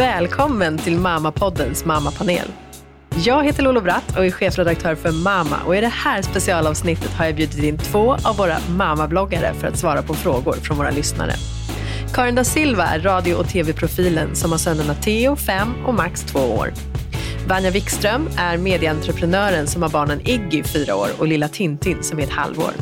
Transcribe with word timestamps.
Välkommen 0.00 0.78
till 0.78 0.96
Mammapoddens 0.96 1.84
mammapanel. 1.84 2.48
Jag 3.24 3.44
heter 3.44 3.62
Lolo 3.62 3.80
Bratt 3.80 4.16
och 4.16 4.26
är 4.26 4.30
chefredaktör 4.30 4.94
för 4.94 5.12
Mama 5.12 5.56
och 5.66 5.76
i 5.76 5.80
det 5.80 5.88
här 5.88 6.22
specialavsnittet 6.22 7.10
har 7.10 7.24
jag 7.24 7.34
bjudit 7.34 7.62
in 7.62 7.78
två 7.78 8.16
av 8.24 8.36
våra 8.36 8.56
mammabloggare 8.70 9.54
för 9.54 9.68
att 9.68 9.78
svara 9.78 10.02
på 10.02 10.14
frågor 10.14 10.52
från 10.52 10.76
våra 10.76 10.90
lyssnare. 10.90 11.32
Karin 12.14 12.34
da 12.34 12.44
Silva 12.44 12.84
är 12.84 13.00
radio 13.00 13.34
och 13.34 13.48
tv-profilen 13.48 14.36
som 14.36 14.50
har 14.50 14.58
sönerna 14.58 14.94
Theo, 14.94 15.36
5 15.36 15.68
och 15.86 15.94
Max, 15.94 16.22
2 16.22 16.38
år. 16.38 16.72
Vanja 17.48 17.70
Wikström 17.70 18.28
är 18.38 18.56
medieentreprenören 18.56 19.66
som 19.66 19.82
har 19.82 19.90
barnen 19.90 20.20
Iggy, 20.24 20.62
4 20.62 20.96
år 20.96 21.08
och 21.18 21.26
lilla 21.26 21.48
Tintin 21.48 22.02
som 22.02 22.18
är 22.18 22.22
ett 22.22 22.30
halvår. 22.30 22.72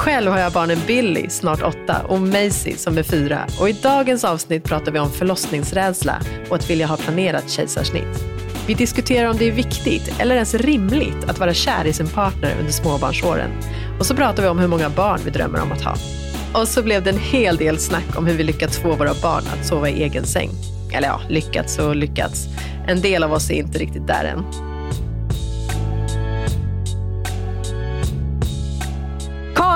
Själv 0.00 0.30
har 0.30 0.38
jag 0.38 0.52
barnen 0.52 0.78
Billy, 0.86 1.28
snart 1.28 1.62
8, 1.62 2.02
och 2.08 2.20
Maisie 2.20 2.76
som 2.76 2.98
är 2.98 3.02
4. 3.02 3.46
Och 3.60 3.68
i 3.68 3.72
dagens 3.72 4.24
avsnitt 4.24 4.64
pratar 4.64 4.92
vi 4.92 4.98
om 4.98 5.10
förlossningsrädsla 5.10 6.22
och 6.48 6.56
att 6.56 6.70
vilja 6.70 6.86
ha 6.86 6.96
planerat 6.96 7.50
kejsarsnitt. 7.50 8.24
Vi 8.66 8.74
diskuterar 8.74 9.30
om 9.30 9.36
det 9.36 9.48
är 9.48 9.52
viktigt 9.52 10.14
eller 10.18 10.34
ens 10.34 10.54
rimligt 10.54 11.24
att 11.28 11.38
vara 11.38 11.54
kär 11.54 11.84
i 11.86 11.92
sin 11.92 12.08
partner 12.08 12.56
under 12.60 12.72
småbarnsåren. 12.72 13.50
Och 13.98 14.06
så 14.06 14.14
pratar 14.14 14.42
vi 14.42 14.48
om 14.48 14.58
hur 14.58 14.68
många 14.68 14.90
barn 14.90 15.20
vi 15.24 15.30
drömmer 15.30 15.62
om 15.62 15.72
att 15.72 15.82
ha. 15.82 15.94
Och 16.60 16.68
så 16.68 16.82
blev 16.82 17.02
det 17.02 17.10
en 17.10 17.18
hel 17.18 17.56
del 17.56 17.78
snack 17.78 18.16
om 18.18 18.26
hur 18.26 18.34
vi 18.34 18.44
lyckats 18.44 18.78
få 18.78 18.88
våra 18.96 19.14
barn 19.22 19.44
att 19.58 19.66
sova 19.66 19.88
i 19.88 20.02
egen 20.02 20.24
säng. 20.24 20.50
Eller 20.92 21.08
ja, 21.08 21.20
lyckats 21.28 21.78
och 21.78 21.96
lyckats. 21.96 22.46
En 22.86 23.00
del 23.00 23.22
av 23.22 23.32
oss 23.32 23.50
är 23.50 23.54
inte 23.54 23.78
riktigt 23.78 24.06
där 24.06 24.24
än. 24.24 24.69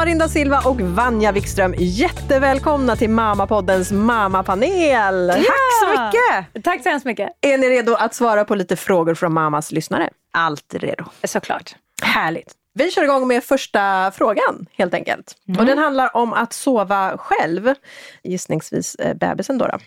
Karin 0.05 0.19
da 0.19 0.29
Silva 0.29 0.61
och 0.65 0.81
Vanja 0.81 1.33
Wikström, 1.33 1.75
jättevälkomna 1.79 2.97
till 2.97 3.11
Mammapoddens 3.11 3.93
mammapanel. 3.93 5.29
Ja! 5.29 5.35
Tack 5.35 5.81
så 5.81 5.89
mycket! 5.91 6.65
Tack 6.65 6.83
så 6.83 6.89
hemskt 6.89 7.07
mycket. 7.07 7.31
Är 7.41 7.59
ni 7.59 7.69
redo 7.69 7.95
att 7.95 8.15
svara 8.15 8.45
på 8.45 8.55
lite 8.55 8.77
frågor 8.77 9.15
från 9.15 9.33
mammas 9.33 9.73
lyssnare? 9.73 10.11
Alltid 10.33 10.81
redo. 10.81 11.05
Såklart. 11.25 11.75
Härligt. 12.03 12.53
Vi 12.75 12.91
kör 12.91 13.05
igång 13.05 13.29
med 13.29 13.45
första 13.45 14.13
frågan 14.15 14.67
helt 14.73 14.95
enkelt. 14.95 15.37
Mm. 15.49 15.61
Och 15.61 15.67
den 15.67 15.79
handlar 15.79 16.17
om 16.17 16.33
att 16.33 16.53
sova 16.53 17.19
själv. 17.19 17.75
Gissningsvis 18.23 18.95
eh, 18.95 19.15
bebisen 19.15 19.59
då, 19.59 19.67
då. 19.67 19.79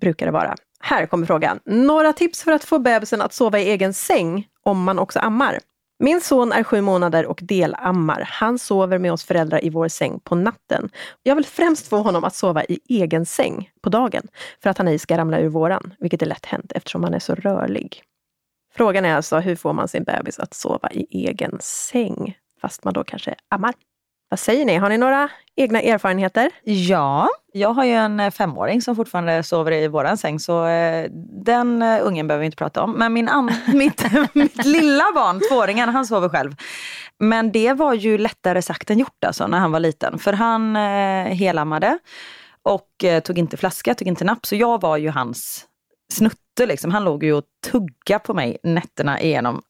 Brukar 0.00 0.26
det 0.26 0.32
vara. 0.32 0.54
Här 0.80 1.06
kommer 1.06 1.26
frågan. 1.26 1.60
Några 1.64 2.12
tips 2.12 2.42
för 2.42 2.52
att 2.52 2.64
få 2.64 2.78
bebisen 2.78 3.22
att 3.22 3.34
sova 3.34 3.58
i 3.58 3.70
egen 3.70 3.94
säng 3.94 4.46
om 4.62 4.82
man 4.82 4.98
också 4.98 5.18
ammar? 5.18 5.58
Min 6.02 6.20
son 6.20 6.52
är 6.52 6.64
sju 6.64 6.80
månader 6.80 7.26
och 7.26 7.40
delammar. 7.42 8.20
Han 8.26 8.58
sover 8.58 8.98
med 8.98 9.12
oss 9.12 9.24
föräldrar 9.24 9.64
i 9.64 9.70
vår 9.70 9.88
säng 9.88 10.20
på 10.20 10.34
natten. 10.34 10.90
Jag 11.22 11.34
vill 11.34 11.46
främst 11.46 11.88
få 11.88 11.96
honom 11.96 12.24
att 12.24 12.34
sova 12.34 12.64
i 12.64 12.80
egen 12.88 13.26
säng 13.26 13.70
på 13.80 13.90
dagen 13.90 14.28
för 14.62 14.70
att 14.70 14.78
han 14.78 14.88
ej 14.88 14.98
ska 14.98 15.18
ramla 15.18 15.40
ur 15.40 15.48
våran, 15.48 15.94
vilket 15.98 16.22
är 16.22 16.26
lätt 16.26 16.46
hänt 16.46 16.72
eftersom 16.74 17.04
han 17.04 17.14
är 17.14 17.18
så 17.18 17.34
rörlig. 17.34 18.02
Frågan 18.74 19.04
är 19.04 19.14
alltså, 19.14 19.38
hur 19.38 19.56
får 19.56 19.72
man 19.72 19.88
sin 19.88 20.04
bebis 20.04 20.38
att 20.38 20.54
sova 20.54 20.90
i 20.92 21.26
egen 21.28 21.58
säng? 21.60 22.38
Fast 22.60 22.84
man 22.84 22.94
då 22.94 23.04
kanske 23.04 23.34
ammar. 23.48 23.74
Vad 24.30 24.38
säger 24.38 24.64
ni? 24.64 24.76
Har 24.76 24.88
ni 24.88 24.98
några 24.98 25.28
egna 25.56 25.80
erfarenheter? 25.80 26.50
Ja, 26.64 27.28
jag 27.52 27.72
har 27.72 27.84
ju 27.84 27.92
en 27.92 28.20
eh, 28.20 28.30
femåring 28.30 28.82
som 28.82 28.96
fortfarande 28.96 29.42
sover 29.42 29.72
i 29.72 29.88
våran 29.88 30.18
säng 30.18 30.40
så 30.40 30.66
eh, 30.66 31.06
den 31.44 31.82
eh, 31.82 31.98
ungen 32.02 32.26
behöver 32.26 32.40
vi 32.40 32.46
inte 32.46 32.56
prata 32.56 32.82
om. 32.82 32.92
Men 32.92 33.12
min 33.12 33.30
mitt, 33.74 34.04
mitt 34.34 34.64
lilla 34.64 35.04
barn, 35.14 35.40
tvååringen, 35.50 35.88
han 35.88 36.06
sover 36.06 36.28
själv. 36.28 36.56
Men 37.18 37.52
det 37.52 37.72
var 37.72 37.94
ju 37.94 38.18
lättare 38.18 38.62
sagt 38.62 38.90
än 38.90 38.98
gjort 38.98 39.24
alltså 39.24 39.46
när 39.46 39.58
han 39.58 39.72
var 39.72 39.80
liten. 39.80 40.18
För 40.18 40.32
han 40.32 40.76
eh, 40.76 41.34
helammade 41.34 41.98
och 42.62 43.04
eh, 43.04 43.20
tog 43.20 43.38
inte 43.38 43.56
flaska, 43.56 43.94
tog 43.94 44.08
inte 44.08 44.24
napp. 44.24 44.46
Så 44.46 44.56
jag 44.56 44.80
var 44.80 44.96
ju 44.96 45.10
hans 45.10 45.66
snutte 46.12 46.66
liksom. 46.66 46.90
Han 46.90 47.04
låg 47.04 47.24
ju 47.24 47.32
och 47.32 47.44
tugga 47.70 48.18
på 48.18 48.34
mig 48.34 48.58
nätterna 48.62 49.20
igenom 49.20 49.62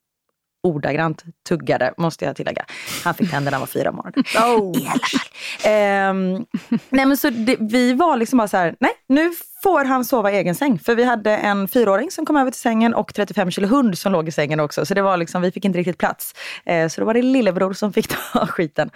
ordagrant 0.63 1.25
tuggade, 1.49 1.95
måste 1.97 2.25
jag 2.25 2.37
tillägga. 2.37 2.65
Han 3.05 3.15
fick 3.15 3.31
tänderna 3.31 3.45
när 3.45 3.53
han 3.53 3.61
var 3.61 3.67
fyra 3.67 3.93
månader. 3.93 4.25
Oh. 4.41 4.83
I 4.83 4.89
alla 4.89 4.99
fall. 4.99 6.11
Um, 6.11 6.47
nej 6.89 7.07
men 7.07 7.17
så 7.17 7.31
det, 7.31 7.57
vi 7.61 7.93
var 7.93 8.17
liksom 8.17 8.37
bara 8.37 8.49
så 8.49 8.57
här, 8.57 8.77
nej 8.81 8.91
nu 9.09 9.31
får 9.63 9.85
han 9.85 10.05
sova 10.05 10.33
i 10.33 10.37
egen 10.37 10.55
säng. 10.55 10.79
För 10.79 10.95
vi 10.95 11.05
hade 11.05 11.37
en 11.37 11.69
fyraåring 11.69 12.11
som 12.11 12.27
kom 12.27 12.37
över 12.37 12.51
till 12.51 12.61
sängen 12.61 12.95
och 12.95 13.15
35 13.15 13.51
kilo 13.51 13.69
hund 13.69 13.99
som 13.99 14.13
låg 14.13 14.29
i 14.29 14.31
sängen 14.31 14.61
också. 14.61 14.87
Så 14.87 14.95
det 14.95 15.03
var 15.03 15.17
liksom, 15.17 15.43
vi 15.43 15.53
fick 15.53 15.65
inte 15.65 15.79
riktigt 15.79 15.99
plats. 15.99 16.35
Uh, 16.71 16.89
så 16.89 17.01
då 17.01 17.05
var 17.05 17.15
det 17.15 17.23
lillebror 17.23 17.73
som 17.73 17.93
fick 17.93 18.09
ta 18.33 18.47
skiten. 18.47 18.91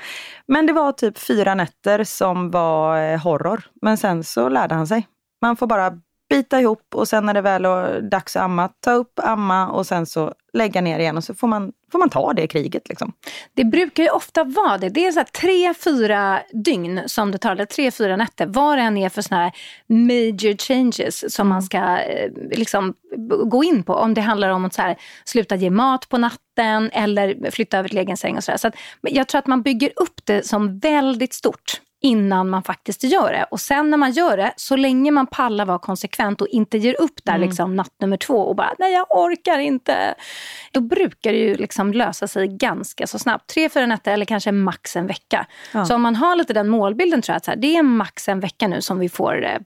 Men 0.46 0.66
det 0.66 0.72
var 0.72 0.92
typ 0.92 1.18
fyra 1.18 1.54
nätter 1.54 2.04
som 2.04 2.50
var 2.50 3.12
uh, 3.12 3.18
horror. 3.18 3.64
Men 3.82 3.96
sen 3.96 4.24
så 4.24 4.48
lärde 4.48 4.74
han 4.74 4.86
sig. 4.86 5.06
Man 5.42 5.56
får 5.56 5.66
bara 5.66 5.92
bita 6.28 6.60
ihop 6.60 6.94
och 6.94 7.08
sen 7.08 7.26
när 7.26 7.34
det 7.34 7.40
väl 7.40 7.64
är 7.64 8.00
dags 8.00 8.36
att 8.36 8.42
amma, 8.42 8.68
ta 8.68 8.92
upp, 8.92 9.20
amma 9.22 9.68
och 9.68 9.86
sen 9.86 10.06
så 10.06 10.34
lägga 10.52 10.80
ner 10.80 10.98
igen 10.98 11.16
och 11.16 11.24
så 11.24 11.34
får 11.34 11.48
man, 11.48 11.72
får 11.92 11.98
man 11.98 12.10
ta 12.10 12.32
det 12.32 12.46
kriget. 12.46 12.88
Liksom. 12.88 13.12
Det 13.54 13.64
brukar 13.64 14.02
ju 14.02 14.10
ofta 14.10 14.44
vara 14.44 14.78
det. 14.78 14.88
Det 14.88 15.06
är 15.06 15.12
så 15.12 15.18
här 15.18 15.26
tre, 15.26 15.74
fyra 15.74 16.42
dygn 16.52 17.00
som 17.06 17.30
det 17.30 17.38
tar, 17.38 17.52
eller 17.52 17.64
tre, 17.64 17.90
fyra 17.90 18.16
nätter. 18.16 18.46
Vad 18.46 18.78
det 18.78 18.82
än 18.82 18.96
är 18.96 19.08
för 19.08 19.22
såna 19.22 19.42
här 19.42 19.52
major 19.86 20.56
changes 20.56 21.34
som 21.34 21.48
man 21.48 21.62
ska 21.62 21.98
eh, 21.98 22.30
liksom, 22.50 22.94
gå 23.44 23.64
in 23.64 23.82
på. 23.82 23.94
Om 23.94 24.14
det 24.14 24.20
handlar 24.20 24.50
om 24.50 24.64
att 24.64 24.74
så 24.74 24.82
här, 24.82 24.96
sluta 25.24 25.56
ge 25.56 25.70
mat 25.70 26.08
på 26.08 26.18
natten 26.18 26.90
eller 26.92 27.50
flytta 27.50 27.78
över 27.78 27.88
till 27.88 27.98
egen 27.98 28.16
säng 28.16 28.36
och 28.36 28.44
sådär. 28.44 28.58
Så, 28.58 28.70
jag 29.02 29.28
tror 29.28 29.38
att 29.38 29.46
man 29.46 29.62
bygger 29.62 29.92
upp 29.96 30.20
det 30.24 30.46
som 30.46 30.78
väldigt 30.78 31.32
stort 31.32 31.80
innan 32.04 32.50
man 32.50 32.62
faktiskt 32.62 33.04
gör 33.04 33.32
det. 33.32 33.46
Och 33.50 33.60
sen 33.60 33.90
när 33.90 33.96
man 33.96 34.12
gör 34.12 34.36
det, 34.36 34.52
så 34.56 34.76
länge 34.76 35.10
man 35.10 35.26
pallar 35.26 35.64
vara 35.64 35.78
konsekvent 35.78 36.40
och 36.40 36.48
inte 36.48 36.78
ger 36.78 37.00
upp 37.00 37.24
där 37.24 37.34
mm. 37.34 37.48
liksom, 37.48 37.76
natt 37.76 37.92
nummer 38.00 38.16
två 38.16 38.38
och 38.38 38.56
bara 38.56 38.74
nej 38.78 38.92
jag 38.92 39.06
orkar 39.10 39.58
inte. 39.58 40.14
Då 40.72 40.80
brukar 40.80 41.32
det 41.32 41.38
ju 41.38 41.54
liksom 41.54 41.92
lösa 41.92 42.28
sig 42.28 42.48
ganska 42.48 43.06
så 43.06 43.18
snabbt. 43.18 43.46
Tre, 43.54 43.68
fyra 43.68 43.86
nätter 43.86 44.12
eller 44.12 44.24
kanske 44.24 44.52
max 44.52 44.96
en 44.96 45.06
vecka. 45.06 45.46
Ja. 45.72 45.84
Så 45.84 45.94
om 45.94 46.02
man 46.02 46.16
har 46.16 46.36
lite 46.36 46.52
den 46.52 46.68
målbilden 46.68 47.22
tror 47.22 47.32
jag 47.32 47.36
att 47.36 47.44
så 47.44 47.50
här, 47.50 47.58
det 47.58 47.76
är 47.76 47.82
max 47.82 48.28
en 48.28 48.40
vecka 48.40 48.68
nu 48.68 48.82
som 48.82 48.98
vi 48.98 49.08
får 49.08 49.44
eh, 49.44 49.58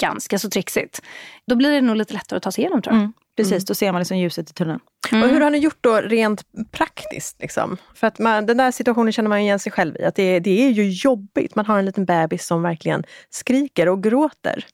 ganska 0.00 0.38
så 0.38 0.50
trixigt. 0.50 1.02
Då 1.46 1.56
blir 1.56 1.70
det 1.70 1.80
nog 1.80 1.96
lite 1.96 2.14
lättare 2.14 2.36
att 2.36 2.42
ta 2.42 2.52
sig 2.52 2.64
igenom 2.64 2.82
tror 2.82 2.94
jag. 2.94 3.00
Mm. 3.00 3.12
Precis, 3.36 3.52
mm. 3.52 3.64
då 3.66 3.74
ser 3.74 3.92
man 3.92 4.00
liksom 4.00 4.18
ljuset 4.18 4.50
i 4.50 4.52
tunneln. 4.52 4.80
Mm. 5.12 5.22
Och 5.22 5.28
hur 5.28 5.40
har 5.40 5.50
ni 5.50 5.58
gjort 5.58 5.78
då 5.80 5.96
rent 5.96 6.42
praktiskt? 6.70 7.40
Liksom? 7.40 7.76
För 7.94 8.06
att 8.06 8.18
man, 8.18 8.46
den 8.46 8.56
där 8.56 8.70
situationen 8.70 9.12
känner 9.12 9.28
man 9.28 9.38
igen 9.38 9.58
sig 9.58 9.72
själv 9.72 9.96
i. 9.96 10.04
Att 10.04 10.14
det, 10.14 10.40
det 10.40 10.66
är 10.66 10.70
ju 10.70 10.90
jobbigt. 10.90 11.54
Man 11.54 11.66
har 11.66 11.78
en 11.78 11.84
liten 11.84 12.04
bebis 12.04 12.46
som 12.46 12.62
verkligen 12.62 13.04
skriker 13.30 13.88
och 13.88 14.02
gråter. 14.02 14.66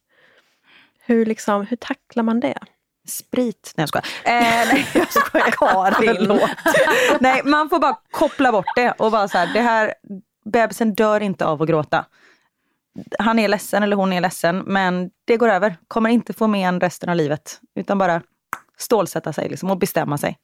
Hur, 1.01 1.27
liksom, 1.27 1.67
hur 1.67 1.77
tacklar 1.77 2.23
man 2.23 2.41
det? 2.41 2.59
Sprit. 3.09 3.73
Nej 3.77 3.83
jag 3.83 3.89
skojar. 3.89 4.07
Eh, 4.25 4.69
nej 4.73 4.87
jag 4.95 5.13
skojar. 5.27 5.51
Karin. 5.51 6.41
nej 7.21 7.43
man 7.45 7.69
får 7.69 7.79
bara 7.79 7.99
koppla 8.11 8.53
bort 8.53 8.77
det 8.77 8.93
och 8.93 9.11
bara 9.11 9.29
så 9.29 9.39
här, 9.39 9.53
det 9.55 9.61
här, 9.61 9.95
bebisen 10.45 10.95
dör 10.95 11.21
inte 11.21 11.47
av 11.47 11.63
att 11.63 11.69
gråta. 11.69 12.05
Han 13.19 13.39
är 13.39 13.49
ledsen 13.49 13.83
eller 13.83 13.97
hon 13.97 14.13
är 14.13 14.21
ledsen 14.21 14.59
men 14.59 15.11
det 15.25 15.37
går 15.37 15.49
över. 15.49 15.77
Kommer 15.89 16.11
inte 16.11 16.33
få 16.33 16.47
med 16.47 16.69
en 16.69 16.81
resten 16.81 17.09
av 17.09 17.17
livet. 17.17 17.61
Utan 17.75 17.99
bara 17.99 18.23
stålsätta 18.79 19.33
sig 19.33 19.49
liksom, 19.49 19.71
och 19.71 19.79
bestämma 19.79 20.19
sig. 20.19 20.39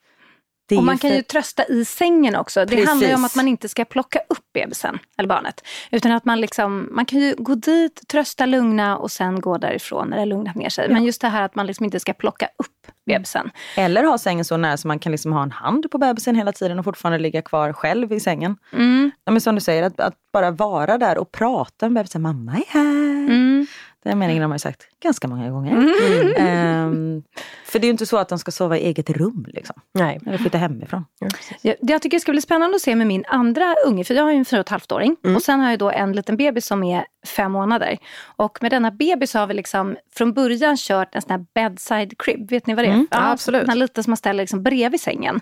och 0.77 0.85
man 0.85 0.99
kan 0.99 1.11
för... 1.11 1.17
ju 1.17 1.23
trösta 1.23 1.65
i 1.65 1.85
sängen 1.85 2.37
också. 2.37 2.61
Det 2.61 2.67
Precis. 2.67 2.89
handlar 2.89 3.09
ju 3.09 3.15
om 3.15 3.25
att 3.25 3.35
man 3.35 3.49
inte 3.49 3.69
ska 3.69 3.85
plocka 3.85 4.19
upp 4.29 4.53
bebisen 4.55 4.99
eller 5.19 5.29
barnet. 5.29 5.67
Utan 5.91 6.13
att 6.13 6.25
man 6.25 6.41
liksom, 6.41 6.89
man 6.91 7.07
kan 7.07 7.21
ju 7.21 7.35
gå 7.39 7.55
dit, 7.55 8.09
trösta, 8.09 8.47
lugna 8.47 8.99
och 8.99 9.11
sen 9.11 9.41
gå 9.41 9.59
därifrån 9.59 10.09
när 10.09 10.19
det 10.19 10.25
lugnat 10.25 10.55
ner 10.55 10.69
sig. 10.69 10.87
Ja. 10.89 10.93
Men 10.93 11.05
just 11.05 11.21
det 11.21 11.29
här 11.29 11.43
att 11.43 11.55
man 11.55 11.67
liksom 11.67 11.85
inte 11.85 12.01
ska 12.01 12.13
plocka 12.13 12.49
upp 12.59 12.82
bebisen. 13.07 13.51
Eller 13.77 14.05
ha 14.05 14.19
sängen 14.19 14.45
så 14.45 14.57
nära 14.57 14.77
så 14.77 14.89
man 14.89 14.99
kan 14.99 15.13
liksom 15.13 15.33
ha 15.33 15.43
en 15.43 15.53
hand 15.53 15.91
på 15.91 15.99
bebisen 15.99 16.35
hela 16.35 16.53
tiden 16.53 16.79
och 16.79 16.85
fortfarande 16.85 17.19
ligga 17.19 17.43
kvar 17.43 17.73
själv 17.73 18.13
i 18.13 18.21
sängen. 18.21 18.57
Mm. 18.73 19.11
Ja, 19.25 19.33
men 19.33 19.41
som 19.41 19.55
du 19.55 19.61
säger, 19.61 19.83
att, 19.83 20.01
att, 20.01 20.15
bara 20.33 20.51
vara 20.51 20.99
där 20.99 21.19
och 21.19 21.33
prata 21.33 21.89
med 21.89 21.95
bebisen. 21.95 22.23
Mamma 22.23 22.53
är 22.53 22.65
här. 22.69 23.35
Mm. 23.35 23.67
Den 24.05 24.19
meningen 24.19 24.43
har 24.43 24.49
man 24.49 24.55
ju 24.55 24.59
sagt 24.59 24.83
ganska 25.03 25.29
många 25.29 25.51
gånger. 25.51 25.73
Mm. 25.73 26.87
Um, 26.87 27.23
för 27.65 27.79
det 27.79 27.85
är 27.85 27.87
ju 27.87 27.93
inte 27.93 28.07
så 28.07 28.17
att 28.17 28.29
de 28.29 28.39
ska 28.39 28.51
sova 28.51 28.79
i 28.79 28.85
eget 28.85 29.11
rum. 29.11 29.47
Liksom. 29.49 29.77
Nej. 29.95 30.21
Eller 30.27 30.39
flytta 30.39 30.59
hemifrån. 30.59 31.05
Ja, 31.63 31.75
jag 31.81 32.03
tycker 32.03 32.17
det 32.17 32.21
ska 32.21 32.33
bli 32.33 32.41
spännande 32.41 32.77
att 32.77 32.83
se 32.83 32.97
med 32.97 33.07
min 33.07 33.25
andra 33.29 33.75
unge, 33.87 34.05
för 34.05 34.15
jag 34.15 34.23
har 34.23 34.31
ju 34.31 34.39
en 34.39 34.45
fyra 34.45 34.61
och 34.61 34.67
ett 34.67 34.69
halvt 34.69 34.93
åring. 34.93 35.17
Mm. 35.25 35.37
Och 35.37 35.43
sen 35.43 35.61
har 35.61 35.71
jag 35.71 35.79
då 35.79 35.91
en 35.91 36.13
liten 36.13 36.37
bebis 36.37 36.67
som 36.67 36.83
är 36.83 37.05
fem 37.27 37.53
månader. 37.53 37.99
Och 38.25 38.59
med 38.63 38.71
denna 38.71 38.91
bebis 38.91 39.35
har 39.35 39.47
vi 39.47 39.55
liksom 39.55 39.97
från 40.15 40.33
början 40.33 40.77
kört 40.77 41.15
en 41.15 41.23
sån 41.23 41.31
här 41.31 41.47
bedside 41.55 42.19
crib. 42.19 42.51
Vet 42.51 42.67
ni 42.67 42.75
vad 42.75 42.85
det 42.85 42.89
är? 42.89 42.95
Mm. 42.95 43.07
Ja, 43.11 43.31
absolut. 43.31 43.67
Den 43.67 43.79
lite 43.79 44.03
som 44.03 44.11
man 44.11 44.17
ställer 44.17 44.43
liksom 44.43 44.63
bredvid 44.63 45.01
sängen. 45.01 45.41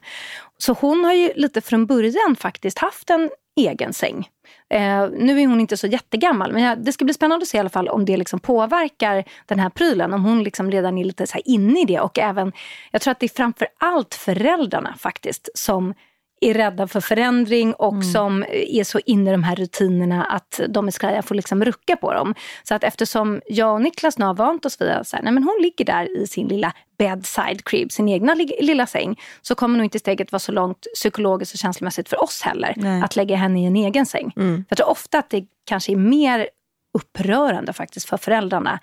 Så 0.59 0.73
hon 0.73 1.05
har 1.05 1.13
ju 1.13 1.33
lite 1.37 1.61
från 1.61 1.87
början 1.87 2.37
faktiskt 2.37 2.79
haft 2.79 3.11
en 3.11 3.31
egen 3.57 3.93
säng. 3.93 4.29
Eh, 4.69 5.09
nu 5.11 5.41
är 5.41 5.47
hon 5.47 5.61
inte 5.61 5.77
så 5.77 5.87
jättegammal 5.87 6.53
men 6.53 6.63
jag, 6.63 6.85
det 6.85 6.93
ska 6.93 7.05
bli 7.05 7.15
spännande 7.15 7.43
att 7.43 7.49
se 7.49 7.57
i 7.57 7.61
alla 7.61 7.71
fall 7.71 7.89
om 7.89 8.05
det 8.05 8.17
liksom 8.17 8.41
påverkar 8.41 9.25
den 9.47 9.59
här 9.59 9.71
prylen. 9.71 10.15
Om 10.15 10.25
hon 10.25 10.43
liksom 10.43 10.71
redan 10.71 10.99
är 10.99 11.05
lite 11.05 11.27
så 11.27 11.39
inne 11.45 11.81
i 11.81 11.85
det 11.85 12.01
och 12.01 12.19
även, 12.19 12.53
jag 12.91 13.01
tror 13.01 13.13
att 13.13 13.21
det 13.21 13.27
är 13.27 13.37
framför 13.37 13.69
allt 13.79 14.15
föräldrarna 14.15 14.95
faktiskt 14.99 15.49
som 15.55 15.95
är 16.41 16.55
rädda 16.55 16.87
för 16.87 17.01
förändring 17.01 17.75
och 17.75 17.93
mm. 17.93 18.03
som 18.03 18.45
är 18.51 18.85
så 18.85 19.01
inne 19.07 19.31
i 19.31 19.33
de 19.33 19.43
här 19.43 19.57
rutinerna 19.57 20.25
att 20.25 20.61
de 20.69 20.87
är 20.87 20.91
skraja 20.91 21.23
får 21.23 21.35
liksom 21.35 21.65
rucka 21.65 21.97
på 21.97 22.13
dem. 22.13 22.35
Så 22.63 22.75
att 22.75 22.85
eftersom 22.85 23.41
jag 23.47 23.75
och 23.75 23.83
Niklas 23.83 24.19
nu 24.19 24.25
har 24.25 24.35
vant 24.35 24.67
oss 24.67 24.81
vid 24.81 24.89
att 24.89 25.13
hon 25.25 25.59
ligger 25.63 25.85
där 25.85 26.19
i 26.19 26.27
sin 26.27 26.49
lilla 26.49 26.73
bedside 26.99 27.65
crib, 27.65 27.93
sin 27.93 28.09
egna 28.09 28.35
lilla 28.61 28.87
säng, 28.87 29.21
så 29.43 29.55
kommer 29.55 29.79
nog 29.79 29.85
inte 29.85 29.99
steget 29.99 30.33
vara 30.33 30.41
så 30.41 30.53
långt 30.53 30.87
psykologiskt 30.95 31.55
och 31.55 31.59
känslomässigt 31.59 32.09
för 32.09 32.23
oss 32.23 32.43
heller, 32.43 32.75
Nej. 32.77 33.03
att 33.03 33.17
lägga 33.17 33.37
henne 33.37 33.63
i 33.63 33.67
en 33.67 33.77
egen 33.77 34.07
säng. 34.07 34.33
Mm. 34.37 34.65
Jag 34.69 34.79
tror 34.79 34.89
ofta 34.89 35.19
att 35.19 35.31
det 35.31 35.45
kanske 35.65 35.93
är 35.93 35.97
mer 35.97 36.49
upprörande 36.99 37.73
faktiskt 37.73 38.09
för 38.09 38.17
föräldrarna 38.17 38.81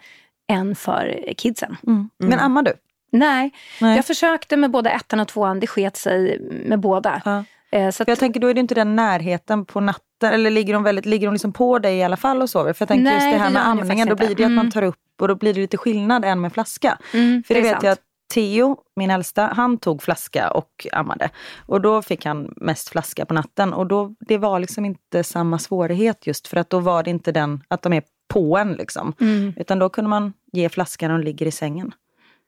än 0.52 0.76
för 0.76 1.34
kidsen. 1.38 1.78
Mm. 1.88 2.10
Men 2.18 2.34
mm. 2.34 2.46
ammar 2.46 2.64
du? 2.64 2.74
Nej. 3.12 3.52
Nej. 3.82 3.96
jag 3.96 4.06
försökte 4.06 4.58
med 4.58 4.72
både 4.72 4.90
ettan 4.90 5.20
och 5.20 5.28
tvåan, 5.28 5.60
det 5.60 5.68
sket 5.68 5.98
sig 5.98 6.40
med 6.66 6.80
båda. 6.80 7.22
Ja. 7.26 7.44
Eh, 7.72 7.90
så 7.90 8.04
att, 8.04 8.10
jag 8.10 8.20
tänker 8.20 8.40
då 8.40 8.48
är 8.48 8.54
det 8.54 8.60
inte 8.60 8.76
den 8.76 8.96
närheten 8.96 9.66
på 9.66 9.80
natten, 9.80 10.34
eller 10.34 10.50
ligger 10.50 10.74
de, 10.74 10.84
väldigt, 10.84 11.06
ligger 11.06 11.28
de 11.28 11.34
liksom 11.34 11.54
på 11.54 11.80
dig 11.80 11.98
i 11.98 12.04
alla 12.04 12.18
fall 12.18 12.42
och 12.42 12.50
sover? 12.50 12.74
För 12.74 12.84
jag 12.84 12.88
tänker 12.88 13.04
Nej, 13.04 13.14
just 13.14 13.38
det 13.38 13.44
här 13.44 13.50
med 13.50 13.68
amningen, 13.68 14.08
då 14.08 14.16
blir 14.16 14.36
det 14.36 14.44
mm. 14.44 14.58
att 14.58 14.66
man 14.66 14.72
tar 14.72 14.82
upp 14.82 14.98
och 15.20 15.28
då 15.28 15.36
blir 15.36 15.54
det 15.54 15.60
lite 15.60 15.78
skillnad 15.78 16.26
än 16.26 16.42
med 16.42 16.54
flaska. 16.54 16.98
Mm, 17.14 17.44
för 17.44 17.54
det, 17.54 17.60
det 17.60 17.64
vet 17.64 17.72
sant. 17.72 17.84
jag 17.84 17.92
att 17.92 18.02
Theo, 18.34 18.78
min 18.96 19.12
äldsta, 19.12 19.54
han 19.56 19.78
tog 19.78 20.04
flaska 20.04 20.52
och 20.52 20.88
ammade. 20.92 21.30
Och 21.66 21.82
då 21.82 22.02
fick 22.02 22.26
han 22.26 22.54
mest 22.56 22.90
flaska 22.90 23.26
på 23.26 23.34
natten. 23.34 23.74
Och 23.74 23.88
då, 23.88 24.16
det 24.20 24.38
var 24.38 24.60
liksom 24.60 24.86
inte 24.86 25.24
samma 25.24 25.60
svårighet 25.60 26.28
just 26.28 26.48
för 26.48 26.58
att 26.58 26.70
då 26.70 26.80
var 26.80 27.04
det 27.04 27.10
inte 27.10 27.32
den 27.32 27.64
att 27.68 27.82
de 27.82 27.94
är 27.94 28.04
på 28.28 28.58
en. 28.58 28.74
Liksom. 28.74 29.14
Mm. 29.20 29.54
Utan 29.58 29.80
då 29.80 29.90
kunde 29.90 30.10
man 30.10 30.34
ge 30.52 30.70
flaskan 30.70 31.12
när 31.12 31.18
de 31.18 31.26
ligger 31.26 31.46
i 31.46 31.52
sängen. 31.52 31.94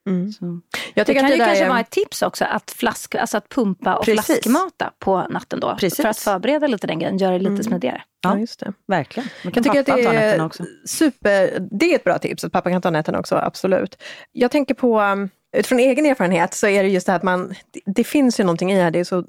Mm. 0.07 0.61
Jag 0.93 1.05
det 1.05 1.13
kan 1.13 1.25
det 1.25 1.31
ju 1.31 1.37
kanske 1.37 1.65
är... 1.65 1.69
vara 1.69 1.79
ett 1.79 1.89
tips 1.89 2.21
också 2.21 2.45
att, 2.45 2.71
flask, 2.71 3.15
alltså 3.15 3.37
att 3.37 3.49
pumpa 3.49 3.95
och 3.95 4.05
Precis. 4.05 4.25
flaskmata 4.25 4.93
på 4.99 5.27
natten 5.29 5.59
då. 5.59 5.75
Precis. 5.79 6.01
För 6.01 6.07
att 6.07 6.17
förbereda 6.17 6.67
lite 6.67 6.87
den 6.87 6.99
grejen, 6.99 7.17
göra 7.17 7.31
det 7.31 7.39
lite 7.39 7.49
mm. 7.49 7.63
smidigare. 7.63 8.01
Ja, 8.21 8.37
just 8.37 8.59
det. 8.59 8.73
Verkligen. 8.87 9.29
Man 9.43 9.53
kan 9.53 9.63
jag 9.63 9.85
tycker 9.85 9.97
att 9.97 10.03
det 10.03 10.15
är, 10.15 10.49
super, 10.87 11.67
det 11.71 11.91
är 11.91 11.95
ett 11.95 12.03
bra 12.03 12.19
tips, 12.19 12.43
att 12.43 12.51
pappa 12.51 12.69
kan 12.69 12.81
ta 12.81 12.89
nätterna 12.89 13.19
också, 13.19 13.35
absolut. 13.35 14.01
Jag 14.31 14.51
tänker 14.51 14.73
på, 14.73 15.01
um, 15.01 15.29
utifrån 15.57 15.79
egen 15.79 16.05
erfarenhet 16.05 16.53
så 16.53 16.67
är 16.67 16.83
det 16.83 16.89
just 16.89 17.05
det 17.05 17.11
här 17.11 17.17
att 17.17 17.23
man, 17.23 17.53
det 17.85 18.03
finns 18.03 18.39
ju 18.39 18.43
någonting 18.43 18.71
i 18.71 18.75
det 18.75 18.83
här, 18.83 18.91
det 18.91 18.99
är 18.99 19.03
så 19.03 19.23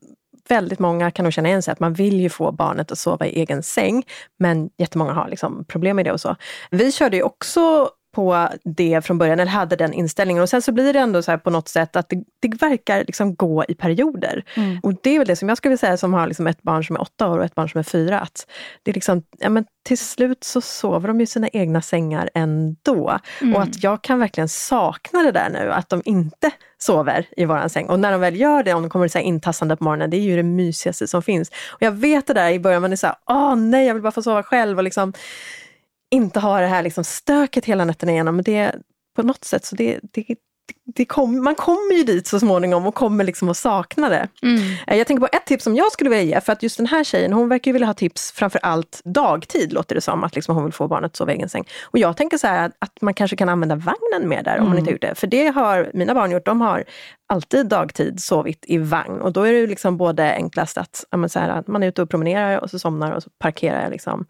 väldigt 0.49 0.78
många 0.78 1.11
kan 1.11 1.22
nog 1.22 1.32
känna 1.32 1.49
igen 1.49 1.62
sig 1.62 1.72
att 1.72 1.81
man 1.81 1.94
vill 1.94 2.20
ju 2.20 2.28
få 2.28 2.52
barnet 2.52 2.93
att 2.93 2.99
sova 2.99 3.26
i 3.26 3.40
egen 3.40 3.62
säng, 3.62 4.02
men 4.38 4.70
jättemånga 4.78 5.12
har 5.12 5.28
liksom 5.28 5.64
problem 5.64 5.96
med 5.96 6.05
det 6.05 6.12
och 6.12 6.20
så. 6.20 6.37
Vi 6.70 6.93
körde 6.93 7.17
ju 7.17 7.22
också 7.22 7.90
på 8.12 8.49
det 8.65 9.05
från 9.05 9.19
början, 9.19 9.41
eller 9.41 9.53
hade 9.53 9.77
den 9.77 9.93
inställningen. 9.93 10.43
Och 10.43 10.49
sen 10.49 10.62
så 10.62 10.73
blir 10.73 10.93
det 10.93 10.99
ändå 10.99 11.23
så 11.23 11.39
på 11.39 11.51
något 11.51 11.69
sätt 11.69 11.97
att 11.97 12.09
det, 12.09 12.25
det 12.41 12.62
verkar 12.62 13.05
liksom 13.05 13.35
gå 13.35 13.65
i 13.69 13.75
perioder. 13.75 14.45
Mm. 14.55 14.81
Och 14.83 14.95
det 15.03 15.11
är 15.11 15.19
väl 15.19 15.29
det 15.29 15.37
som 15.37 15.49
jag 15.49 15.59
skulle 15.59 15.77
säga 15.77 15.97
som 15.97 16.15
har 16.15 16.27
liksom 16.27 16.47
ett 16.47 16.62
barn 16.62 16.85
som 16.85 16.97
är 16.97 17.01
åtta 17.01 17.29
år 17.29 17.39
och 17.39 17.45
ett 17.45 17.55
barn 17.55 17.69
som 17.69 17.79
är 17.79 17.83
fyra. 17.83 18.21
Att 18.21 18.47
det 18.83 18.91
är 18.91 18.95
liksom, 18.95 19.23
ja, 19.39 19.49
men 19.49 19.65
till 19.83 19.99
slut 19.99 20.45
så 20.45 20.61
sover 20.61 21.09
de 21.09 21.21
i 21.21 21.27
sina 21.27 21.49
egna 21.49 21.83
sängar 21.83 22.31
ändå. 22.35 23.19
Mm. 23.41 23.55
Och 23.55 23.62
att 23.62 23.83
jag 23.83 24.03
kan 24.03 24.19
verkligen 24.19 24.49
sakna 24.49 25.23
det 25.23 25.33
där 25.33 25.51
nu, 25.51 25.73
att 25.73 25.89
de 25.89 26.03
inte 26.05 26.51
sover 26.79 27.27
i 27.37 27.45
våran 27.45 27.71
säng. 27.71 27.87
Och 27.87 28.01
när 28.01 28.13
de 28.13 28.21
väl 28.21 28.41
gör 28.41 28.63
det, 28.63 28.75
om 28.75 28.83
de 28.83 28.91
kommer 28.91 29.09
så 29.09 29.19
här 29.19 29.25
intassande 29.25 29.77
på 29.77 29.85
morgonen, 29.85 30.11
det 30.11 30.17
är 30.17 30.21
ju 30.21 30.37
det 30.37 30.43
mysigaste 30.43 31.06
som 31.06 31.23
finns. 31.23 31.49
Och 31.49 31.83
jag 31.83 31.93
vet 31.93 32.27
det 32.27 32.35
där 32.35 32.51
i 32.51 32.61
början, 32.61 32.83
man 32.83 32.93
är 32.93 32.97
såhär, 32.97 33.17
åh 33.27 33.56
nej, 33.56 33.87
jag 33.87 33.95
vill 33.95 34.03
bara 34.03 34.13
få 34.13 34.23
sova 34.23 34.43
själv. 34.43 34.79
Och 34.79 34.85
liksom, 34.85 35.13
inte 36.11 36.41
ha 36.41 36.61
det 36.61 36.67
här 36.67 36.83
liksom 36.83 37.05
stöket 37.05 37.65
hela 37.65 37.85
nätterna 37.85 38.12
igenom. 38.12 38.37
Men 38.37 38.45
det, 38.45 38.75
på 39.17 39.23
något 39.23 39.45
sätt 39.45 39.65
så 39.65 39.77
det, 39.77 40.01
det, 40.03 40.25
det 40.67 40.75
kom, 41.09 41.45
man 41.45 41.55
kommer 41.55 41.95
ju 41.95 42.05
dit 42.05 42.27
så 42.27 42.41
småningom 42.41 42.87
och 42.87 42.95
kommer 42.95 43.25
liksom 43.25 43.49
att 43.49 43.57
sakna 43.57 44.09
det. 44.09 44.29
Mm. 44.43 44.61
Eh, 44.87 44.99
jag 44.99 45.07
tänker 45.07 45.21
på 45.21 45.37
ett 45.37 45.47
tips 45.47 45.65
som 45.65 45.77
jag 45.77 45.93
skulle 45.93 46.11
vilja 46.11 46.25
ge, 46.25 46.41
för 46.41 46.53
att 46.53 46.63
just 46.63 46.77
den 46.77 46.87
här 46.87 47.05
tjejen, 47.05 47.33
hon 47.33 47.49
verkar 47.49 47.73
vilja 47.73 47.87
ha 47.87 47.95
tips 47.95 48.33
framför 48.33 48.61
allt 48.63 49.01
dagtid, 49.05 49.73
låter 49.73 49.95
det 49.95 50.01
som, 50.01 50.25
att 50.25 50.35
liksom 50.35 50.55
hon 50.55 50.65
vill 50.65 50.73
få 50.73 50.89
barnet 50.89 51.11
att 51.11 51.17
sova 51.17 51.33
i 51.33 51.35
egen 51.35 51.49
säng. 51.49 51.65
Och 51.83 51.99
jag 51.99 52.17
tänker 52.17 52.39
så 52.39 52.47
här 52.47 52.73
att 52.79 53.03
man 53.03 53.15
kanske 53.15 53.37
kan 53.37 53.49
använda 53.49 53.75
vagnen 53.75 54.29
mer 54.29 54.43
där, 54.43 54.53
om 54.53 54.59
mm. 54.59 54.69
man 54.69 54.79
inte 54.79 54.89
har 54.89 54.93
gjort 54.93 55.03
det. 55.03 55.15
För 55.15 55.27
det 55.27 55.47
har 55.47 55.91
mina 55.95 56.15
barn 56.15 56.31
gjort, 56.31 56.45
de 56.45 56.61
har 56.61 56.85
alltid 57.31 57.67
dagtid 57.67 58.21
sovit 58.21 58.65
i 58.69 58.79
vagn. 58.79 59.21
Och 59.21 59.33
då 59.33 59.43
är 59.43 59.53
det 59.53 59.67
liksom 59.67 59.97
både 59.97 60.35
enklast 60.35 60.79
att, 60.79 61.05
här, 61.35 61.65
man 61.67 61.83
är 61.83 61.89
ute 61.89 62.03
och 62.03 62.11
promenerar 62.11 62.59
och 62.59 62.71
så 62.71 62.79
somnar 62.79 63.13
och 63.13 63.23
så 63.23 63.31
parkerar 63.39 63.83
jag. 63.83 63.91
Liksom. 63.91 64.27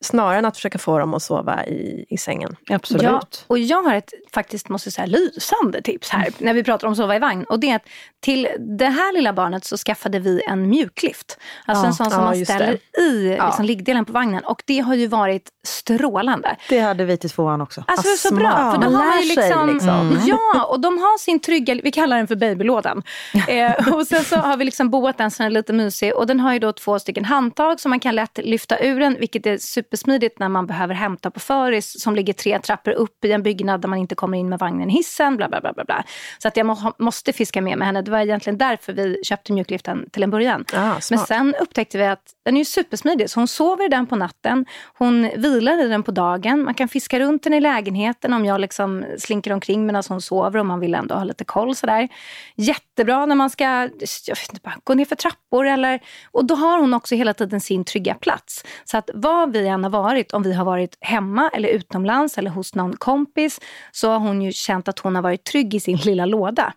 Snarare 0.00 0.38
än 0.38 0.44
att 0.44 0.56
försöka 0.56 0.78
få 0.78 0.98
dem 0.98 1.14
att 1.14 1.22
sova 1.22 1.66
i, 1.66 2.06
i 2.08 2.18
sängen. 2.18 2.56
Absolut. 2.70 3.02
Ja, 3.02 3.22
och 3.46 3.58
jag 3.58 3.82
har 3.82 3.94
ett 3.94 4.10
faktiskt 4.32 4.68
måste 4.68 4.90
säga 4.90 5.06
lysande 5.06 5.82
tips 5.82 6.01
här 6.10 6.20
mm. 6.20 6.32
när 6.38 6.54
vi 6.54 6.64
pratar 6.64 6.88
om 6.88 6.96
sova 6.96 7.16
i 7.16 7.18
vagn. 7.18 7.44
Och 7.44 7.60
det 7.60 7.70
är 7.70 7.76
att 7.76 7.88
till 8.20 8.48
det 8.78 8.88
här 8.88 9.12
lilla 9.12 9.32
barnet 9.32 9.64
så 9.64 9.76
skaffade 9.76 10.18
vi 10.18 10.42
en 10.46 10.68
mjuklift. 10.68 11.38
Alltså 11.66 11.84
ja, 11.84 11.88
en 11.88 11.94
sån 11.94 12.10
som 12.10 12.20
ja, 12.20 12.24
man 12.24 12.44
ställer 12.44 12.78
det. 12.96 13.02
i 13.02 13.28
liksom, 13.28 13.64
liggdelen 13.64 14.04
på 14.04 14.12
vagnen. 14.12 14.44
Och 14.44 14.62
det 14.66 14.78
har 14.78 14.94
ju 14.94 15.06
varit 15.06 15.48
strålande. 15.66 16.56
Det 16.68 16.80
hade 16.80 17.04
vi 17.04 17.16
till 17.16 17.30
tvåan 17.30 17.60
också. 17.60 17.84
Alltså 17.86 18.08
det 18.08 18.12
är 18.12 18.16
så 18.16 18.34
bra. 18.34 18.72
För 18.72 18.78
då 18.78 18.96
har 18.96 19.06
man 19.06 19.20
liksom, 19.20 19.70
liksom. 19.70 20.20
Ja, 20.26 20.64
och 20.64 20.80
de 20.80 20.98
har 20.98 21.18
sin 21.18 21.40
trygga, 21.40 21.74
vi 21.74 21.92
kallar 21.92 22.16
den 22.16 22.26
för 22.26 22.36
babylådan. 22.36 23.02
eh, 23.48 23.94
och 23.94 24.06
sen 24.06 24.24
så 24.24 24.36
har 24.36 24.56
vi 24.56 24.64
liksom 24.64 24.90
boat 24.90 25.18
den 25.18 25.30
så 25.30 25.42
den 25.42 25.52
är 25.52 25.54
lite 25.54 25.72
mysig. 25.72 26.14
Och 26.14 26.26
den 26.26 26.40
har 26.40 26.52
ju 26.52 26.58
då 26.58 26.72
två 26.72 26.98
stycken 26.98 27.24
handtag 27.24 27.80
som 27.80 27.90
man 27.90 28.00
kan 28.00 28.14
lätt 28.14 28.38
lyfta 28.38 28.78
ur 28.78 29.00
den. 29.00 29.16
Vilket 29.20 29.46
är 29.46 29.58
supersmidigt 29.58 30.38
när 30.38 30.48
man 30.48 30.66
behöver 30.66 30.94
hämta 30.94 31.30
på 31.30 31.40
föris 31.40 32.02
som 32.02 32.14
ligger 32.14 32.32
tre 32.32 32.58
trappor 32.58 32.90
upp 32.92 33.24
i 33.24 33.32
en 33.32 33.42
byggnad 33.42 33.80
där 33.80 33.88
man 33.88 33.98
inte 33.98 34.14
kommer 34.14 34.38
in 34.38 34.48
med 34.48 34.58
vagnen 34.58 34.90
i 34.90 34.92
hissen. 34.92 35.36
Bla, 35.36 35.48
bla, 35.48 35.60
bla, 35.60 35.72
bla, 35.72 35.84
bla. 35.92 36.04
Så 36.38 36.48
att 36.48 36.56
jag 36.56 36.66
må, 36.66 36.92
måste 36.98 37.32
fiska 37.32 37.60
med 37.60 37.78
mig 37.78 37.86
henne. 37.86 38.02
Det 38.02 38.10
var 38.10 38.20
egentligen 38.20 38.58
därför 38.58 38.92
vi 38.92 39.20
köpte 39.24 39.52
mjuklyften 39.52 40.10
till 40.10 40.22
en 40.22 40.30
början. 40.30 40.64
Ah, 40.74 40.94
Men 41.10 41.18
sen 41.18 41.54
upptäckte 41.60 41.98
vi 41.98 42.04
att 42.04 42.22
den 42.44 42.56
är 42.56 42.64
supersmidig. 42.64 43.30
Så 43.30 43.40
hon 43.40 43.48
sover 43.48 43.84
i 43.84 43.88
den 43.88 44.06
på 44.06 44.16
natten. 44.16 44.66
Hon 44.98 45.30
vilar 45.36 45.84
i 45.84 45.88
den 45.88 46.02
på 46.02 46.10
dagen. 46.10 46.64
Man 46.64 46.74
kan 46.74 46.88
fiska 46.88 47.20
runt 47.20 47.42
den 47.42 47.54
i 47.54 47.60
lägenheten 47.60 48.32
om 48.32 48.44
jag 48.44 48.60
liksom 48.60 49.04
slinker 49.18 49.52
omkring 49.52 49.86
medan 49.86 50.02
hon 50.08 50.20
sover 50.22 50.58
och 50.58 50.66
man 50.66 50.80
vill 50.80 50.94
ändå 50.94 51.14
ha 51.14 51.24
lite 51.24 51.44
koll. 51.44 51.76
Sådär 51.76 52.08
jättebra 52.56 53.26
när 53.26 53.34
man 53.34 53.50
ska 53.50 53.64
jag 53.64 54.36
vet 54.36 54.52
inte, 54.52 54.70
gå 54.84 54.94
ner 54.94 55.04
för 55.04 55.16
trappor. 55.16 55.66
Eller, 55.66 56.00
och 56.30 56.44
då 56.44 56.54
har 56.54 56.78
hon 56.78 56.94
också 56.94 57.14
hela 57.14 57.34
tiden 57.34 57.60
sin 57.60 57.84
trygga 57.84 58.14
plats. 58.14 58.64
Så 58.84 58.98
att 58.98 59.10
vad 59.14 59.52
vi 59.52 59.66
än 59.66 59.84
har 59.84 59.90
varit, 59.90 60.32
om 60.32 60.42
vi 60.42 60.52
har 60.52 60.64
varit 60.64 60.96
hemma 61.00 61.50
eller 61.52 61.68
utomlands 61.68 62.38
eller 62.38 62.50
hos 62.50 62.74
någon 62.74 62.96
kompis, 62.96 63.60
så 63.92 64.10
har 64.10 64.18
hon 64.18 64.42
ju 64.42 64.52
känt 64.52 64.88
att 64.88 64.98
hon 64.98 65.14
har 65.14 65.22
varit 65.22 65.44
trygg 65.44 65.74
i 65.74 65.80
sin 65.82 65.96
lilla 65.96 66.26
låda. 66.26 66.74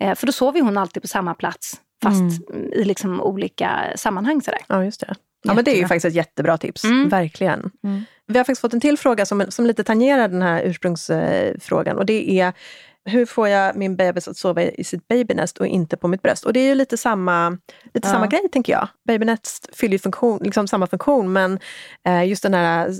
Eh, 0.00 0.14
för 0.14 0.26
då 0.26 0.32
sover 0.32 0.60
hon 0.60 0.78
alltid 0.78 1.02
på 1.02 1.08
samma 1.08 1.34
plats, 1.34 1.80
fast 2.02 2.50
mm. 2.50 2.72
i 2.72 2.84
liksom 2.84 3.20
olika 3.20 3.92
sammanhang. 3.96 4.42
Sådär. 4.42 4.60
Ja, 4.66 4.84
just 4.84 5.00
det. 5.00 5.14
Ja, 5.42 5.54
men 5.54 5.64
det 5.64 5.76
är 5.76 5.80
ju 5.80 5.88
faktiskt 5.88 6.04
ett 6.04 6.14
jättebra 6.14 6.58
tips, 6.58 6.84
mm. 6.84 7.08
verkligen. 7.08 7.70
Mm. 7.84 8.04
Vi 8.26 8.38
har 8.38 8.44
faktiskt 8.44 8.60
fått 8.60 8.74
en 8.74 8.80
till 8.80 8.98
fråga 8.98 9.26
som, 9.26 9.44
som 9.48 9.66
lite 9.66 9.84
tangerar 9.84 10.28
den 10.28 10.42
här 10.42 10.62
ursprungsfrågan 10.62 11.98
och 11.98 12.06
det 12.06 12.40
är 12.40 12.52
hur 13.04 13.26
får 13.26 13.48
jag 13.48 13.76
min 13.76 13.96
bebis 13.96 14.28
att 14.28 14.36
sova 14.36 14.62
i 14.62 14.84
sitt 14.84 15.08
babynest 15.08 15.58
och 15.58 15.66
inte 15.66 15.96
på 15.96 16.08
mitt 16.08 16.22
bröst? 16.22 16.44
Och 16.44 16.52
det 16.52 16.60
är 16.60 16.68
ju 16.68 16.74
lite 16.74 16.96
samma, 16.96 17.50
lite 17.94 18.08
ja. 18.08 18.12
samma 18.12 18.26
grej 18.26 18.48
tänker 18.52 18.72
jag. 18.72 18.88
Babynest 19.04 19.76
fyller 19.76 19.92
ju 19.92 19.98
funktion, 19.98 20.40
liksom 20.42 20.68
samma 20.68 20.86
funktion 20.86 21.32
men 21.32 21.58
eh, 22.06 22.24
just 22.28 22.42
den 22.42 22.54
här 22.54 22.94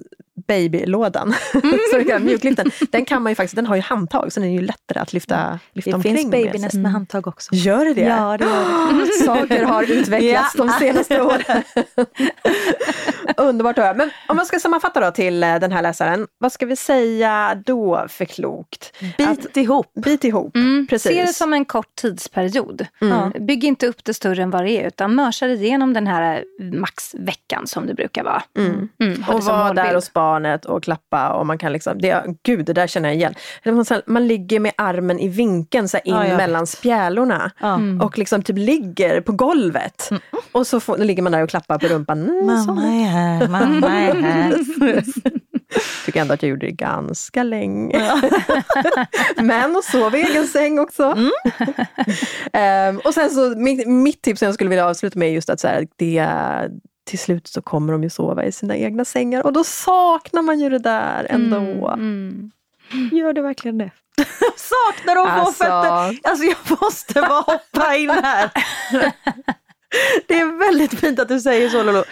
babylådan, 0.47 1.35
mm. 1.55 2.25
mjukliften, 2.25 2.71
den 2.91 3.05
kan 3.05 3.23
man 3.23 3.33
ju 3.33 3.37
faktiskt, 3.37 3.57
den 3.57 3.67
har 3.67 3.77
ju 3.77 3.83
handtag 3.83 4.33
så 4.33 4.41
den 4.41 4.49
är 4.49 4.53
ju 4.53 4.67
lättare 4.67 4.99
att 4.99 5.13
lyfta, 5.13 5.59
lyfta 5.73 5.91
det 5.91 5.97
omkring. 5.97 6.15
Det 6.15 6.21
finns 6.21 6.31
babynest 6.31 6.75
med, 6.75 6.83
med 6.83 6.93
handtag 6.93 7.27
också. 7.27 7.55
Gör 7.55 7.85
det 7.85 7.95
det? 7.95 8.01
Ja, 8.01 8.37
det 8.37 8.45
gör 8.45 9.19
det. 9.19 9.25
Saker 9.25 9.65
har 9.65 9.93
utvecklats 9.93 10.55
de 10.55 10.69
senaste 10.69 11.23
åren. 11.23 11.63
Underbart 13.37 13.79
att 13.79 13.85
höra. 13.85 13.95
Men 13.95 14.11
om 14.29 14.37
man 14.37 14.47
ska 14.47 14.61
sammanfatta 14.61 15.01
då 15.01 15.11
till 15.11 15.43
eh, 15.43 15.57
den 15.57 15.73
här 15.73 15.83
läsaren, 15.83 16.27
vad 16.39 16.53
ska 16.53 16.67
vi 16.67 16.77
säga 16.77 17.63
då 17.67 18.07
för 18.09 18.25
klokt? 18.25 18.93
Bit 19.19 19.29
att, 19.29 19.57
ihop. 19.57 19.93
Bit 19.95 20.25
ihop, 20.25 20.57
mm. 20.57 20.87
precis. 20.91 21.13
Se 21.13 21.23
det 21.23 21.33
som 21.33 21.53
en 21.53 21.65
kort 21.65 21.95
tidsperiod. 21.95 22.87
Mm. 23.01 23.47
Bygg 23.47 23.65
inte 23.65 23.87
upp 23.87 24.05
det 24.05 24.15
större 24.15 24.43
än 24.43 24.51
vad 24.51 24.65
det 24.65 24.71
är 24.71 24.87
utan 24.87 25.15
mörsa 25.15 25.47
igenom 25.47 25.93
den 25.95 26.07
här 26.07 26.45
maxveckan 26.73 27.67
som 27.67 27.87
det 27.87 27.95
brukar 27.95 28.25
vara. 28.25 28.43
Mm. 28.59 28.89
Mm. 29.01 29.25
Och 29.29 29.45
var 29.45 29.75
där 29.75 29.97
och 29.97 30.05
spara 30.05 30.28
barnet 30.29 30.65
och 30.65 30.83
klappa 30.83 31.33
och 31.33 31.47
man 31.47 31.59
kan 31.59 31.73
liksom, 31.73 31.99
det, 31.99 32.25
gud 32.43 32.67
det 32.67 32.73
där 32.73 32.87
känner 32.87 33.09
jag 33.09 33.17
igen. 33.17 33.35
Man 34.07 34.27
ligger 34.27 34.61
med 34.61 34.73
armen 34.77 35.19
i 35.19 35.29
vinkeln 35.29 35.89
så 35.89 35.97
in 35.97 36.15
ja, 36.15 36.27
ja. 36.27 36.37
mellan 36.37 36.67
spjälorna 36.67 37.51
mm. 37.61 38.01
och 38.01 38.19
liksom 38.19 38.43
typ 38.43 38.57
ligger 38.59 39.21
på 39.21 39.33
golvet. 39.33 40.11
Mm. 40.11 40.23
Och 40.53 40.67
så 40.67 40.81
får, 40.81 40.99
ligger 40.99 41.23
man 41.23 41.33
där 41.33 41.43
och 41.43 41.51
klappar 41.51 41.79
på 41.79 41.87
rumpan. 41.87 42.23
Mm, 42.23 42.47
mamma 42.47 42.83
är 42.83 43.05
här, 43.05 43.49
mamma 43.49 43.89
är 43.89 44.15
här. 44.15 45.05
Tycker 46.07 46.21
ändå 46.21 46.35
att 46.35 46.43
jag 46.43 46.51
gjorde 46.51 46.67
det 46.67 46.73
ganska 46.73 47.43
länge. 47.43 47.99
Ja. 47.99 48.21
Men 49.43 49.77
och 49.77 49.85
sov 49.85 50.15
i 50.15 50.23
egen 50.23 50.47
säng 50.47 50.79
också. 50.79 51.17
Um, 52.53 53.01
och 53.05 53.15
sen 53.15 53.31
så 53.31 53.55
mitt, 53.57 53.89
mitt 53.89 54.23
tips 54.23 54.39
som 54.39 54.47
jag 54.47 54.55
skulle 54.55 54.71
vilja 54.71 54.87
avsluta 54.87 55.19
med 55.19 55.29
är 55.29 55.33
just 55.33 55.51
att 55.51 55.61
så 55.61 55.69
här, 55.69 55.87
det 55.97 56.19
till 57.09 57.19
slut 57.19 57.47
så 57.47 57.63
kommer 57.63 57.93
de 57.93 58.03
ju 58.03 58.11
sova 58.11 58.45
i 58.45 58.53
sina 58.53 58.77
egna 58.77 59.05
sängar 59.05 59.47
och 59.47 59.53
då 59.53 59.65
saknar 59.65 60.43
man 60.43 60.61
ju 60.61 60.69
det 60.71 60.79
där 60.79 61.27
ändå. 61.31 61.57
Mm, 61.89 62.51
mm. 62.93 63.11
Gör 63.13 63.33
det 63.33 63.43
verkligen 63.43 63.79
det? 63.79 63.91
Saknar 64.57 65.17
alltså... 65.17 65.45
få 65.45 65.53
fötter? 65.53 66.19
Alltså 66.31 66.45
jag 66.45 66.81
måste 66.81 67.15
bara 67.15 67.41
hoppa 67.41 67.97
in 67.97 68.11
här. 68.11 68.51
Det 70.29 70.39
är 70.41 70.59
väldigt 70.59 71.01
fint 71.01 71.19
att 71.19 71.29
du 71.29 71.41
säger 71.41 71.69
så 71.69 71.83
Lolo. 71.83 72.05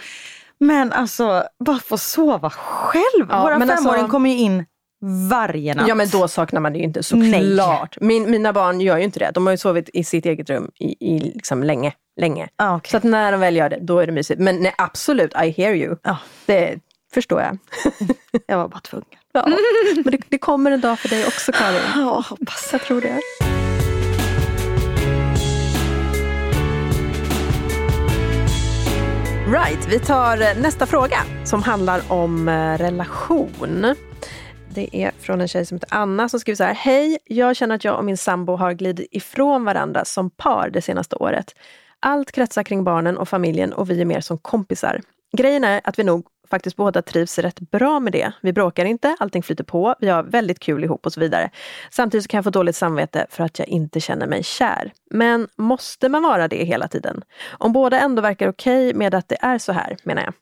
Men 0.59 0.93
alltså, 0.93 1.43
bara 1.65 1.79
få 1.79 1.97
sova 1.97 2.49
själv. 2.49 3.27
Ja, 3.29 3.41
Våra 3.41 3.59
men 3.59 3.69
alltså- 3.69 3.83
femåring 3.83 4.07
kommer 4.07 4.29
ju 4.29 4.37
in 4.37 4.65
varje 5.01 5.75
natt. 5.75 5.87
Ja 5.87 5.95
men 5.95 6.09
då 6.09 6.27
saknar 6.27 6.61
man 6.61 6.73
det 6.73 6.79
ju 6.79 6.85
inte 6.85 7.03
såklart. 7.03 7.97
Min, 8.01 8.31
mina 8.31 8.53
barn 8.53 8.81
gör 8.81 8.97
ju 8.97 9.03
inte 9.03 9.19
det. 9.19 9.31
De 9.33 9.45
har 9.45 9.53
ju 9.53 9.57
sovit 9.57 9.89
i 9.93 10.03
sitt 10.03 10.25
eget 10.25 10.49
rum 10.49 10.71
i, 10.79 11.15
i 11.15 11.19
liksom 11.19 11.63
länge. 11.63 11.93
länge. 12.19 12.47
Ah, 12.55 12.75
okej. 12.75 12.91
Så 12.91 12.97
att 12.97 13.03
när 13.03 13.31
de 13.31 13.41
väl 13.41 13.55
gör 13.55 13.69
det, 13.69 13.79
då 13.81 13.99
är 13.99 14.05
det 14.05 14.11
mysigt. 14.11 14.39
Men 14.39 14.55
nej, 14.55 14.73
absolut, 14.77 15.33
I 15.33 15.49
hear 15.49 15.73
you. 15.73 15.95
Ja. 16.03 16.17
Det 16.45 16.79
förstår 17.13 17.41
jag. 17.41 17.57
Jag 18.47 18.57
var 18.57 18.67
bara 18.67 18.79
tvungen. 18.79 19.07
Ja. 19.33 19.47
Men 19.95 20.11
det, 20.11 20.19
det 20.29 20.37
kommer 20.37 20.71
en 20.71 20.81
dag 20.81 20.99
för 20.99 21.09
dig 21.09 21.27
också 21.27 21.51
Karin. 21.51 21.81
Ja, 21.95 22.23
hoppas. 22.29 22.69
Jag 22.71 22.81
tror 22.81 23.01
det. 23.01 23.19
Right, 29.51 29.87
vi 29.89 29.99
tar 29.99 30.41
eh, 30.41 30.61
nästa 30.61 30.85
fråga 30.85 31.17
som 31.43 31.63
handlar 31.63 32.01
om 32.07 32.47
eh, 32.47 32.77
relation. 32.77 33.95
Det 34.77 34.97
är 34.97 35.11
från 35.19 35.41
en 35.41 35.47
tjej 35.47 35.65
som 35.65 35.75
heter 35.75 35.89
Anna 35.91 36.29
som 36.29 36.39
skriver 36.39 36.55
så 36.55 36.63
här. 36.63 36.73
Hej, 36.73 37.17
jag 37.25 37.55
känner 37.55 37.75
att 37.75 37.83
jag 37.83 37.97
och 37.97 38.05
min 38.05 38.17
sambo 38.17 38.55
har 38.55 38.73
glidit 38.73 39.07
ifrån 39.11 39.65
varandra 39.65 40.05
som 40.05 40.29
par 40.29 40.69
det 40.69 40.81
senaste 40.81 41.15
året. 41.15 41.55
Allt 41.99 42.31
kretsar 42.31 42.63
kring 42.63 42.83
barnen 42.83 43.17
och 43.17 43.29
familjen 43.29 43.73
och 43.73 43.89
vi 43.89 44.01
är 44.01 44.05
mer 44.05 44.21
som 44.21 44.37
kompisar. 44.37 45.01
Grejen 45.37 45.63
är 45.63 45.81
att 45.83 45.99
vi 45.99 46.03
nog 46.03 46.25
faktiskt 46.49 46.75
båda 46.75 47.01
trivs 47.01 47.39
rätt 47.39 47.59
bra 47.59 47.99
med 47.99 48.13
det. 48.13 48.31
Vi 48.41 48.53
bråkar 48.53 48.85
inte, 48.85 49.15
allting 49.19 49.43
flyter 49.43 49.63
på, 49.63 49.95
vi 49.99 50.09
har 50.09 50.23
väldigt 50.23 50.59
kul 50.59 50.83
ihop 50.83 51.05
och 51.05 51.13
så 51.13 51.19
vidare. 51.19 51.49
Samtidigt 51.91 52.23
så 52.23 52.27
kan 52.27 52.37
jag 52.37 52.43
få 52.43 52.49
dåligt 52.49 52.75
samvete 52.75 53.25
för 53.29 53.43
att 53.43 53.59
jag 53.59 53.67
inte 53.67 53.99
känner 53.99 54.27
mig 54.27 54.43
kär. 54.43 54.93
Men 55.11 55.47
måste 55.55 56.09
man 56.09 56.23
vara 56.23 56.47
det 56.47 56.63
hela 56.63 56.87
tiden? 56.87 57.23
Om 57.49 57.73
båda 57.73 57.99
ändå 57.99 58.21
verkar 58.21 58.49
okej 58.49 58.93
med 58.93 59.15
att 59.15 59.27
det 59.27 59.37
är 59.41 59.57
så 59.57 59.71
här, 59.71 59.97
menar 60.03 60.23
jag. 60.23 60.33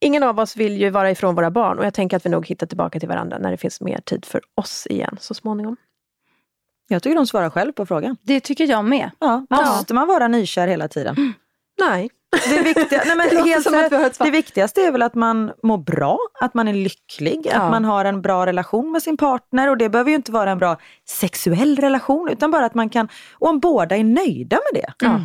Ingen 0.00 0.22
av 0.22 0.38
oss 0.38 0.56
vill 0.56 0.80
ju 0.80 0.90
vara 0.90 1.10
ifrån 1.10 1.34
våra 1.34 1.50
barn 1.50 1.78
och 1.78 1.84
jag 1.86 1.94
tänker 1.94 2.16
att 2.16 2.26
vi 2.26 2.30
nog 2.30 2.46
hittar 2.46 2.66
tillbaka 2.66 3.00
till 3.00 3.08
varandra 3.08 3.38
när 3.38 3.50
det 3.50 3.56
finns 3.56 3.80
mer 3.80 4.00
tid 4.00 4.24
för 4.24 4.40
oss 4.54 4.86
igen 4.90 5.16
så 5.20 5.34
småningom. 5.34 5.76
Jag 6.88 7.02
tycker 7.02 7.16
de 7.16 7.26
svarar 7.26 7.50
själv 7.50 7.72
på 7.72 7.86
frågan. 7.86 8.16
Det 8.22 8.40
tycker 8.40 8.66
jag 8.66 8.84
med. 8.84 9.10
Ja, 9.18 9.46
måste 9.50 9.94
man 9.94 10.06
vara 10.08 10.28
nykär 10.28 10.68
hela 10.68 10.88
tiden? 10.88 11.34
Nej. 11.80 12.10
Det, 12.48 12.62
viktiga, 12.62 13.02
nej 13.06 13.16
men 13.16 13.28
Det 13.28 13.42
helt, 13.42 13.64
svar. 13.64 14.24
det 14.24 14.30
viktigaste 14.30 14.82
är 14.82 14.92
väl 14.92 15.02
att 15.02 15.14
man 15.14 15.52
mår 15.62 15.78
bra, 15.78 16.18
att 16.40 16.54
man 16.54 16.68
är 16.68 16.72
lycklig, 16.74 17.40
Ja. 17.44 17.56
att 17.60 17.70
man 17.70 17.84
har 17.84 18.04
en 18.04 18.22
bra 18.22 18.46
relation 18.46 18.92
med 18.92 19.02
sin 19.02 19.16
partner. 19.16 19.68
Och 19.70 19.76
det 19.78 19.88
behöver 19.88 20.10
ju 20.10 20.16
inte 20.16 20.32
vara 20.32 20.50
en 20.50 20.58
bra 20.58 20.76
sexuell 21.08 21.76
relation, 21.76 22.28
utan 22.28 22.50
bara 22.50 22.66
att 22.66 22.74
man 22.74 22.88
kan, 22.88 23.08
och 23.32 23.48
om 23.48 23.60
båda 23.60 23.96
är 23.96 24.04
nöjda 24.04 24.56
med 24.72 24.82
det, 24.82 24.92
Ja, 25.06 25.20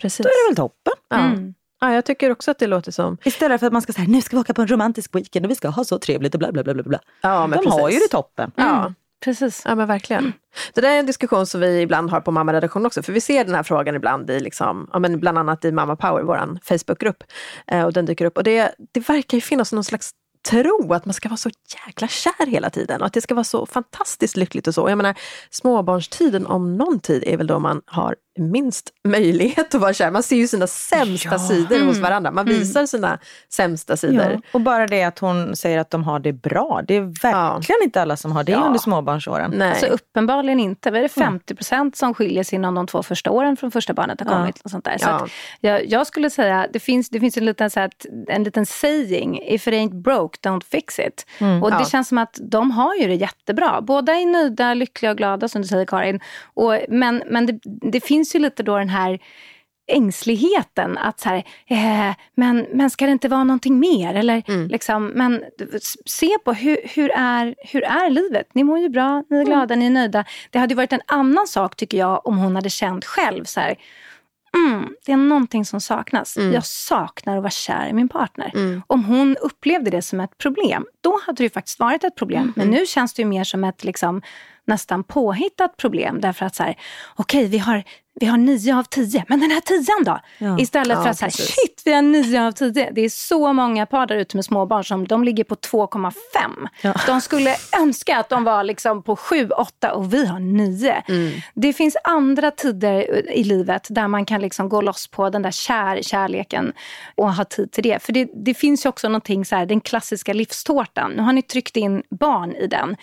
precis. 0.00 0.24
då 0.24 0.28
är 0.28 0.46
det 0.46 0.50
väl 0.50 0.56
toppen. 0.56 0.92
Ja. 1.08 1.16
Mm. 1.16 1.54
Ja, 1.80 1.94
jag 1.94 2.04
tycker 2.04 2.30
också 2.30 2.50
att 2.50 2.58
det 2.58 2.66
låter 2.66 2.92
som... 2.92 3.18
Istället 3.24 3.60
för 3.60 3.66
att 3.66 3.72
man 3.72 3.82
ska 3.82 3.92
säga, 3.92 4.08
nu 4.08 4.22
ska 4.22 4.36
vi 4.36 4.40
åka 4.40 4.54
på 4.54 4.62
en 4.62 4.68
romantisk 4.68 5.14
weekend 5.14 5.46
och 5.46 5.50
vi 5.50 5.54
ska 5.54 5.68
ha 5.68 5.84
så 5.84 5.98
trevligt 5.98 6.34
och 6.34 6.38
bla 6.38 6.52
bla 6.52 6.62
bla 6.62 6.74
bla. 6.74 7.00
Ja, 7.20 7.46
men 7.46 7.64
De 7.64 7.70
har 7.70 7.78
ju 7.78 7.94
precis. 7.94 8.10
det 8.10 8.16
toppen. 8.16 8.52
Ja. 8.56 8.92
Precis. 9.24 9.62
Ja 9.64 9.74
men 9.74 9.86
verkligen. 9.86 10.32
Det 10.74 10.80
där 10.80 10.90
är 10.90 10.98
en 10.98 11.06
diskussion 11.06 11.46
som 11.46 11.60
vi 11.60 11.80
ibland 11.80 12.10
har 12.10 12.20
på 12.20 12.30
mammaredaktion 12.30 12.86
också. 12.86 13.02
För 13.02 13.12
vi 13.12 13.20
ser 13.20 13.44
den 13.44 13.54
här 13.54 13.62
frågan 13.62 13.94
ibland 13.94 14.30
i, 14.30 14.40
liksom, 14.40 14.90
ja, 14.92 14.98
men 14.98 15.20
bland 15.20 15.38
annat 15.38 15.64
i 15.64 15.72
Mamma 15.72 15.96
Power, 15.96 16.22
vår 16.22 16.58
Facebookgrupp. 16.64 17.24
Eh, 17.66 17.84
och 17.84 17.92
den 17.92 18.06
dyker 18.06 18.24
upp. 18.24 18.36
Och 18.36 18.44
det, 18.44 18.74
det 18.92 19.08
verkar 19.08 19.36
ju 19.36 19.40
finnas 19.42 19.72
någon 19.72 19.84
slags 19.84 20.10
tro 20.50 20.92
att 20.92 21.04
man 21.04 21.14
ska 21.14 21.28
vara 21.28 21.36
så 21.36 21.50
jäkla 21.86 22.08
kär 22.08 22.46
hela 22.46 22.70
tiden. 22.70 23.00
Och 23.00 23.06
att 23.06 23.12
det 23.12 23.20
ska 23.20 23.34
vara 23.34 23.44
så 23.44 23.66
fantastiskt 23.66 24.36
lyckligt 24.36 24.66
och 24.66 24.74
så. 24.74 24.88
Jag 24.88 24.96
menar, 24.96 25.14
småbarnstiden 25.50 26.46
om 26.46 26.76
någon 26.76 27.00
tid 27.00 27.24
är 27.26 27.36
väl 27.36 27.46
då 27.46 27.58
man 27.58 27.82
har 27.86 28.16
minst 28.38 28.90
möjlighet 29.04 29.74
att 29.74 29.80
vara 29.80 29.92
kär. 29.92 30.10
Man 30.10 30.22
ser 30.22 30.36
ju 30.36 30.46
sina 30.48 30.66
sämsta 30.66 31.28
Ja. 31.32 31.38
sidor 31.38 31.86
hos 31.86 31.98
varandra. 31.98 32.30
Man 32.30 32.44
visar 32.46 32.86
sina 32.86 33.18
sämsta 33.52 33.96
sidor. 33.96 34.30
Ja. 34.32 34.40
Och 34.52 34.60
bara 34.60 34.86
det 34.86 35.02
att 35.04 35.18
hon 35.18 35.56
säger 35.56 35.78
att 35.78 35.90
de 35.90 36.04
har 36.04 36.18
det 36.18 36.32
bra, 36.32 36.82
det 36.88 36.96
är 36.96 37.00
verkligen 37.22 37.82
inte 37.84 38.02
alla 38.02 38.16
som 38.16 38.32
har 38.32 38.44
det 38.44 38.52
Ja. 38.52 38.64
under 38.66 38.78
småbarnsåren. 38.78 39.52
Nej. 39.56 39.70
Alltså 39.70 39.86
uppenbarligen 39.86 40.60
inte. 40.60 40.90
Vad 40.90 40.98
är 40.98 41.02
det 41.02 41.08
50 41.08 41.54
procent 41.54 41.96
som 41.96 42.14
skiljer 42.14 42.42
sig 42.44 42.56
inom 42.56 42.74
de 42.74 42.86
två 42.86 43.02
första 43.02 43.30
åren 43.30 43.56
från 43.56 43.70
första 43.70 43.92
barnet 43.94 44.20
har 44.20 44.26
Ja. 44.30 44.32
kommit? 44.38 44.60
Och 44.64 44.70
sånt 44.70 44.84
där. 44.84 44.98
Så 44.98 45.06
Ja. 45.08 45.14
att 45.24 45.30
jag, 45.60 45.86
jag 45.86 46.06
skulle 46.06 46.30
säga, 46.30 46.66
det 46.72 46.80
finns, 46.80 47.08
det 47.10 47.20
finns 47.20 47.36
en, 47.36 47.44
liten, 47.44 47.70
så 47.70 47.80
här, 47.80 47.86
att- 47.86 48.06
en 48.28 48.44
liten 48.44 48.66
saying, 48.66 49.38
if 49.42 49.66
it 49.68 49.74
ain't 49.74 50.02
broke, 50.02 50.38
don't 50.48 50.64
fix 50.70 50.98
it. 50.98 51.26
Och 51.62 51.70
det 51.70 51.76
Ja. 51.80 51.84
känns 51.84 52.08
som 52.08 52.18
att 52.18 52.38
de 52.42 52.70
har 52.70 52.94
ju 52.94 53.06
det 53.06 53.14
jättebra. 53.14 53.80
Båda 53.80 54.12
är 54.12 54.26
nöjda, 54.26 54.74
lyckliga 54.74 55.10
och 55.10 55.16
glada 55.16 55.48
som 55.48 55.62
du 55.62 55.68
säger 55.68 55.84
Karin. 55.86 56.20
Och, 56.54 56.78
men 56.88 57.22
men 57.30 57.46
det, 57.46 57.58
det 57.64 58.00
finns 58.00 58.25
ju 58.34 58.40
lite 58.40 58.62
då 58.62 58.78
den 58.78 58.88
här 58.88 59.18
ängsligheten 59.88 60.98
att 60.98 61.20
så 61.20 61.28
här, 61.28 61.44
eh, 61.66 62.14
men, 62.34 62.66
men 62.72 62.90
ska 62.90 63.06
det 63.06 63.12
inte 63.12 63.28
vara 63.28 63.44
någonting 63.44 63.78
mer? 63.78 64.14
Eller, 64.14 64.68
liksom, 64.68 65.06
men 65.06 65.44
se 66.06 66.38
på 66.44 66.52
hur, 66.52 66.78
hur, 66.94 67.10
är, 67.10 67.54
hur 67.58 67.84
är 67.84 68.10
livet? 68.10 68.54
Ni 68.54 68.64
mår 68.64 68.78
ju 68.78 68.88
bra, 68.88 69.24
ni 69.30 69.40
är 69.40 69.44
glada, 69.44 69.74
ni 69.74 69.86
är 69.86 69.90
nöjda. 69.90 70.24
Det 70.50 70.58
hade 70.58 70.74
varit 70.74 70.92
en 70.92 71.00
annan 71.06 71.46
sak 71.46 71.76
tycker 71.76 71.98
jag 71.98 72.26
om 72.26 72.38
hon 72.38 72.56
hade 72.56 72.70
känt 72.70 73.04
själv 73.04 73.44
så 73.44 73.60
här, 73.60 73.76
mm, 74.56 74.88
det 75.06 75.12
är 75.12 75.16
någonting 75.16 75.64
som 75.64 75.80
saknas. 75.80 76.36
Jag 76.52 76.66
saknar 76.66 77.36
att 77.36 77.42
vara 77.42 77.50
kär 77.50 77.88
i 77.88 77.92
min 77.92 78.08
partner. 78.08 78.82
Om 78.86 79.04
hon 79.04 79.36
upplevde 79.36 79.90
det 79.90 80.02
som 80.02 80.20
ett 80.20 80.38
problem, 80.38 80.86
då 81.00 81.20
hade 81.26 81.36
det 81.36 81.42
ju 81.42 81.50
faktiskt 81.50 81.78
varit 81.78 82.04
ett 82.04 82.16
problem. 82.16 82.52
Men 82.56 82.68
nu 82.70 82.86
känns 82.86 83.14
det 83.14 83.22
ju 83.22 83.28
mer 83.28 83.44
som 83.44 83.64
ett 83.64 83.84
liksom, 83.84 84.22
nästan 84.64 85.04
påhittat 85.04 85.76
problem. 85.76 86.20
Därför 86.20 86.46
att 86.46 86.54
så 86.54 86.62
här, 86.62 86.76
okej 87.16 87.48
vi 87.48 87.58
har 87.58 87.84
vi 88.20 88.26
har 88.26 88.38
nio 88.38 88.76
av 88.76 88.82
tio, 88.82 89.24
men 89.28 89.40
den 89.40 89.50
här 89.50 89.60
tian 89.60 90.04
då? 90.04 90.20
Ja. 90.38 90.58
Istället 90.58 90.96
för 90.96 91.04
Ja, 91.04 91.10
att 91.10 91.18
säga, 91.18 91.30
shit 91.30 91.82
vi 91.84 91.92
har 91.92 92.02
nio 92.02 92.46
av 92.46 92.52
tio. 92.52 92.90
Det 92.92 93.00
är 93.00 93.08
så 93.08 93.52
många 93.52 93.86
par 93.86 94.06
där 94.06 94.16
ute 94.16 94.36
med 94.36 94.44
småbarn 94.44 94.84
som 94.84 95.06
de 95.06 95.24
ligger 95.24 95.44
på 95.44 95.54
2,5. 95.54 96.12
Ja. 96.82 96.94
De 97.06 97.20
skulle 97.20 97.56
önska 97.80 98.18
att 98.18 98.28
de 98.28 98.44
var 98.44 98.64
liksom 98.64 99.02
på 99.02 99.16
7, 99.16 99.48
8 99.50 99.92
och 99.92 100.14
vi 100.14 100.26
har 100.26 100.38
9. 100.38 101.02
Mm. 101.08 101.32
Det 101.54 101.72
finns 101.72 101.96
andra 102.04 102.50
tider 102.50 103.28
i 103.30 103.44
livet 103.44 103.86
där 103.90 104.08
man 104.08 104.24
kan 104.24 104.40
liksom 104.40 104.68
gå 104.68 104.80
loss 104.80 105.08
på 105.08 105.30
den 105.30 105.42
där 105.42 105.50
kär, 105.50 106.02
kärleken 106.02 106.72
och 107.14 107.34
ha 107.34 107.44
tid 107.44 107.72
till 107.72 107.82
det. 107.82 108.02
För 108.02 108.12
det, 108.12 108.28
det 108.34 108.54
finns 108.54 108.86
ju 108.86 108.88
också 108.88 109.08
någonting 109.08 109.44
så 109.44 109.56
här, 109.56 109.66
den 109.66 109.80
klassiska 109.80 110.32
livstårtan. 110.32 111.10
Nu 111.10 111.22
har 111.22 111.32
ni 111.32 111.42
tryckt 111.42 111.76
in 111.76 112.02
barn 112.10 112.52
i 112.52 112.66
den. 112.66 112.96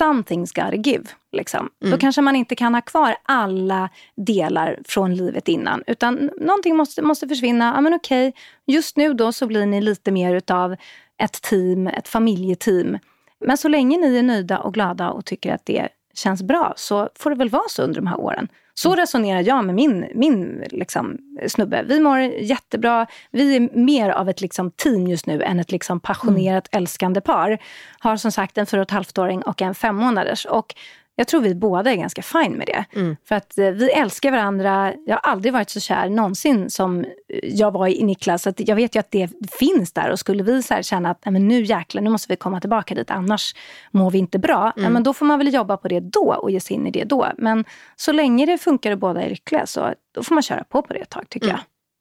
Something's 0.00 0.64
gotta 0.64 0.76
give. 0.90 1.04
Liksom. 1.32 1.70
Då 1.78 1.98
kanske 1.98 2.22
man 2.22 2.36
inte 2.36 2.54
kan 2.54 2.74
ha 2.74 2.80
kvar 2.80 3.16
alla 3.22 3.88
delar 4.16 4.78
från 4.84 5.14
livet 5.14 5.48
innan. 5.48 5.82
Utan 5.86 6.30
någonting 6.40 6.76
måste, 6.76 7.02
måste 7.02 7.28
försvinna. 7.28 7.72
Ja, 7.74 7.80
men 7.80 7.94
okej, 7.94 8.34
just 8.66 8.96
nu 8.96 9.14
då 9.14 9.32
så 9.32 9.46
blir 9.46 9.66
ni 9.66 9.80
lite 9.80 10.10
mer 10.10 10.34
utav 10.34 10.76
ett 11.18 11.42
team, 11.42 11.86
ett 11.86 12.08
familjeteam. 12.08 12.98
Men 13.40 13.58
så 13.58 13.68
länge 13.68 13.98
ni 13.98 14.16
är 14.16 14.22
nöjda 14.22 14.58
och 14.58 14.74
glada 14.74 15.10
och 15.10 15.24
tycker 15.24 15.54
att 15.54 15.66
det 15.66 15.88
känns 16.14 16.42
bra 16.42 16.72
så 16.76 17.08
får 17.14 17.30
det 17.30 17.36
väl 17.36 17.48
vara 17.48 17.68
så 17.68 17.82
under 17.82 18.00
de 18.00 18.06
här 18.06 18.20
åren. 18.20 18.48
Så 18.74 18.94
resonerar 18.94 19.40
jag 19.40 19.64
med 19.64 19.74
min, 19.74 20.06
min 20.14 20.64
liksom, 20.70 21.18
snubbe. 21.48 21.82
Vi 21.82 22.00
mår 22.00 22.18
jättebra. 22.20 23.06
Vi 23.30 23.56
är 23.56 23.76
mer 23.76 24.10
av 24.10 24.28
ett 24.28 24.40
liksom, 24.40 24.70
team 24.70 25.06
just 25.06 25.26
nu 25.26 25.42
än 25.42 25.60
ett 25.60 25.72
liksom, 25.72 26.00
passionerat 26.00 26.68
älskande 26.72 27.20
par. 27.20 27.58
Har 27.98 28.16
som 28.16 28.32
sagt 28.32 28.58
en 28.58 28.66
fyra 28.66 28.80
och 28.80 28.86
ett 28.86 28.90
halvt-åring 28.90 29.42
och 29.42 29.62
en 29.62 29.74
fem 29.74 29.96
månaders. 29.96 30.46
Och 30.46 30.74
jag 31.22 31.28
tror 31.28 31.40
vi 31.40 31.54
båda 31.54 31.92
är 31.92 31.96
ganska 31.96 32.22
fine 32.22 32.52
med 32.52 32.66
det. 32.66 32.84
För 33.28 33.34
att 33.34 33.58
eh, 33.58 33.70
vi 33.70 33.90
älskar 33.90 34.30
varandra. 34.30 34.92
Jag 35.06 35.14
har 35.14 35.30
aldrig 35.32 35.52
varit 35.52 35.70
så 35.70 35.80
kär 35.80 36.08
någonsin 36.08 36.70
som 36.70 37.04
eh, 37.04 37.10
jag 37.42 37.70
var 37.70 37.86
i 37.86 38.02
Niklas. 38.02 38.42
Så 38.42 38.48
att 38.48 38.68
jag 38.68 38.76
vet 38.76 38.96
ju 38.96 39.00
att 39.00 39.10
det 39.10 39.30
finns 39.58 39.92
där. 39.92 40.10
Och 40.10 40.18
skulle 40.18 40.42
vi 40.42 40.62
så 40.62 40.82
känna 40.82 41.10
att 41.10 41.24
men 41.24 41.48
nu 41.48 41.62
jäklar, 41.62 42.02
nu 42.02 42.10
måste 42.10 42.32
vi 42.32 42.36
komma 42.36 42.60
tillbaka 42.60 42.94
dit. 42.94 43.10
Annars 43.10 43.54
mår 43.90 44.10
vi 44.10 44.18
inte 44.18 44.38
bra. 44.38 44.72
Ja, 44.76 44.88
men 44.88 45.02
då 45.02 45.14
får 45.14 45.26
man 45.26 45.38
väl 45.38 45.54
jobba 45.54 45.76
på 45.76 45.88
det 45.88 46.00
då 46.00 46.34
och 46.42 46.50
ge 46.50 46.60
sig 46.60 46.76
in 46.76 46.86
i 46.86 46.90
det 46.90 47.04
då. 47.04 47.32
Men 47.38 47.64
så 47.96 48.12
länge 48.12 48.46
det 48.46 48.58
funkar 48.58 48.92
och 48.92 48.98
båda 48.98 49.22
är 49.22 49.30
lyckliga 49.30 49.66
så 49.66 49.94
då 50.14 50.22
får 50.22 50.34
man 50.34 50.42
köra 50.42 50.64
på 50.64 50.82
på 50.82 50.92
det 50.92 50.98
ett 50.98 51.10
tag 51.10 51.28
tycker 51.28 51.48
jag. 51.48 51.60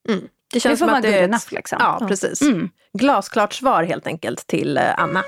Mm. 0.09 0.21
Det 0.21 0.27
Det 0.53 0.59
känns 0.59 0.79
får 0.79 0.85
som 0.85 0.87
vara 0.87 0.97
att 0.97 1.03
det 1.03 1.19
är 1.19 1.23
enough 1.23 1.43
ett, 1.45 1.51
liksom. 1.51 1.77
Ja, 1.81 2.05
precis. 2.07 2.41
Mm. 2.41 2.69
Glasklart 2.93 3.53
svar 3.53 3.83
helt 3.83 4.07
enkelt 4.07 4.47
till 4.47 4.77
eh, 4.77 4.83
Anna. 4.97 5.23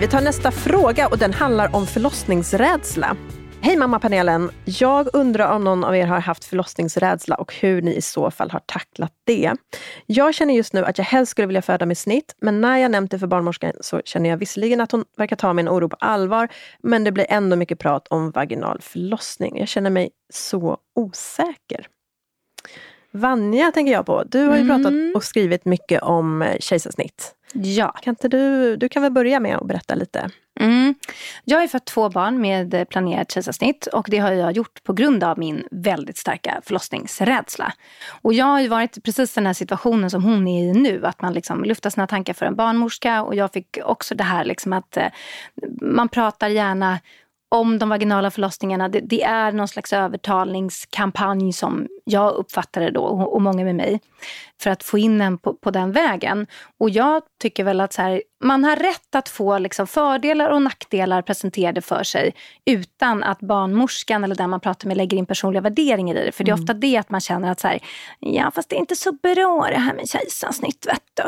Vi 0.00 0.08
tar 0.08 0.20
nästa 0.20 0.50
fråga 0.50 1.08
och 1.08 1.18
den 1.18 1.32
handlar 1.32 1.76
om 1.76 1.86
förlossningsrädsla. 1.86 3.16
Hej 3.60 3.76
mammapanelen! 3.76 4.50
Jag 4.64 5.08
undrar 5.12 5.52
om 5.52 5.64
någon 5.64 5.84
av 5.84 5.96
er 5.96 6.06
har 6.06 6.20
haft 6.20 6.44
förlossningsrädsla 6.44 7.34
och 7.36 7.54
hur 7.54 7.82
ni 7.82 7.94
i 7.94 8.02
så 8.02 8.30
fall 8.30 8.50
har 8.50 8.60
tacklat 8.66 9.12
det. 9.26 9.52
Jag 10.06 10.34
känner 10.34 10.54
just 10.54 10.72
nu 10.72 10.84
att 10.84 10.98
jag 10.98 11.04
helst 11.04 11.30
skulle 11.30 11.46
vilja 11.46 11.62
föda 11.62 11.86
med 11.86 11.98
snitt, 11.98 12.34
men 12.40 12.60
när 12.60 12.78
jag 12.78 12.90
nämnt 12.90 13.10
det 13.10 13.18
för 13.18 13.26
barnmorskan 13.26 13.72
så 13.80 14.00
känner 14.04 14.30
jag 14.30 14.36
visserligen 14.36 14.80
att 14.80 14.92
hon 14.92 15.04
verkar 15.16 15.36
ta 15.36 15.52
min 15.52 15.68
oro 15.68 15.88
på 15.88 15.96
allvar, 16.00 16.48
men 16.82 17.04
det 17.04 17.12
blir 17.12 17.26
ändå 17.28 17.56
mycket 17.56 17.78
prat 17.78 18.08
om 18.08 18.30
vaginal 18.30 18.80
förlossning. 18.80 19.58
Jag 19.58 19.68
känner 19.68 19.90
mig 19.90 20.10
så 20.32 20.78
osäker. 20.94 21.86
Vanja 23.10 23.72
tänker 23.72 23.92
jag 23.92 24.06
på. 24.06 24.24
Du 24.24 24.44
har 24.44 24.56
ju 24.56 24.66
pratat 24.66 24.92
och 25.14 25.24
skrivit 25.24 25.64
mycket 25.64 26.02
om 26.02 26.42
eh, 26.42 26.56
kejsarsnitt. 26.60 27.34
Ja. 27.52 27.88
Kan 28.02 28.12
inte 28.12 28.28
du, 28.28 28.76
du 28.76 28.88
kan 28.88 29.02
väl 29.02 29.12
börja 29.12 29.40
med 29.40 29.56
att 29.56 29.66
berätta 29.66 29.94
lite? 29.94 30.30
Mm. 30.60 30.94
Jag 31.44 31.60
har 31.60 31.66
fått 31.66 31.84
två 31.84 32.08
barn 32.08 32.40
med 32.40 32.88
planerat 32.88 33.32
kejsarsnitt 33.32 33.86
och 33.86 34.06
det 34.10 34.18
har 34.18 34.32
jag 34.32 34.52
gjort 34.52 34.82
på 34.84 34.92
grund 34.92 35.24
av 35.24 35.38
min 35.38 35.66
väldigt 35.70 36.16
starka 36.16 36.60
förlossningsrädsla. 36.64 37.72
Och 38.22 38.32
jag 38.32 38.46
har 38.46 38.60
ju 38.60 38.68
varit 38.68 39.04
precis 39.04 39.34
den 39.34 39.46
här 39.46 39.52
situationen 39.52 40.10
som 40.10 40.24
hon 40.24 40.48
är 40.48 40.64
i 40.64 40.72
nu, 40.72 41.06
att 41.06 41.22
man 41.22 41.32
liksom 41.32 41.64
luftar 41.64 41.90
sina 41.90 42.06
tankar 42.06 42.34
för 42.34 42.46
en 42.46 42.56
barnmorska 42.56 43.22
och 43.22 43.34
jag 43.34 43.52
fick 43.52 43.78
också 43.84 44.14
det 44.14 44.24
här 44.24 44.44
liksom 44.44 44.72
att 44.72 44.96
eh, 44.96 45.06
man 45.82 46.08
pratar 46.08 46.48
gärna 46.48 46.98
om 47.48 47.78
de 47.78 47.88
vaginala 47.88 48.30
förlossningarna. 48.30 48.88
Det, 48.88 49.00
det, 49.00 49.22
är 49.22 49.52
någon 49.52 49.68
slags 49.68 49.92
övertalningskampanj 49.92 51.52
som 51.52 51.88
jag 52.04 52.34
uppfattar 52.34 52.80
det 52.80 52.90
då 52.90 53.02
och, 53.02 53.42
många 53.42 53.64
med 53.64 53.74
mig 53.74 54.00
för 54.62 54.70
att 54.70 54.82
få 54.82 54.98
in 54.98 55.20
en 55.20 55.38
på, 55.38 55.54
på 55.54 55.70
den 55.70 55.92
vägen. 55.92 56.46
Och 56.78 56.90
jag 56.90 57.22
tycker 57.40 57.64
väl 57.64 57.80
att 57.80 57.92
så 57.92 58.02
här, 58.02 58.22
man 58.44 58.64
har 58.64 58.76
rätt 58.76 59.14
att 59.14 59.28
få 59.28 59.58
liksom 59.58 59.86
fördelar 59.86 60.50
och 60.50 60.62
nackdelar 60.62 61.22
presenterade 61.22 61.80
för 61.80 62.02
sig 62.02 62.34
utan 62.64 63.22
att 63.22 63.40
barnmorskan 63.40 64.24
eller 64.24 64.34
den 64.34 64.50
man 64.50 64.60
pratar 64.60 64.88
med 64.88 64.96
lägger 64.96 65.16
in 65.16 65.26
personliga 65.26 65.60
värderingar 65.60 66.14
i 66.14 66.24
det. 66.24 66.32
För 66.32 66.44
det 66.44 66.50
är 66.50 66.52
mm. 66.52 66.62
ofta 66.62 66.74
det 66.74 66.96
att 66.96 67.10
man 67.10 67.20
känner 67.20 67.50
att 67.50 67.60
så 67.60 67.68
här, 67.68 67.80
ja 68.18 68.50
fast 68.54 68.68
det 68.68 68.76
är 68.76 68.80
inte 68.80 68.96
så 68.96 69.12
bra 69.12 69.68
det 69.70 69.78
här 69.78 69.94
med 69.94 70.08
kejsarsnitt 70.08 70.86
vet 70.86 71.02
du. 71.14 71.22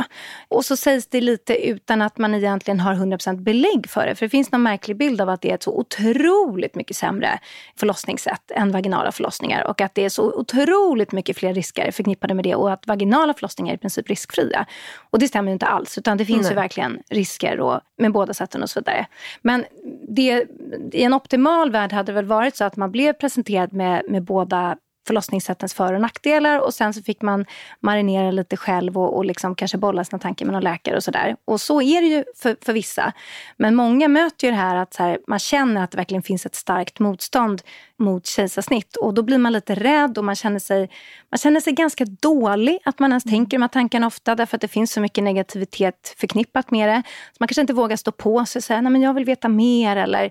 Och 0.48 0.64
så 0.64 0.76
sägs 0.76 1.06
det 1.06 1.20
lite 1.20 1.66
utan 1.66 2.02
att 2.02 2.18
man 2.18 2.34
egentligen 2.34 2.80
har 2.80 2.94
100% 2.94 3.42
belägg 3.42 3.90
för 3.90 4.06
det. 4.06 4.14
För 4.14 4.26
det 4.26 4.30
finns 4.30 4.52
någon 4.52 4.62
märklig 4.62 4.96
bild 4.96 5.20
av 5.20 5.28
att 5.28 5.40
det 5.40 5.50
är 5.50 5.54
ett 5.54 5.62
så 5.62 5.78
otroligt 5.78 6.74
mycket 6.74 6.96
sämre 6.96 7.38
förlossningssätt 7.76 8.50
än 8.50 8.72
vaginala 8.72 9.12
förlossningar 9.12 9.64
och 9.64 9.80
att 9.80 9.94
det 9.94 10.04
är 10.04 10.08
så 10.08 10.22
otroligt 10.62 11.12
mycket 11.12 11.36
fler 11.36 11.54
risker 11.54 11.90
förknippade 11.90 12.34
med 12.34 12.44
det 12.44 12.54
och 12.54 12.72
att 12.72 12.86
vaginala 12.86 13.34
förlossningar 13.34 13.72
är 13.72 13.76
i 13.76 13.78
princip 13.78 14.10
riskfria. 14.10 14.66
Och 15.10 15.18
det 15.18 15.28
stämmer 15.28 15.48
ju 15.48 15.52
inte 15.52 15.66
alls 15.66 15.98
utan 15.98 16.18
det 16.18 16.24
finns 16.24 16.42
Nej. 16.42 16.50
ju 16.50 16.54
verkligen 16.54 17.02
risker 17.10 17.60
och, 17.60 17.80
med 17.98 18.12
båda 18.12 18.34
sätten 18.34 18.62
och 18.62 18.70
så 18.70 18.80
vidare. 18.80 19.06
Men 19.42 19.64
det, 20.08 20.46
i 20.92 21.02
en 21.02 21.14
optimal 21.14 21.70
värld 21.70 21.92
hade 21.92 22.12
det 22.12 22.16
väl 22.16 22.24
varit 22.24 22.56
så 22.56 22.64
att 22.64 22.76
man 22.76 22.92
blev 22.92 23.12
presenterad 23.12 23.72
med, 23.72 24.02
med 24.08 24.22
båda 24.22 24.76
förlossningssättens 25.06 25.74
för 25.74 25.92
och 25.92 26.00
nackdelar 26.00 26.58
och 26.58 26.74
sen 26.74 26.94
så 26.94 27.02
fick 27.02 27.22
man 27.22 27.44
marinera 27.80 28.30
lite 28.30 28.56
själv 28.56 28.98
och, 28.98 29.16
och 29.16 29.24
liksom 29.24 29.54
kanske 29.54 29.78
bolla 29.78 30.04
sina 30.04 30.18
tankar 30.18 30.46
med 30.46 30.52
någon 30.52 30.64
läkare 30.64 30.96
och 30.96 31.04
sådär. 31.04 31.36
Och 31.44 31.60
så 31.60 31.82
är 31.82 32.00
det 32.00 32.06
ju 32.06 32.24
för, 32.36 32.56
för 32.62 32.72
vissa. 32.72 33.12
Men 33.56 33.74
många 33.74 34.08
möter 34.08 34.46
ju 34.46 34.50
det 34.50 34.58
här 34.58 34.76
att 34.76 34.96
här, 34.96 35.18
man 35.26 35.38
känner 35.38 35.84
att 35.84 35.90
det 35.90 35.96
verkligen 35.96 36.22
finns 36.22 36.46
ett 36.46 36.54
starkt 36.54 36.98
motstånd 36.98 37.62
mot 37.98 38.26
kejsarsnitt 38.26 38.96
och 38.96 39.14
då 39.14 39.22
blir 39.22 39.38
man 39.38 39.52
lite 39.52 39.74
rädd 39.74 40.18
och 40.18 40.24
man 40.24 40.36
känner 40.36 40.58
sig, 40.58 40.90
man 41.30 41.38
känner 41.38 41.60
sig 41.60 41.72
ganska 41.72 42.04
dålig 42.04 42.78
att 42.84 42.98
man 42.98 43.12
ens 43.12 43.24
tänker 43.24 43.58
de 43.58 43.62
här 43.62 43.68
tankarna 43.68 44.06
ofta 44.06 44.34
därför 44.34 44.56
att 44.56 44.60
det 44.60 44.68
finns 44.68 44.92
så 44.92 45.00
mycket 45.00 45.24
negativitet 45.24 46.14
förknippat 46.18 46.70
med 46.70 46.88
det. 46.88 47.02
Så 47.06 47.36
man 47.38 47.48
kanske 47.48 47.60
inte 47.60 47.72
vågar 47.72 47.96
stå 47.96 48.12
på 48.12 48.44
sig 48.44 48.60
och 48.60 48.64
säga 48.64 48.80
nej 48.80 48.92
men 48.92 49.02
jag 49.02 49.14
vill 49.14 49.24
veta 49.24 49.48
mer 49.48 49.96
eller 49.96 50.30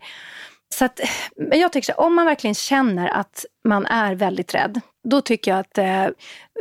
så 0.74 0.86
att, 0.86 1.00
jag 1.36 1.72
tycker 1.72 1.94
så, 1.94 2.02
om 2.02 2.16
man 2.16 2.26
verkligen 2.26 2.56
känner 2.56 3.08
att 3.08 3.46
man 3.64 3.86
är 3.86 4.16
väldigt 4.16 4.56
rädd, 4.56 4.82
då 5.04 5.22
tycker 5.22 5.52
jag 5.52 5.60
att 5.60 5.78
eh, 5.78 6.08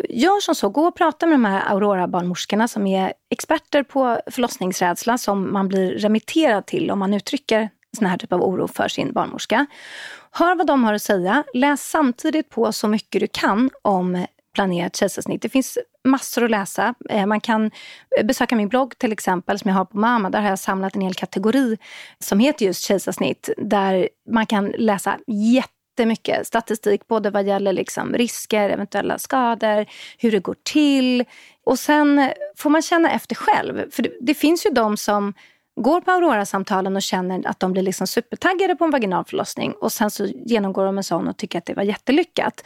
gör 0.09 0.41
som 0.41 0.55
så, 0.55 0.69
gå 0.69 0.87
och 0.87 0.97
prata 0.97 1.27
med 1.27 1.35
de 1.35 1.45
här 1.45 1.75
Aurora-barnmorskorna 1.75 2.69
som 2.69 2.87
är 2.87 3.13
experter 3.31 3.83
på 3.83 4.21
förlossningsrädsla 4.31 5.19
som 5.19 5.53
man 5.53 5.69
blir 5.69 5.99
remitterad 5.99 6.67
till 6.67 6.91
om 6.91 6.99
man 6.99 7.15
uttrycker 7.15 7.71
sån 7.97 8.07
här 8.07 8.19
typ 8.19 8.33
av 8.33 8.43
oro 8.43 8.69
för 8.69 8.89
sin 8.89 9.13
barnmorska. 9.13 9.67
Hör 10.31 10.55
vad 10.55 10.67
de 10.67 10.85
har 10.85 10.95
att 10.95 11.03
säga. 11.03 11.45
Läs 11.55 11.91
samtidigt 11.91 12.51
på 12.51 12.73
så 12.73 12.89
mycket 12.89 13.21
du 13.21 13.29
kan 13.33 13.71
om 13.83 14.27
planerat 14.55 14.97
kejsarsnitt. 14.97 15.43
Det 15.43 15.49
finns 15.49 15.79
massor 16.05 16.45
att 16.45 16.51
läsa. 16.51 16.95
Eh, 17.11 17.27
man 17.27 17.41
kan 17.41 17.71
eh, 18.19 18.27
besöka 18.27 18.57
min 18.57 18.69
blogg 18.69 18.99
till 18.99 19.13
exempel 19.13 19.59
som 19.59 19.69
jag 19.69 19.77
har 19.77 19.85
på 19.85 19.99
Mama. 19.99 20.31
Där 20.31 20.41
har 20.41 20.49
jag 20.49 20.59
samlat 20.59 20.97
en 20.97 21.03
hel 21.03 21.15
kategori 21.15 21.79
som 22.19 22.41
heter 22.41 22.67
just 22.67 22.85
kejsarsnitt. 22.85 23.51
Där 23.57 24.09
man 24.31 24.47
kan 24.47 24.69
läsa 24.69 25.19
jättemycket 25.27 26.47
statistik 26.47 27.09
både 27.09 27.31
vad 27.31 27.47
gäller 27.47 27.73
liksom 27.73 28.15
risker, 28.15 28.71
eventuella 28.71 29.19
skador, 29.19 29.87
hur 30.19 30.33
det 30.33 30.41
går 30.41 30.57
till. 30.63 31.25
Och 31.65 31.79
sen 31.79 32.31
får 32.57 32.71
man 32.71 32.83
känna 32.83 33.11
efter 33.11 33.35
själv. 33.35 33.91
För 33.91 34.03
det, 34.03 34.13
det 34.21 34.35
finns 34.35 34.67
ju 34.67 34.71
de 34.71 34.97
som 34.97 35.35
går 35.81 36.01
på 36.01 36.11
Aurora-samtalen 36.11 36.97
och 36.97 37.03
känner 37.03 37.49
att 37.49 37.61
de 37.61 37.73
blir 37.73 37.83
liksom 37.83 38.07
supertaggade 38.07 38.77
på 38.77 38.85
en 38.85 38.91
vaginal 38.91 39.25
förlossning 39.25 39.73
och 39.73 39.93
sen 39.93 40.11
så 40.11 40.27
genomgår 40.27 40.85
de 40.85 40.99
en 40.99 41.05
sån 41.05 41.29
och 41.29 41.37
tycker 41.37 41.59
att 41.59 41.65
det 41.65 41.75
var 41.75 41.83
jättelyckat. 41.83 42.65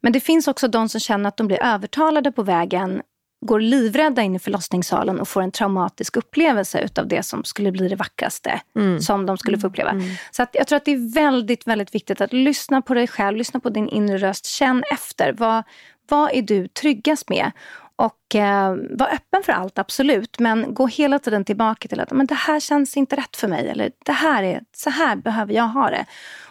Men 0.00 0.12
det 0.12 0.20
finns 0.20 0.48
också 0.48 0.68
de 0.68 0.88
som 0.88 1.00
känner 1.00 1.28
att 1.28 1.36
de 1.36 1.46
blir 1.46 1.62
övertalade 1.62 2.32
på 2.32 2.42
vägen 2.42 3.02
går 3.40 3.60
livrädda 3.60 4.22
in 4.22 4.36
i 4.36 4.38
förlossningssalen 4.38 5.20
och 5.20 5.28
får 5.28 5.42
en 5.42 5.50
traumatisk 5.50 6.16
upplevelse 6.16 6.80
utav 6.80 7.08
det 7.08 7.22
som 7.22 7.44
skulle 7.44 7.72
bli 7.72 7.88
det 7.88 7.96
vackraste 7.96 8.60
mm. 8.76 9.00
som 9.00 9.26
de 9.26 9.38
skulle 9.38 9.58
få 9.58 9.66
uppleva. 9.66 9.90
Mm. 9.90 10.04
Så 10.30 10.42
att 10.42 10.50
jag 10.52 10.66
tror 10.66 10.76
att 10.76 10.84
det 10.84 10.92
är 10.92 11.14
väldigt, 11.14 11.66
väldigt 11.66 11.94
viktigt 11.94 12.20
att 12.20 12.32
lyssna 12.32 12.82
på 12.82 12.94
dig 12.94 13.06
själv, 13.06 13.36
lyssna 13.36 13.60
på 13.60 13.70
din 13.70 13.88
inre 13.88 14.18
röst, 14.18 14.46
känn 14.46 14.84
efter. 14.92 15.32
Vad, 15.32 15.62
vad 16.08 16.30
är 16.32 16.42
du 16.42 16.68
tryggast 16.68 17.28
med? 17.28 17.50
Och 17.96 18.34
eh, 18.34 18.76
var 18.90 19.06
öppen 19.06 19.42
för 19.42 19.52
allt, 19.52 19.78
absolut. 19.78 20.38
Men 20.38 20.74
gå 20.74 20.86
hela 20.86 21.18
tiden 21.18 21.44
tillbaka 21.44 21.88
till 21.88 22.00
att 22.00 22.10
men 22.10 22.26
det 22.26 22.34
här 22.34 22.60
känns 22.60 22.96
inte 22.96 23.16
rätt 23.16 23.36
för 23.36 23.48
mig. 23.48 23.68
Eller 23.68 23.90
det 24.04 24.12
här 24.12 24.42
är, 24.42 24.60
så 24.76 24.90
här 24.90 25.16
behöver 25.16 25.54
jag 25.54 25.68
ha 25.68 25.90
det. 25.90 26.04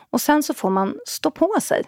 Och 0.10 0.22
sen 0.22 0.44
så 0.44 0.54
får 0.54 0.70
man 0.70 1.00
stå 1.08 1.32
på 1.32 1.58
sig. 1.62 1.84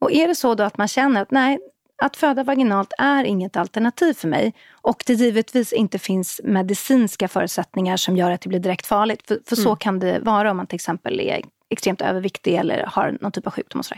Och 0.00 0.12
är 0.12 0.28
det 0.28 0.34
så 0.34 0.54
då 0.54 0.64
att 0.64 0.78
man 0.78 0.88
känner 0.88 1.22
att 1.22 1.30
nej, 1.30 1.58
att 2.02 2.16
föda 2.16 2.44
vaginalt 2.44 2.92
är 2.98 3.24
inget 3.24 3.56
alternativ 3.56 4.14
för 4.14 4.28
mig 4.28 4.54
och 4.70 5.02
det 5.06 5.12
givetvis 5.12 5.72
inte 5.72 5.98
finns 5.98 6.40
medicinska 6.44 7.28
förutsättningar 7.28 7.96
som 7.96 8.16
gör 8.16 8.30
att 8.30 8.40
det 8.40 8.48
blir 8.48 8.58
direkt 8.58 8.86
farligt. 8.86 9.26
För, 9.28 9.40
för 9.46 9.56
mm. 9.56 9.64
så 9.64 9.76
kan 9.76 9.98
det 9.98 10.20
vara 10.20 10.50
om 10.50 10.56
man 10.56 10.66
till 10.66 10.74
exempel 10.74 11.20
är 11.20 11.42
extremt 11.70 12.02
överviktig 12.02 12.54
eller 12.54 12.84
har 12.86 13.18
någon 13.20 13.32
typ 13.32 13.46
av 13.46 13.52
sjukdom. 13.52 13.78
Och 13.78 13.84
så, 13.84 13.94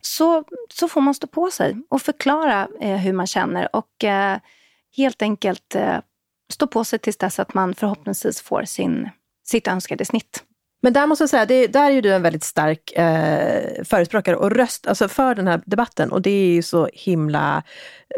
så, 0.00 0.44
så 0.74 0.88
får 0.88 1.00
man 1.00 1.14
stå 1.14 1.26
på 1.26 1.50
sig 1.50 1.76
och 1.88 2.02
förklara 2.02 2.68
eh, 2.80 2.96
hur 2.96 3.12
man 3.12 3.26
känner 3.26 3.76
och 3.76 4.04
eh, 4.04 4.38
helt 4.96 5.22
enkelt 5.22 5.74
eh, 5.74 5.98
stå 6.52 6.66
på 6.66 6.84
sig 6.84 6.98
tills 6.98 7.16
dess 7.16 7.38
att 7.38 7.54
man 7.54 7.74
förhoppningsvis 7.74 8.40
får 8.40 8.64
sin, 8.64 9.10
sitt 9.44 9.68
önskade 9.68 10.04
snitt. 10.04 10.44
Men 10.82 10.92
där 10.92 11.06
måste 11.06 11.22
jag 11.22 11.30
säga, 11.30 11.46
det, 11.46 11.66
där 11.66 11.84
är 11.84 11.90
ju 11.90 12.00
du 12.00 12.12
en 12.12 12.22
väldigt 12.22 12.44
stark 12.44 12.92
eh, 12.92 13.84
förespråkare 13.84 14.36
och 14.36 14.50
röst 14.50 14.86
alltså 14.86 15.08
för 15.08 15.34
den 15.34 15.46
här 15.46 15.60
debatten 15.66 16.12
och 16.12 16.22
det 16.22 16.30
är 16.30 16.54
ju 16.54 16.62
så 16.62 16.88
himla 16.92 17.62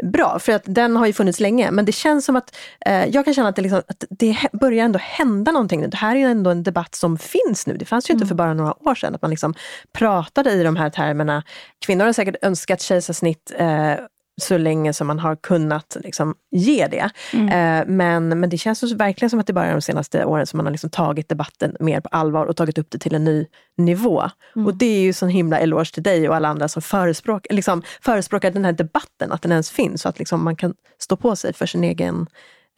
bra 0.03 0.38
för 0.38 0.53
att 0.53 0.62
den 0.64 0.96
har 0.96 1.07
ju 1.07 1.12
funnits 1.12 1.40
länge 1.40 1.70
men 1.70 1.85
det 1.85 1.92
känns 1.92 2.24
som 2.24 2.37
att 2.37 2.57
eh, 2.87 3.07
jag 3.07 3.24
kan 3.24 3.35
känna 3.35 3.48
att 3.48 3.57
det, 3.57 3.62
liksom, 3.62 3.83
att 3.88 4.05
det 4.11 4.37
börjar 4.53 4.85
ändå 4.85 4.98
hända 5.03 5.53
någonting 5.53 5.81
nu. 5.81 5.87
Det 5.87 5.96
här 5.96 6.16
är 6.16 6.20
ju 6.20 6.27
ändå 6.27 6.50
en 6.50 6.62
debatt 6.62 6.94
som 6.94 7.18
finns 7.18 7.66
nu. 7.66 7.77
Det 7.77 7.85
fanns 7.85 8.11
ju 8.11 8.12
mm. 8.12 8.18
inte 8.18 8.29
för 8.29 8.35
bara 8.35 8.55
några 8.55 8.88
år 8.88 8.94
sedan 8.94 9.14
att 9.14 9.22
man 9.22 9.31
liksom 9.31 9.55
pratade 9.92 10.50
i 10.50 10.62
de 10.62 10.77
här 10.77 10.90
termerna. 10.90 11.42
Kvinnor 11.87 12.05
har 12.05 12.12
säkert 12.12 12.37
önskat 12.42 12.81
kejsarsnitt 12.81 13.53
eh, 13.57 13.94
så 14.42 14.58
länge 14.58 14.92
som 14.92 15.06
man 15.06 15.18
har 15.18 15.36
kunnat 15.36 15.96
liksom, 16.00 16.34
ge 16.50 16.86
det. 16.86 17.10
Mm. 17.32 17.48
Eh, 17.48 17.86
men, 17.86 18.40
men 18.40 18.50
det 18.50 18.58
känns 18.58 18.92
verkligen 18.92 19.30
som 19.30 19.40
att 19.40 19.46
det 19.46 19.52
bara 19.52 19.66
är 19.66 19.72
de 19.72 19.82
senaste 19.82 20.24
åren 20.24 20.46
som 20.46 20.56
man 20.56 20.66
har 20.66 20.70
liksom 20.70 20.90
tagit 20.90 21.28
debatten 21.28 21.76
mer 21.80 22.00
på 22.00 22.08
allvar 22.08 22.46
och 22.46 22.56
tagit 22.56 22.78
upp 22.78 22.90
det 22.90 22.98
till 22.98 23.14
en 23.14 23.24
ny 23.24 23.46
nivå. 23.76 24.30
Mm. 24.56 24.66
Och 24.66 24.74
det 24.74 24.86
är 24.86 25.00
ju 25.00 25.12
sån 25.12 25.28
himla 25.28 25.58
eloge 25.58 25.94
till 25.94 26.02
dig 26.02 26.28
och 26.28 26.36
alla 26.36 26.48
andra 26.48 26.68
som 26.68 26.82
förespråkar, 26.82 27.54
liksom, 27.54 27.82
förespråkar 28.00 28.50
den 28.50 28.64
här 28.64 28.72
debatten, 28.72 29.32
att 29.32 29.42
den 29.42 29.52
ens 29.52 29.70
finns 29.70 30.02
så 30.02 30.08
att 30.08 30.18
liksom, 30.18 30.44
man 30.44 30.56
kan 30.56 30.74
stå 30.98 31.16
på 31.16 31.36
sig 31.36 31.52
för 31.52 31.66
sin 31.66 31.84
egen 31.84 32.26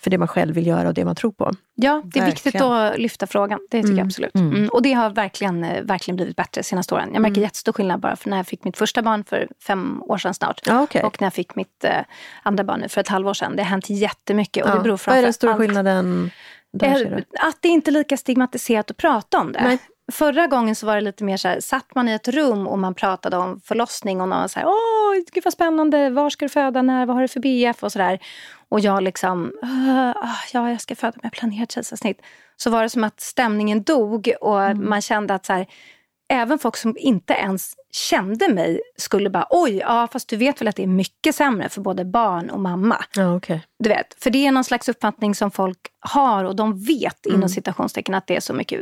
för 0.03 0.11
det 0.11 0.19
man 0.19 0.29
själv 0.29 0.55
vill 0.55 0.67
göra 0.67 0.89
och 0.89 0.95
det 0.95 1.05
man 1.05 1.15
tror 1.15 1.33
på. 1.33 1.53
Ja, 1.75 2.03
det 2.05 2.19
är 2.19 2.23
verkligen. 2.23 2.27
viktigt 2.27 2.61
att 2.61 2.99
lyfta 2.99 3.27
frågan. 3.27 3.59
Det 3.71 3.77
tycker 3.77 3.89
mm. 3.89 3.99
jag 3.99 4.07
absolut. 4.07 4.35
Mm. 4.35 4.55
Mm. 4.55 4.69
Och 4.69 4.83
det 4.83 4.93
har 4.93 5.11
verkligen, 5.11 5.65
eh, 5.65 5.83
verkligen 5.83 6.17
blivit 6.17 6.37
bättre 6.37 6.61
de 6.61 6.63
senaste 6.63 6.95
åren. 6.95 7.11
Jag 7.13 7.23
märker 7.23 7.37
mm. 7.37 7.43
jättestor 7.43 7.73
skillnad 7.73 8.01
bara 8.01 8.17
för 8.17 8.31
när 8.31 8.37
jag 8.37 8.47
fick 8.47 8.65
mitt 8.65 8.77
första 8.77 9.03
barn 9.03 9.25
för 9.25 9.49
fem 9.67 10.03
år 10.03 10.19
sedan 10.19 10.35
snart. 10.35 10.61
Ah, 10.69 10.83
okay. 10.83 11.03
Och 11.03 11.21
när 11.21 11.27
jag 11.27 11.35
fick 11.35 11.55
mitt 11.55 11.85
eh, 11.85 11.91
andra 12.43 12.65
barn 12.65 12.81
nu 12.81 12.89
för 12.89 13.01
ett 13.01 13.09
halvår 13.09 13.35
sedan. 13.35 13.57
Det 13.57 13.63
har 13.63 13.71
hänt 13.71 13.91
jättemycket. 13.91 14.65
Och 14.65 14.71
ja. 14.71 14.75
det 14.75 14.81
beror 14.81 15.01
Vad 15.07 15.17
är 15.17 15.23
den 15.23 15.33
stora 15.33 15.57
skillnaden? 15.57 16.31
Där, 16.73 17.25
att 17.41 17.57
det 17.61 17.69
inte 17.69 17.91
är 17.91 17.93
lika 17.93 18.17
stigmatiserat 18.17 18.91
att 18.91 18.97
prata 18.97 19.39
om 19.39 19.53
det. 19.53 19.63
Nej. 19.63 19.79
Förra 20.13 20.47
gången 20.47 20.75
så 20.75 20.87
var 20.87 20.95
det 20.95 21.01
lite 21.01 21.25
mer 21.25 21.37
så 21.37 21.49
här, 21.49 21.61
satt 21.61 21.95
man 21.95 22.09
i 22.09 22.13
ett 22.13 22.29
rum 22.29 22.67
och 22.67 22.79
man 22.79 22.95
pratade 22.95 23.37
om 23.37 23.61
förlossning 23.65 24.21
och 24.21 24.29
någon 24.29 24.41
var 24.41 24.49
så 24.49 24.61
här, 24.61 24.67
åh, 24.67 25.25
gud 25.33 25.45
vad 25.45 25.53
spännande, 25.53 26.11
var 26.11 26.31
ska 26.31 26.45
du 26.45 26.49
föda, 26.49 26.83
när, 26.83 27.07
vad 27.07 27.17
har 27.17 27.23
du 27.23 27.29
för 27.29 27.41
BF 27.41 27.83
och 27.83 27.93
sådär. 27.93 28.19
Och 28.69 28.81
jag 28.81 29.03
liksom, 29.03 29.53
ja, 30.53 30.71
jag 30.71 30.81
ska 30.81 30.97
föda 30.97 31.19
med 31.23 31.33
planerat 31.33 31.73
kejsarsnitt. 31.73 32.23
Så 32.57 32.71
var 32.71 32.83
det 32.83 32.89
som 32.89 33.05
att 33.05 33.21
stämningen 33.21 33.83
dog 33.83 34.33
och 34.41 34.63
mm. 34.63 34.89
man 34.89 35.03
kände 35.03 35.35
att 35.35 35.47
så 35.47 35.53
här, 35.53 35.67
även 36.29 36.59
folk 36.59 36.77
som 36.77 36.97
inte 36.99 37.33
ens 37.33 37.75
kände 37.93 38.49
mig 38.49 38.81
skulle 38.97 39.31
bara, 39.31 39.47
oj, 39.51 39.77
ja 39.77 40.09
fast 40.13 40.29
du 40.29 40.37
vet 40.37 40.61
väl 40.61 40.69
att 40.69 40.77
det 40.77 40.83
är 40.83 40.87
mycket 40.87 41.35
sämre 41.35 41.69
för 41.69 41.81
både 41.81 42.05
barn 42.05 42.51
och 42.51 42.61
mamma. 42.61 43.05
Ja, 43.15 43.35
okay. 43.35 43.61
Du 43.79 43.89
vet, 43.89 44.23
för 44.23 44.31
det 44.31 44.47
är 44.47 44.53
någon 44.53 44.65
slags 44.65 44.89
uppfattning 44.89 45.35
som 45.35 45.51
folk 45.51 45.79
har 46.01 46.45
och 46.45 46.57
de 46.57 46.85
vet 46.85 47.27
mm. 47.27 47.37
inom 47.37 47.49
citationstecken 47.49 48.15
att 48.15 48.27
det 48.27 48.37
är 48.37 48.41
så 48.41 48.53
mycket 48.53 48.81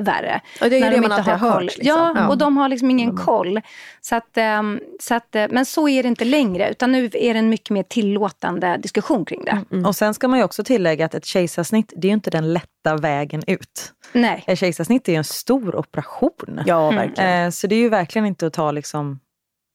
värre. 0.00 0.40
Och 0.60 0.70
det 0.70 0.76
är 0.76 0.80
när 0.80 0.90
det 0.90 0.96
de 0.96 1.00
man 1.00 1.04
inte 1.04 1.14
alltid 1.14 1.32
har 1.32 1.50
hört, 1.50 1.62
liksom. 1.62 1.86
Ja, 1.86 2.12
Ja. 2.16 2.28
och 2.28 2.38
de 2.38 2.56
har 2.56 2.68
liksom 2.68 2.90
ingen 2.90 3.16
koll. 3.16 3.60
Så 4.00 4.16
att, 4.16 4.36
ehm, 4.36 4.80
så 5.00 5.14
att, 5.14 5.34
eh, 5.34 5.46
men 5.50 5.66
så 5.66 5.88
är 5.88 6.02
det 6.02 6.08
inte 6.08 6.24
längre, 6.24 6.70
utan 6.70 6.92
nu 6.92 7.04
är 7.04 7.32
det 7.34 7.38
en 7.38 7.48
mycket 7.48 7.70
mer 7.70 7.82
tillåtande 7.82 8.76
diskussion 8.76 9.24
kring 9.24 9.44
det. 9.44 9.64
Mm. 9.72 9.86
Och 9.86 9.96
sen 9.96 10.14
ska 10.14 10.28
man 10.28 10.38
ju 10.38 10.44
också 10.44 10.64
tillägga 10.64 11.06
att 11.06 11.14
ett 11.14 11.24
kejsarsnitt, 11.24 11.92
det 11.96 12.06
är 12.06 12.10
ju 12.10 12.14
inte 12.14 12.30
den 12.30 12.52
lätta 12.52 12.96
vägen 12.96 13.42
ut. 13.46 13.92
Nej. 14.12 14.44
Ett 14.46 14.58
kejsarsnitt 14.58 15.08
är 15.08 15.12
ju 15.12 15.18
en 15.18 15.24
stor 15.24 15.76
operation. 15.76 16.60
Ja, 16.66 16.90
verkligen. 16.90 17.44
Eh, 17.46 17.50
så 17.50 17.66
det 17.66 17.74
är 17.74 17.80
ju 17.80 17.88
verkligen 17.88 18.26
inte 18.26 18.46
att 18.46 18.52
ta 18.52 18.70
liksom 18.70 19.18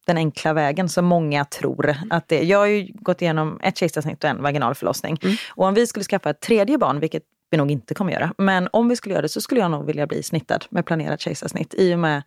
den 0.08 0.18
enkla 0.18 0.54
vägen 0.54 0.90
som 0.90 1.06
många 1.06 1.46
tror. 1.46 1.96
att 2.10 2.28
det 2.28 2.44
Jag 2.44 2.58
har 2.58 2.66
ju 2.66 2.88
gått 2.94 3.22
igenom 3.22 3.60
ett 3.64 3.78
kejsarsnitt 3.78 4.24
och 4.24 4.30
en 4.30 4.42
vaginal 4.42 4.76
förlossning. 4.76 5.18
Och 5.56 5.66
om 5.66 5.74
vi 5.74 5.88
skulle 5.88 6.04
skaffa 6.06 6.30
ett 6.30 6.40
tredje 6.42 6.78
barn, 6.78 7.00
vilket 7.00 7.24
vi 7.50 7.58
nog 7.58 7.72
inte 7.72 7.94
kommer 7.94 8.12
göra, 8.12 8.34
men 8.38 8.70
om 8.72 8.90
vi 8.90 8.96
skulle 8.96 9.14
göra 9.14 9.22
det 9.22 9.30
så 9.30 9.42
skulle 9.42 9.62
jag 9.62 9.72
nog 9.72 9.86
vilja 9.86 10.08
bli 10.08 10.24
snittad 10.24 10.66
med 10.70 10.86
planerat 10.86 11.22
kejsarsnitt 11.22 11.74
i 11.78 11.96
och 11.96 12.00
med 12.00 12.24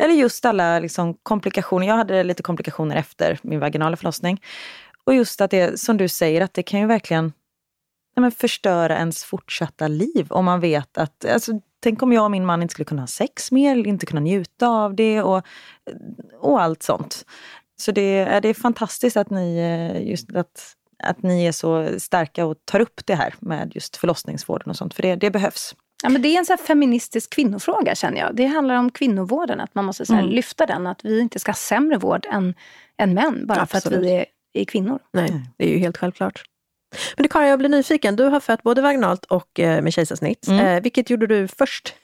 eller 0.00 0.14
just 0.14 0.44
alla 0.44 0.78
liksom 0.78 1.14
komplikationer. 1.22 1.86
Jag 1.86 1.94
hade 1.94 2.22
lite 2.22 2.42
komplikationer 2.42 2.96
efter 2.96 3.38
min 3.42 3.60
vaginala 3.60 3.96
förlossning. 3.96 4.42
Och 5.04 5.14
just 5.14 5.40
att 5.40 5.50
det, 5.50 5.80
som 5.80 5.96
du 5.96 6.08
säger, 6.08 6.40
att 6.40 6.54
det 6.54 6.62
kan 6.62 6.80
ju 6.80 6.86
verkligen 6.86 7.24
nej, 8.16 8.22
men 8.22 8.32
förstöra 8.32 8.96
ens 8.96 9.24
fortsatta 9.24 9.88
liv 9.88 10.26
om 10.30 10.44
man 10.44 10.60
vet 10.60 10.98
att, 10.98 11.24
alltså, 11.24 11.52
tänk 11.80 12.02
om 12.02 12.12
jag 12.12 12.24
och 12.24 12.30
min 12.30 12.46
man 12.46 12.62
inte 12.62 12.72
skulle 12.72 12.84
kunna 12.84 13.02
ha 13.02 13.06
sex 13.06 13.52
mer, 13.52 13.86
inte 13.86 14.06
kunna 14.06 14.20
njuta 14.20 14.68
av 14.68 14.94
det 14.94 15.22
och, 15.22 15.46
och 16.40 16.62
allt 16.62 16.82
sånt. 16.82 17.24
Så 17.76 17.92
det, 17.92 18.18
är 18.18 18.40
det 18.40 18.48
är 18.48 18.54
fantastiskt 18.54 19.16
att 19.16 19.30
ni, 19.30 19.58
eh, 19.58 20.08
just 20.10 20.36
att, 20.36 20.76
att 21.02 21.22
ni 21.22 21.44
är 21.46 21.52
så 21.52 22.00
starka 22.00 22.44
och 22.46 22.56
tar 22.64 22.80
upp 22.80 23.00
det 23.06 23.14
här 23.14 23.34
med 23.38 23.72
just 23.74 23.96
förlossningsvården 23.96 24.70
och 24.70 24.76
sånt, 24.76 24.94
för 24.94 25.02
det, 25.02 25.16
det 25.16 25.30
behövs. 25.30 25.74
Ja, 26.02 26.08
men 26.08 26.22
det 26.22 26.28
är 26.28 26.38
en 26.38 26.46
så 26.46 26.52
här 26.52 26.58
feministisk 26.58 27.30
kvinnofråga 27.30 27.94
känner 27.94 28.18
jag. 28.20 28.36
Det 28.36 28.46
handlar 28.46 28.74
om 28.74 28.90
kvinnovården, 28.90 29.60
att 29.60 29.74
man 29.74 29.84
måste 29.84 30.06
så 30.06 30.14
här 30.14 30.22
Mm. 30.22 30.34
lyfta 30.34 30.66
den. 30.66 30.86
Att 30.86 31.04
vi 31.04 31.20
inte 31.20 31.38
ska 31.38 31.50
ha 31.50 31.56
sämre 31.56 31.98
vård 31.98 32.26
än, 32.30 32.54
än 32.98 33.14
män 33.14 33.46
bara 33.46 33.66
för 33.66 33.76
Absolut. 33.76 33.98
att 33.98 34.04
vi 34.04 34.12
är, 34.12 34.24
är 34.52 34.64
kvinnor. 34.64 34.98
Nej, 35.12 35.42
det 35.58 35.64
är 35.64 35.68
ju 35.68 35.78
helt 35.78 35.96
självklart. 35.96 36.42
Men 37.16 37.22
du 37.22 37.28
Karin, 37.28 37.48
jag 37.48 37.58
blir 37.58 37.68
nyfiken. 37.68 38.16
Du 38.16 38.24
har 38.24 38.40
fött 38.40 38.62
både 38.62 38.82
vaginalt 38.82 39.24
och 39.24 39.60
eh, 39.60 39.82
med 39.82 39.92
kejsarsnitt. 39.92 40.48
Mm. 40.48 40.66
Eh, 40.66 40.82
vilket 40.82 41.10
gjorde 41.10 41.26
du 41.26 41.48
först? 41.48 41.94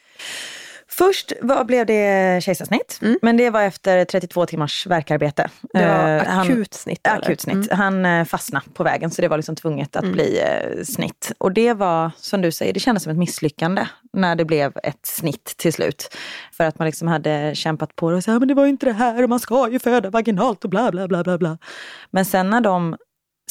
Först 0.97 1.33
var, 1.41 1.63
blev 1.63 1.85
det 1.85 2.43
kejsarsnitt, 2.43 2.99
Mm. 3.01 3.19
men 3.21 3.37
det 3.37 3.49
var 3.49 3.61
efter 3.63 4.05
32 4.05 4.45
timmars 4.45 4.87
verkarbete. 4.87 5.49
Det 5.73 5.85
var 5.87 6.25
han- 6.25 6.39
akut 6.51 6.73
snitt? 6.73 7.07
Akut 7.07 7.41
snitt. 7.41 7.55
Mm. 7.71 7.77
Han 7.77 8.05
eh, 8.05 8.25
fastnade 8.25 8.65
på 8.73 8.83
vägen 8.83 9.11
så 9.11 9.21
det 9.21 9.27
var 9.27 9.37
liksom 9.37 9.55
tvunget 9.55 9.95
att 9.95 10.03
Mm. 10.03 10.13
bli 10.13 10.39
eh, 10.39 10.83
snitt. 10.83 11.31
Och 11.37 11.51
det 11.51 11.73
var, 11.73 12.11
som 12.17 12.41
du 12.41 12.51
säger, 12.51 12.73
det 12.73 12.79
kändes 12.79 13.03
som 13.03 13.11
ett 13.11 13.17
misslyckande 13.17 13.85
när 14.13 14.35
det 14.35 14.45
blev 14.45 14.71
ett 14.83 15.05
snitt 15.05 15.53
till 15.57 15.73
slut. 15.73 16.15
För 16.53 16.63
att 16.63 16.79
man 16.79 16.85
liksom 16.85 17.07
hade 17.07 17.51
kämpat 17.55 17.95
på 17.95 18.09
det 18.11 18.17
och 18.17 18.23
sagt, 18.23 18.39
men 18.39 18.47
det 18.47 18.53
var 18.53 18.63
ju 18.63 18.69
inte 18.69 18.85
det 18.85 18.93
här 18.93 19.23
och 19.23 19.29
man 19.29 19.39
ska 19.39 19.69
ju 19.71 19.79
föda 19.79 20.09
vaginalt 20.09 20.63
och 20.63 20.69
bla 20.69 20.91
bla 20.91 21.07
bla 21.07 21.23
bla 21.23 21.37
bla. 21.37 21.57
Men 22.11 22.25
sen 22.25 22.49
när 22.49 22.61
de 22.61 22.97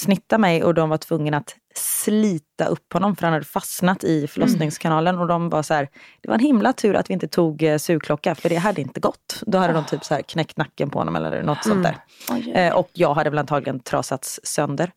snittade 0.00 0.40
mig 0.40 0.64
och 0.64 0.74
de 0.74 0.88
var 0.88 0.96
tvungna 0.96 1.37
att 1.37 1.56
slita 1.74 2.66
upp 2.66 2.92
honom 2.92 3.16
för 3.16 3.22
han 3.22 3.32
hade 3.32 3.44
fastnat 3.44 4.04
i 4.04 4.26
förlossningskanalen 4.26 5.18
och 5.18 5.26
de 5.26 5.48
var 5.48 5.62
så 5.62 5.74
här, 5.74 5.88
det 6.20 6.28
var 6.28 6.35
en 6.35 6.40
himla 6.40 6.72
tur 6.72 6.94
att 6.96 7.11
vi 7.11 7.14
inte 7.14 7.28
tog 7.28 7.62
eh, 7.62 7.78
sugklocka 7.78 8.35
för 8.35 8.48
det 8.48 8.56
hade 8.56 8.80
inte 8.80 9.00
gått. 9.00 9.42
Då 9.46 9.59
hade 9.59 9.72
de 9.72 9.85
typ 9.85 10.04
så 10.04 10.14
här 10.14 10.22
knäckt 10.22 10.56
nacken 10.56 10.90
på 10.90 10.98
honom 10.98 11.16
eller 11.16 11.42
något 11.42 11.64
sånt 11.64 11.82
där. 11.82 11.96
Oj, 12.30 12.52
Eh, 12.54 12.74
och 12.74 12.90
jag 12.92 13.14
hade 13.14 13.30
väl 13.30 13.38
antagligen 13.38 13.80
trasats 13.80 14.40
sönder. 14.42 14.92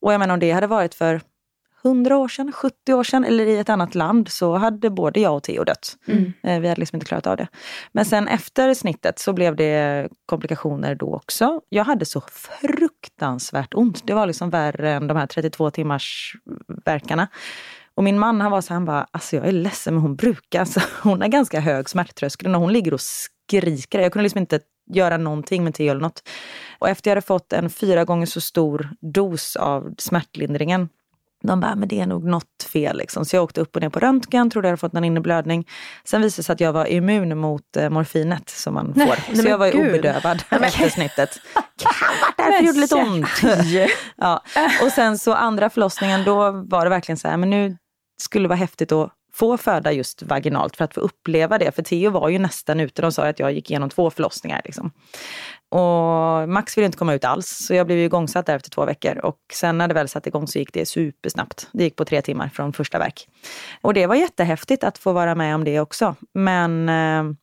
Och 0.00 0.12
jag 0.12 0.18
menar 0.18 0.34
om 0.34 0.40
det 0.40 0.50
hade 0.50 0.66
varit 0.66 0.94
för 0.94 1.20
100 1.84 2.16
år 2.16 2.28
sedan, 2.28 2.52
70 2.52 2.94
år 2.94 3.04
sedan 3.04 3.24
eller 3.24 3.46
i 3.46 3.58
ett 3.58 3.68
annat 3.68 3.94
land 3.94 4.28
så 4.28 4.56
hade 4.56 4.90
både 4.90 5.20
jag 5.20 5.36
och 5.36 5.42
Theo 5.42 5.64
dött. 5.64 5.96
Mm. 6.06 6.32
Eh, 6.42 6.60
vi 6.60 6.68
hade 6.68 6.80
liksom 6.80 6.96
inte 6.96 7.06
klarat 7.06 7.26
av 7.26 7.36
det. 7.36 7.48
Men 7.92 8.04
sen 8.04 8.28
efter 8.28 8.74
snittet 8.74 9.18
så 9.18 9.32
blev 9.32 9.56
det 9.56 10.08
komplikationer 10.26 10.94
då 10.94 11.14
också. 11.14 11.60
Jag 11.68 11.84
hade 11.84 12.04
så 12.04 12.20
fruktansvärt 12.20 13.74
ont. 13.74 14.06
Det 14.06 14.14
var 14.14 14.26
liksom 14.26 14.50
värre 14.50 14.92
än 14.92 15.06
de 15.06 15.16
här 15.16 15.26
32 15.26 15.70
timmars 15.70 16.36
verkarna. 16.84 17.28
Och 17.94 18.04
min 18.04 18.18
man 18.18 18.40
han 18.40 18.50
var 18.50 18.60
så 18.60 18.74
han 18.74 18.84
bara, 18.84 19.06
alltså 19.10 19.36
jag 19.36 19.46
är 19.46 19.52
ledsen 19.52 19.94
men 19.94 20.02
hon 20.02 20.16
brukar, 20.16 20.60
alltså, 20.60 20.80
hon 21.02 21.20
har 21.20 21.28
ganska 21.28 21.60
hög 21.60 21.88
smärttröskel 21.88 22.54
och 22.54 22.60
hon 22.60 22.72
ligger 22.72 22.94
och 22.94 23.00
skriker. 23.00 24.00
Jag 24.00 24.12
kunde 24.12 24.22
liksom 24.22 24.40
inte 24.40 24.60
göra 24.92 25.16
någonting 25.16 25.64
med 25.64 25.74
Theo 25.74 25.90
eller 25.90 26.00
något. 26.00 26.28
Och 26.78 26.88
efter 26.88 27.10
jag 27.10 27.16
hade 27.16 27.26
fått 27.26 27.52
en 27.52 27.70
fyra 27.70 28.04
gånger 28.04 28.26
så 28.26 28.40
stor 28.40 28.88
dos 29.00 29.56
av 29.56 29.94
smärtlindringen 29.98 30.88
de 31.42 31.60
bara, 31.60 31.74
men 31.74 31.88
det 31.88 32.00
är 32.00 32.06
nog 32.06 32.24
något 32.24 32.62
fel. 32.72 32.96
Liksom. 32.96 33.24
Så 33.24 33.36
jag 33.36 33.44
åkte 33.44 33.60
upp 33.60 33.76
och 33.76 33.82
ner 33.82 33.88
på 33.88 34.00
röntgen, 34.00 34.50
trodde 34.50 34.68
jag 34.68 34.70
hade 34.70 34.80
fått 34.80 34.92
någon 34.92 35.04
inneblödning. 35.04 35.68
Sen 36.04 36.22
visade 36.22 36.40
det 36.40 36.44
sig 36.44 36.52
att 36.52 36.60
jag 36.60 36.72
var 36.72 36.86
immun 36.86 37.38
mot 37.38 37.76
eh, 37.76 37.90
morfinet 37.90 38.50
som 38.50 38.74
man 38.74 38.94
får. 38.94 39.04
nej 39.04 39.36
så 39.36 39.48
jag 39.48 39.58
var 39.58 39.66
ju 39.66 39.72
gud. 39.72 39.88
obedövad 39.88 40.42
efter 40.50 40.88
snittet. 40.88 41.30
Kan 41.54 41.92
vara 42.10 42.50
därför 42.50 42.62
det 42.62 42.66
gjorde 42.66 42.80
lite 42.80 42.94
ont. 42.94 43.28
ja. 44.16 44.42
Och 44.82 44.92
sen 44.92 45.18
så 45.18 45.34
andra 45.34 45.70
förlossningen, 45.70 46.24
då 46.24 46.50
var 46.50 46.84
det 46.84 46.90
verkligen 46.90 47.16
så 47.16 47.28
här, 47.28 47.36
men 47.36 47.50
nu 47.50 47.76
skulle 48.22 48.44
det 48.44 48.48
vara 48.48 48.58
häftigt 48.58 48.92
att 48.92 49.10
få 49.32 49.56
föda 49.56 49.92
just 49.92 50.22
vaginalt 50.22 50.76
för 50.76 50.84
att 50.84 50.94
få 50.94 51.00
uppleva 51.00 51.58
det. 51.58 51.72
För 51.72 51.82
Theo 51.82 52.10
var 52.10 52.28
ju 52.28 52.38
nästan 52.38 52.80
ute, 52.80 53.02
de 53.02 53.12
sa 53.12 53.28
att 53.28 53.38
jag 53.38 53.52
gick 53.52 53.70
igenom 53.70 53.90
två 53.90 54.10
förlossningar. 54.10 54.62
Liksom. 54.64 54.92
Och 55.68 56.48
Max 56.48 56.76
ville 56.76 56.86
inte 56.86 56.98
komma 56.98 57.14
ut 57.14 57.24
alls, 57.24 57.48
så 57.48 57.74
jag 57.74 57.86
blev 57.86 57.98
ju 57.98 58.04
igångsatt 58.04 58.46
där 58.46 58.56
efter 58.56 58.70
två 58.70 58.84
veckor. 58.84 59.18
Och 59.18 59.38
sen 59.52 59.78
när 59.78 59.88
det 59.88 59.94
väl 59.94 60.08
satte 60.08 60.28
igång 60.28 60.46
så 60.46 60.58
gick 60.58 60.72
det 60.72 60.86
supersnabbt. 60.86 61.68
Det 61.72 61.84
gick 61.84 61.96
på 61.96 62.04
tre 62.04 62.22
timmar 62.22 62.48
från 62.48 62.72
första 62.72 62.98
verk. 62.98 63.28
Och 63.80 63.94
det 63.94 64.06
var 64.06 64.14
jättehäftigt 64.14 64.84
att 64.84 64.98
få 64.98 65.12
vara 65.12 65.34
med 65.34 65.54
om 65.54 65.64
det 65.64 65.80
också. 65.80 66.16
Men 66.34 66.88
eh, 66.88 67.36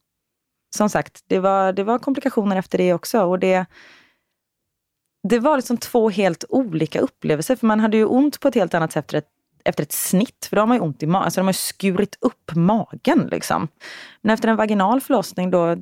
som 0.76 0.90
sagt, 0.90 1.24
det 1.28 1.40
var, 1.40 1.74
det 1.74 1.84
var 1.84 2.00
komplikationer 2.00 2.56
efter 2.56 2.78
det 2.78 2.94
också. 2.94 3.22
Och 3.22 3.40
det, 3.40 3.66
det 5.30 5.40
var 5.40 5.56
liksom 5.56 5.78
två 5.78 6.10
helt 6.10 6.44
olika 6.50 7.00
upplevelser. 7.00 7.56
För 7.56 7.68
man 7.68 7.80
hade 7.80 7.98
ju 7.98 8.06
ont 8.06 8.40
på 8.40 8.48
ett 8.48 8.56
helt 8.56 8.74
annat 8.74 8.92
sätt 8.92 9.06
efter 9.06 9.18
ett, 9.18 9.28
efter 9.68 9.84
ett 9.84 9.92
snitt. 9.92 10.46
För 10.50 10.56
då 10.56 10.62
har 10.62 10.68
man 10.68 10.78
ju 10.78 10.82
ont 10.82 11.04
i 11.04 11.08
magen. 11.08 11.24
Alltså 11.24 11.40
de 11.40 11.46
har 11.46 11.54
ju 11.54 11.58
skurit 11.58 12.18
upp 12.22 12.56
magen. 12.56 13.28
Liksom. 13.32 13.68
Men 14.22 14.34
efter 14.34 14.48
en 14.48 14.56
vaginal 14.56 15.02
förlossning 15.02 15.52
då, 15.52 15.76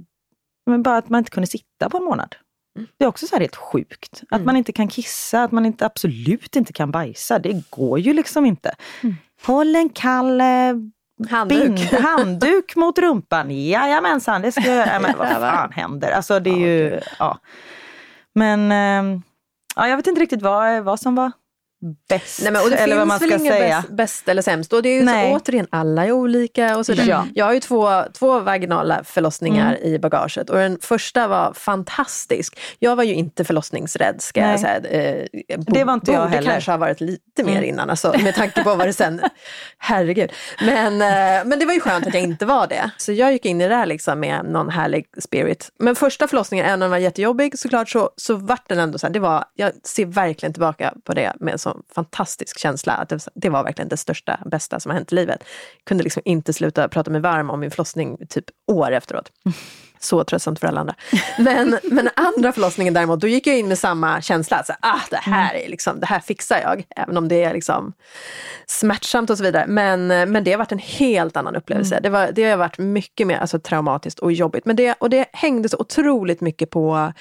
men 0.66 0.84
bara 0.84 0.98
att 0.98 1.10
man 1.10 1.20
inte 1.20 1.32
kunde 1.32 1.48
sitta 1.48 1.90
på 1.90 1.98
en 1.98 2.04
månad. 2.04 2.36
Det 2.98 3.06
är 3.06 3.08
också 3.08 3.28
så 3.28 3.36
här 3.36 3.40
helt 3.40 3.56
sjukt. 3.56 4.24
Att 4.30 4.46
man 4.46 4.58
inte 4.58 4.72
kan 4.72 4.88
kissa, 4.88 5.44
att 5.44 5.52
man 5.52 5.66
inte, 5.66 5.86
absolut 5.86 6.56
inte 6.56 6.74
kan 6.74 6.92
bajsa. 6.92 7.40
Det 7.40 7.64
går 7.70 8.00
ju 8.00 8.14
liksom 8.14 8.46
inte. 8.46 8.76
Håll 9.46 9.76
en 9.76 9.90
kall 9.90 10.42
eh, 10.42 10.46
Handduk. 11.30 11.66
bind, 11.66 11.80
handduk 11.80 12.76
mot 12.76 13.00
rumpan. 13.00 13.52
Jajamensan, 13.52 14.42
det 14.42 14.52
ska 14.52 14.74
jag. 14.74 15.02
Men 15.02 15.18
vad 15.18 15.28
fan 15.32 15.72
händer? 15.72 16.12
Alltså 16.12 16.40
det 16.40 16.50
är 16.50 16.58
ju, 16.58 17.00
ja. 17.20 17.40
Men 18.34 18.72
eh, 18.72 19.22
ja, 19.76 19.88
jag 19.88 19.98
vet 19.98 20.08
inte 20.08 20.22
riktigt 20.22 20.42
vad, 20.42 20.84
vad 20.84 21.00
som 21.00 21.16
var 21.16 21.32
bäst. 22.10 22.40
Nej, 22.44 22.52
men, 22.52 22.62
och 22.62 22.70
det 22.70 22.76
eller 22.78 22.98
vad 22.98 23.08
man 23.08 23.20
ska 23.20 23.28
inget 23.28 23.54
säga. 23.54 23.76
bäst, 23.82 23.90
bäst 23.90 24.30
eller 24.30 24.42
sämst. 24.42 24.74
Och 24.74 24.82
det 24.84 24.90
är 24.90 24.94
ju 24.96 25.04
Nej. 25.04 25.32
så, 25.32 25.36
återigen, 25.38 25.68
alla 25.70 26.06
är 26.06 26.12
olika 26.12 26.78
och 26.78 26.86
sådär. 26.86 27.06
Ja. 27.08 27.28
Jag 27.34 27.46
har 27.46 27.54
ju 27.54 27.60
två, 27.60 28.04
två 28.14 28.40
vaginala 28.40 29.04
förlossningar 29.04 29.76
Mm. 29.76 29.94
i 29.94 30.00
bagaget 30.00 30.50
och 30.50 30.58
den 30.58 30.78
första 30.82 31.28
var 31.28 31.54
fantastisk. 31.54 32.60
Jag 32.80 32.96
var 32.96 33.04
ju 33.04 33.14
inte 33.14 33.44
förlossningsrädd 33.46 34.22
ska 34.22 34.40
jag 34.42 34.60
säga. 34.60 34.78
Eh, 34.78 35.26
Det 35.58 35.84
var 35.84 35.94
inte 35.94 36.12
jag 36.12 36.22
borde 36.24 36.36
heller. 36.36 36.52
kanske 36.52 36.72
ha 36.72 36.78
varit 36.78 37.02
lite 37.02 37.44
mer 37.44 37.52
Mm. 37.52 37.64
innan, 37.70 37.90
alltså, 37.90 38.16
med 38.24 38.36
tanke 38.36 38.64
på 38.64 38.76
vad 38.76 38.88
det 38.88 38.94
sen... 38.94 39.22
Herregud. 39.78 40.32
Men, 40.66 41.02
eh, 41.02 41.46
men 41.46 41.60
det 41.60 41.66
var 41.66 41.74
ju 41.74 41.80
skönt 41.80 42.08
att 42.08 42.14
jag 42.14 42.24
inte 42.24 42.46
var 42.46 42.68
det. 42.68 42.90
Så 42.98 43.12
jag 43.12 43.32
gick 43.32 43.46
in 43.46 43.62
i 43.62 43.68
det 43.68 43.76
här 43.76 43.86
liksom 43.86 44.20
med 44.20 44.46
någon 44.46 44.70
härlig 44.70 45.06
spirit. 45.22 45.70
Men 45.80 45.96
första 45.96 46.28
förlossningen, 46.28 46.66
även 46.66 46.74
om 46.74 46.80
den 46.80 46.90
var 46.90 46.98
jättejobbig 46.98 47.60
såklart, 47.60 47.90
så, 47.90 48.10
så 48.16 48.36
vart 48.36 48.70
den 48.70 48.80
ändå 48.80 48.98
så 48.98 49.08
här, 49.08 49.14
det 49.14 49.20
var, 49.20 49.46
jag 49.56 49.72
ser 49.84 50.06
verkligen 50.06 50.54
tillbaka 50.54 50.94
på 51.04 51.14
det 51.14 51.34
med 51.40 51.52
en 51.52 51.60
sån 51.76 51.84
fantastisk 51.96 52.60
känsla. 52.60 52.94
Att 52.94 53.28
det, 53.36 53.50
var 53.50 53.64
verkligen 53.64 53.90
det 53.90 53.98
största, 53.98 54.40
bästa 54.46 54.80
som 54.80 54.90
har 54.90 54.98
hänt 54.98 55.12
i 55.12 55.16
livet. 55.16 55.44
Kunde 55.84 56.04
liksom 56.04 56.22
inte 56.26 56.54
sluta 56.54 56.88
prata 56.88 57.12
mig 57.12 57.22
varm 57.22 57.50
om 57.50 57.60
min 57.60 57.72
förlossning 57.72 58.18
typ 58.30 58.46
år 58.68 58.92
efteråt. 58.92 59.32
Så 60.00 60.24
tröttsamt 60.24 60.60
för 60.60 60.68
alla 60.68 60.80
andra. 60.82 60.96
Men, 61.40 61.80
men 61.84 62.10
andra 62.16 62.52
förlossningen 62.52 62.94
däremot, 62.94 63.22
då 63.22 63.28
gick 63.28 63.48
jag 63.48 63.60
in 63.60 63.68
med 63.68 63.80
samma 63.80 64.22
känsla. 64.22 64.64
Så, 64.64 64.74
ah, 64.80 65.00
det, 65.10 65.18
här 65.18 65.56
är 65.56 65.70
liksom, 65.70 66.00
det 66.00 66.06
här 66.06 66.20
fixar 66.20 66.60
jag. 66.62 66.86
Även 66.96 67.18
om 67.18 67.28
det 67.28 67.44
är 67.44 67.54
liksom 67.54 67.94
smärtsamt 68.66 69.30
och 69.30 69.38
så 69.38 69.44
vidare. 69.44 69.66
Men, 69.68 70.08
men 70.08 70.44
det 70.44 70.52
har 70.52 70.58
varit 70.58 70.72
en 70.72 70.80
helt 70.80 71.38
annan 71.38 71.56
upplevelse. 71.56 72.00
Det, 72.04 72.10
var, 72.10 72.32
det 72.32 72.44
har 72.44 72.58
varit 72.58 72.78
mycket 72.78 73.28
mer 73.28 73.38
alltså, 73.38 73.60
traumatiskt 73.60 74.20
och 74.20 74.32
jobbigt. 74.32 74.66
Men 74.66 74.76
det, 74.76 74.96
och 75.00 75.10
det 75.10 75.26
hängde 75.34 75.70
så 75.70 75.78
otroligt 75.78 76.42
mycket 76.42 76.70
på 76.70 77.14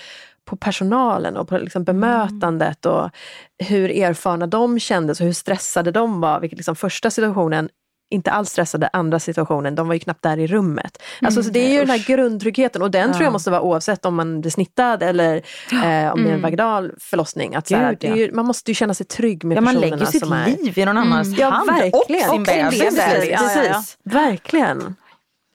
på 0.44 0.56
personalen 0.56 1.36
och 1.36 1.48
på 1.48 1.58
liksom 1.58 1.84
bemötandet 1.84 2.86
och 2.86 3.10
hur 3.58 3.90
erfarna 3.90 4.46
de 4.46 4.78
kändes 4.80 5.20
och 5.20 5.26
hur 5.26 5.32
stressade 5.32 5.90
de 5.90 6.20
var. 6.20 6.40
Vilket 6.40 6.58
liksom 6.58 6.76
första 6.76 7.10
situationen 7.10 7.68
inte 8.10 8.30
alls 8.30 8.50
stressade, 8.50 8.90
andra 8.92 9.18
situationen, 9.18 9.74
de 9.74 9.86
var 9.86 9.94
ju 9.94 10.00
knappt 10.00 10.22
där 10.22 10.38
i 10.38 10.46
rummet. 10.46 11.02
Alltså, 11.22 11.42
så 11.42 11.50
det 11.50 11.58
är 11.60 11.72
ju 11.72 11.78
den 11.78 11.90
här 11.90 12.06
grundtryggheten 12.06 12.82
och 12.82 12.90
den 12.90 13.12
tror 13.12 13.24
jag 13.24 13.32
måste 13.32 13.50
vara 13.50 13.60
oavsett 13.60 14.06
om 14.06 14.14
man 14.14 14.40
blir 14.40 14.50
snittad 14.50 15.02
eller 15.02 15.36
eh, 15.72 16.12
om 16.12 16.24
det 16.24 16.30
är 16.30 16.34
en 16.34 16.42
vaginal 16.42 16.92
förlossning. 17.00 17.54
Att, 17.54 17.68
så 17.68 17.76
här, 17.76 17.96
Gud, 18.00 18.10
är 18.10 18.16
ju, 18.16 18.32
man 18.32 18.46
måste 18.46 18.70
ju 18.70 18.74
känna 18.74 18.94
sig 18.94 19.06
trygg 19.06 19.44
med 19.44 19.56
Ja, 19.56 19.60
man 19.60 19.74
personerna 19.74 19.96
lägger 19.96 20.10
sitt 20.10 20.22
som 20.22 20.32
är... 20.32 20.46
liv 20.46 20.78
i 20.78 20.84
någon 20.84 20.98
annans 20.98 21.38
Ja, 21.38 21.48
hand 21.48 21.70
verkligen. 21.70 22.30
och 22.30 22.34
sin 22.34 22.44
bebis. 22.44 22.96
Ja, 23.30 23.52
ja, 23.54 23.64
ja. 23.64 23.82
Verkligen. 24.04 24.96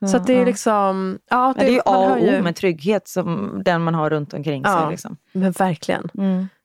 Så 0.07 0.17
det 0.19 0.33
är 0.33 0.45
liksom... 0.45 1.19
Ja, 1.29 1.53
det, 1.57 1.61
det 1.65 1.67
är 1.67 1.71
ju 1.71 1.79
A 1.85 1.97
och 1.97 2.21
O 2.23 2.25
ju- 2.25 2.41
med 2.41 2.55
trygghet, 2.55 3.07
som 3.07 3.61
den 3.65 3.81
man 3.83 3.95
har 3.95 4.09
runt 4.09 4.33
omkring 4.33 4.63
sig. 4.65 4.89
Liksom. 4.89 5.17
Men 5.31 5.51
verkligen. 5.51 6.09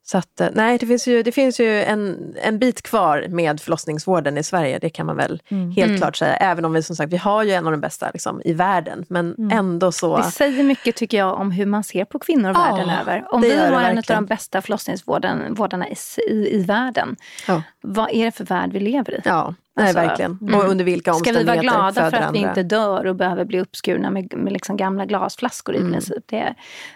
Mm. 0.04 0.10
Så 0.12 0.18
att, 0.18 0.40
eh, 0.40 0.48
nej, 0.52 0.78
det 0.78 0.86
finns 0.86 1.08
ju, 1.08 1.22
det 1.22 1.32
finns 1.32 1.60
ju 1.60 1.82
en, 1.82 2.34
en 2.42 2.58
bit 2.58 2.82
kvar 2.82 3.26
med 3.28 3.60
förlossningsvården 3.60 4.38
i 4.38 4.42
Sverige, 4.42 4.78
det 4.78 4.90
kan 4.90 5.06
man 5.06 5.16
väl 5.16 5.42
helt 5.76 5.98
klart 5.98 6.16
säga. 6.16 6.36
Även 6.36 6.64
om 6.64 6.72
vi 6.72 6.82
som 6.82 6.96
sagt, 6.96 7.12
vi 7.12 7.16
har 7.16 7.42
ju 7.42 7.50
en 7.50 7.66
av 7.66 7.72
de 7.72 7.80
bästa 7.80 8.10
liksom, 8.12 8.42
i 8.44 8.52
världen, 8.52 9.04
men 9.08 9.50
ändå 9.52 9.92
så... 9.92 10.16
Det 10.16 10.22
säger 10.22 10.64
mycket 10.64 10.96
tycker 10.96 11.18
jag 11.18 11.40
om 11.40 11.50
hur 11.50 11.66
man 11.66 11.84
ser 11.84 12.04
på 12.04 12.18
kvinnor 12.18 12.52
Ja, 12.54 12.62
världen 12.62 12.90
över. 13.00 13.26
Om 13.30 13.40
vi 13.40 13.56
har 13.56 13.82
en 13.82 13.98
av 13.98 14.04
de 14.06 14.26
bästa 14.26 14.62
förlossningsvårdarna 14.62 15.88
i, 15.88 15.94
i, 16.30 16.54
i 16.54 16.62
världen, 16.62 17.16
Ja, 17.46 17.62
vad 17.80 18.10
är 18.12 18.24
det 18.24 18.32
för 18.32 18.44
värld 18.44 18.72
vi 18.72 18.80
lever 18.80 19.14
i? 19.14 19.20
ja 19.24 19.54
nej, 19.76 19.86
Alltså, 19.86 20.00
verkligen. 20.00 20.54
Och 20.54 20.64
under 20.64 20.84
vilka 20.84 21.14
Ska 21.14 21.32
vi 21.32 21.38
omständigheter 21.38 21.70
vara 21.70 21.90
glada 21.90 22.10
för 22.10 22.16
att 22.16 22.34
vi 22.34 22.38
inte 22.38 22.62
dör 22.62 23.06
och 23.06 23.16
behöver 23.16 23.44
bli 23.44 23.60
uppskurna 23.60 24.10
med, 24.10 24.34
med 24.36 24.52
liksom 24.52 24.76
gamla 24.76 25.06
glasflaskor 25.06 25.74
i 25.74 25.78
princip? 25.78 26.24
Det 26.26 26.38
är, 26.38 26.54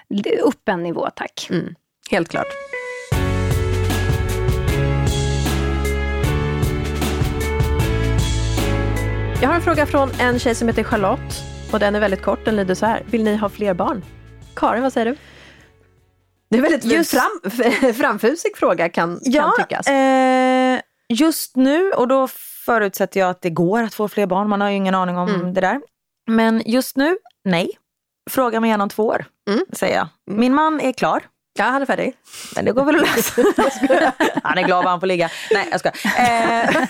det 0.08 0.38
är 0.38 0.42
upp 0.42 0.68
en 0.68 0.82
nivå 0.82 1.08
tack. 1.16 1.46
Mm, 1.50 1.74
helt 2.10 2.28
klart. 2.28 2.46
Jag 9.42 9.48
har 9.48 9.54
en 9.54 9.62
fråga 9.62 9.86
från 9.86 10.10
en 10.20 10.38
tjej 10.38 10.54
som 10.54 10.68
heter 10.68 10.82
Charlotte 10.84 11.42
och 11.72 11.78
den 11.78 11.94
är 11.94 12.00
väldigt 12.00 12.22
kort. 12.22 12.44
Den 12.44 12.56
lyder 12.56 12.74
så 12.74 12.86
här. 12.86 13.02
Vill 13.10 13.24
ni 13.24 13.36
ha 13.36 13.48
fler 13.48 13.74
barn? 13.74 14.04
Karin, 14.56 14.82
vad 14.82 14.92
säger 14.92 15.06
du? 15.06 15.16
Det 16.50 16.58
är 16.58 16.62
väldigt 16.62 16.84
Just- 16.84 17.10
fram, 17.10 17.50
framfusig 17.94 18.56
fråga 18.56 18.88
kan, 18.88 19.20
kan 19.34 19.52
tyckas. 19.58 19.86
eh, 19.86 20.80
just 21.08 21.56
nu, 21.56 21.90
och 21.92 22.08
då 22.08 22.28
förutsätter 22.66 23.20
jag 23.20 23.30
att 23.30 23.42
det 23.42 23.50
går 23.50 23.82
att 23.82 23.94
få 23.94 24.08
fler 24.08 24.26
barn. 24.26 24.48
Man 24.48 24.60
har 24.60 24.68
ju 24.70 24.76
ingen 24.76 24.94
aning 24.94 25.16
om 25.18 25.28
Mm. 25.28 25.54
det 25.54 25.60
där. 25.60 25.80
Men 26.30 26.62
just 26.66 26.96
nu, 26.96 27.16
nej. 27.44 27.70
Fråga 28.30 28.60
mig 28.60 28.68
igen 28.68 28.80
om 28.80 28.88
två 28.88 29.06
år, 29.06 29.24
Mm. 29.50 29.64
säger 29.72 29.96
jag. 29.96 30.08
Min 30.30 30.54
man 30.54 30.80
är 30.80 30.92
klar. 30.92 31.22
Ja, 31.52 31.64
han 31.64 31.82
är 31.82 31.86
färdig. 31.86 32.14
Men 32.54 32.64
det 32.64 32.72
går 32.72 32.84
väl 32.84 32.96
att 32.96 33.16
lösa. 33.16 33.42
han 34.42 34.58
är 34.58 34.62
glad 34.62 34.84
vad 34.84 34.90
han 34.90 35.00
får 35.00 35.06
ligga. 35.06 35.30
Nej, 35.50 35.68
jag 35.70 35.80
ska. 35.80 35.88
Eh, 35.88 36.84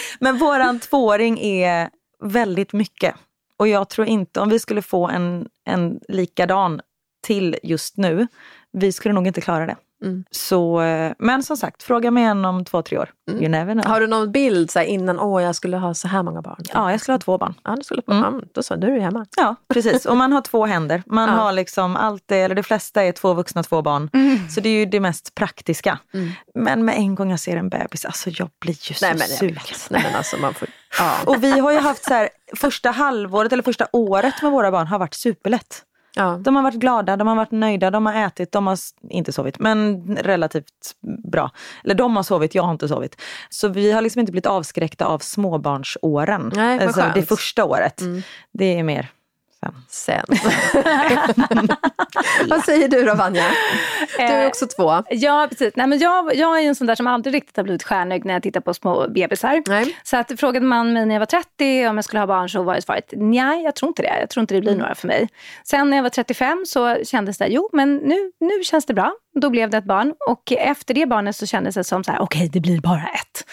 men 0.20 0.38
våran 0.38 0.80
tvååring 0.80 1.38
är 1.40 1.88
väldigt 2.22 2.72
mycket. 2.72 3.14
Och 3.56 3.68
jag 3.68 3.88
tror 3.88 4.06
inte, 4.06 4.40
om 4.40 4.48
vi 4.48 4.58
skulle 4.58 4.82
få 4.82 5.08
en, 5.08 5.48
en 5.64 6.00
likadan 6.08 6.80
till 7.26 7.56
just 7.62 7.96
nu, 7.96 8.26
vi 8.72 8.92
skulle 8.92 9.14
nog 9.14 9.26
inte 9.26 9.40
klara 9.40 9.66
det. 9.66 9.76
Mm. 10.04 10.24
Så, 10.30 10.80
eh, 10.80 11.12
men 11.18 11.42
som 11.42 11.56
sagt, 11.56 11.82
fråga 11.82 12.10
mig 12.10 12.22
igen 12.22 12.44
om 12.44 12.64
två, 12.64 12.82
tre 12.82 12.98
år. 12.98 13.10
You 13.30 13.48
never 13.48 13.72
know. 13.72 13.86
Har 13.86 14.00
du 14.00 14.06
någon 14.06 14.32
bild 14.32 14.70
så 14.70 14.78
här, 14.78 14.86
innan, 14.86 15.20
åh 15.20 15.42
jag 15.42 15.54
skulle 15.54 15.76
ha 15.76 15.94
så 15.94 16.08
här 16.08 16.22
många 16.22 16.42
barn? 16.42 16.56
Ja, 16.74 16.90
jag 16.90 17.00
skulle 17.00 17.12
ha 17.14 17.18
två 17.18 17.38
barn. 17.38 17.54
Ja, 17.64 17.76
du 17.76 17.82
skulle, 17.82 18.02
Mm. 18.10 18.22
ja, 18.22 18.40
då 18.54 18.62
så, 18.62 18.76
då 18.76 18.86
är 18.86 18.90
du 18.90 19.00
hemma. 19.00 19.26
Ja, 19.36 19.54
precis. 19.74 20.06
Och 20.06 20.16
man 20.16 20.32
har 20.32 20.40
två 20.40 20.66
händer. 20.66 21.02
Man 21.06 21.28
Ja. 21.32 21.34
har 21.34 21.52
liksom 21.52 21.96
allt 21.96 22.32
eller 22.32 22.54
det 22.54 22.62
flesta 22.62 23.02
är 23.02 23.12
två 23.12 23.34
vuxna, 23.34 23.62
två 23.62 23.82
barn. 23.82 24.10
Så 24.50 24.60
det 24.60 24.68
är 24.68 24.72
ju 24.78 24.86
det 24.86 25.00
mest 25.00 25.34
praktiska. 25.34 25.98
Mm. 26.14 26.30
Men 26.54 26.84
med 26.84 26.96
en 26.96 27.14
gång 27.14 27.30
jag 27.30 27.40
ser 27.40 27.56
en 27.56 27.68
bebis, 27.68 28.04
alltså 28.04 28.30
jag 28.30 28.48
blir 28.60 28.88
ju 28.90 28.94
så 28.94 29.04
Nej 29.06 29.14
men, 29.18 29.28
sugen. 29.28 29.58
Nej, 29.90 30.02
men 30.06 30.14
alltså, 30.14 30.36
man 30.36 30.54
får, 30.54 30.68
ja. 30.98 31.14
Och 31.26 31.44
vi 31.44 31.58
har 31.58 31.72
ju 31.72 31.78
haft 31.78 32.04
så 32.04 32.14
här, 32.14 32.28
första 32.56 32.90
halvåret 32.90 33.52
eller 33.52 33.62
första 33.62 33.86
året 33.92 34.42
med 34.42 34.52
våra 34.52 34.70
barn 34.70 34.86
har 34.86 34.98
varit 34.98 35.14
superlätt. 35.14 35.82
Ja. 36.18 36.38
De 36.40 36.56
har 36.56 36.62
varit 36.62 36.78
glada, 36.80 37.16
de 37.16 37.28
har 37.28 37.36
varit 37.36 37.50
nöjda, 37.50 37.90
de 37.90 38.06
har 38.06 38.26
ätit, 38.26 38.52
de 38.52 38.66
har 38.66 38.78
inte 39.10 39.32
sovit, 39.32 39.58
men 39.58 40.02
relativt 40.16 40.64
bra. 41.32 41.50
Eller 41.84 41.94
de 41.94 42.16
har 42.16 42.22
sovit, 42.22 42.54
jag 42.54 42.62
har 42.62 42.72
inte 42.72 42.88
sovit. 42.88 43.20
Så 43.48 43.68
vi 43.68 43.92
har 43.92 44.02
liksom 44.02 44.20
inte 44.20 44.32
blivit 44.32 44.46
avskräckta 44.46 45.06
av 45.06 45.18
småbarnsåren. 45.18 46.52
Nej, 46.54 46.86
alltså 46.86 47.04
det 47.14 47.22
första 47.22 47.64
året. 47.64 48.00
Mm. 48.00 48.22
Det 48.52 48.78
är 48.78 48.82
mer 48.82 49.10
sen. 49.60 49.74
Sen. 49.88 50.24
Vad 52.48 52.64
säger 52.64 52.88
du 52.88 53.04
då 53.04 53.14
Vanja? 53.14 53.44
Du 54.16 54.22
är 54.22 54.46
också 54.46 54.66
två. 54.66 55.02
Ja, 55.10 55.46
precis. 55.50 55.72
Nej, 55.76 55.86
men 55.86 55.98
jag, 55.98 56.34
jag 56.34 56.62
är 56.62 56.68
en 56.68 56.74
sån 56.74 56.86
där 56.86 56.94
som 56.94 57.06
aldrig 57.06 57.34
riktigt 57.34 57.56
har 57.56 57.64
blivit 57.64 57.82
stjärnögd 57.82 58.24
när 58.24 58.34
jag 58.34 58.42
tittar 58.42 58.60
på 58.60 58.74
små 58.74 59.08
bebisar. 59.08 59.62
Nej. 59.66 59.96
Så 60.02 60.16
att 60.16 60.40
frågade 60.40 60.66
man 60.66 60.92
mig 60.92 61.06
när 61.06 61.14
jag 61.14 61.20
var 61.20 61.26
30 61.26 61.88
om 61.88 61.96
jag 61.96 62.04
skulle 62.04 62.20
ha 62.20 62.26
barn 62.26 62.48
så 62.48 62.62
var 62.62 62.74
ju 62.74 62.80
svaret 62.80 63.14
nej, 63.16 63.62
jag 63.62 63.74
tror 63.74 63.88
inte 63.88 64.02
det. 64.02 64.20
Jag 64.20 64.30
tror 64.30 64.40
inte 64.40 64.54
det 64.54 64.60
blir 64.60 64.76
några 64.76 64.94
för 64.94 65.06
mig. 65.06 65.28
Sen 65.64 65.90
när 65.90 65.96
jag 65.96 66.02
var 66.02 66.10
35 66.10 66.64
så 66.66 67.04
kändes 67.04 67.38
det, 67.38 67.46
jo 67.46 67.70
men 67.72 67.96
nu, 67.96 68.32
nu 68.40 68.64
känns 68.64 68.86
det 68.86 68.94
bra. 68.94 69.12
Då 69.40 69.50
blev 69.50 69.70
det 69.70 69.76
ett 69.76 69.84
barn 69.84 70.14
och 70.28 70.52
efter 70.52 70.94
det 70.94 71.06
barnet 71.06 71.36
så 71.36 71.46
kändes 71.46 71.74
det 71.74 71.84
som 71.84 72.04
så 72.04 72.12
här, 72.12 72.20
okej 72.20 72.50
det 72.52 72.60
blir 72.60 72.80
bara 72.80 73.08
ett. 73.14 73.44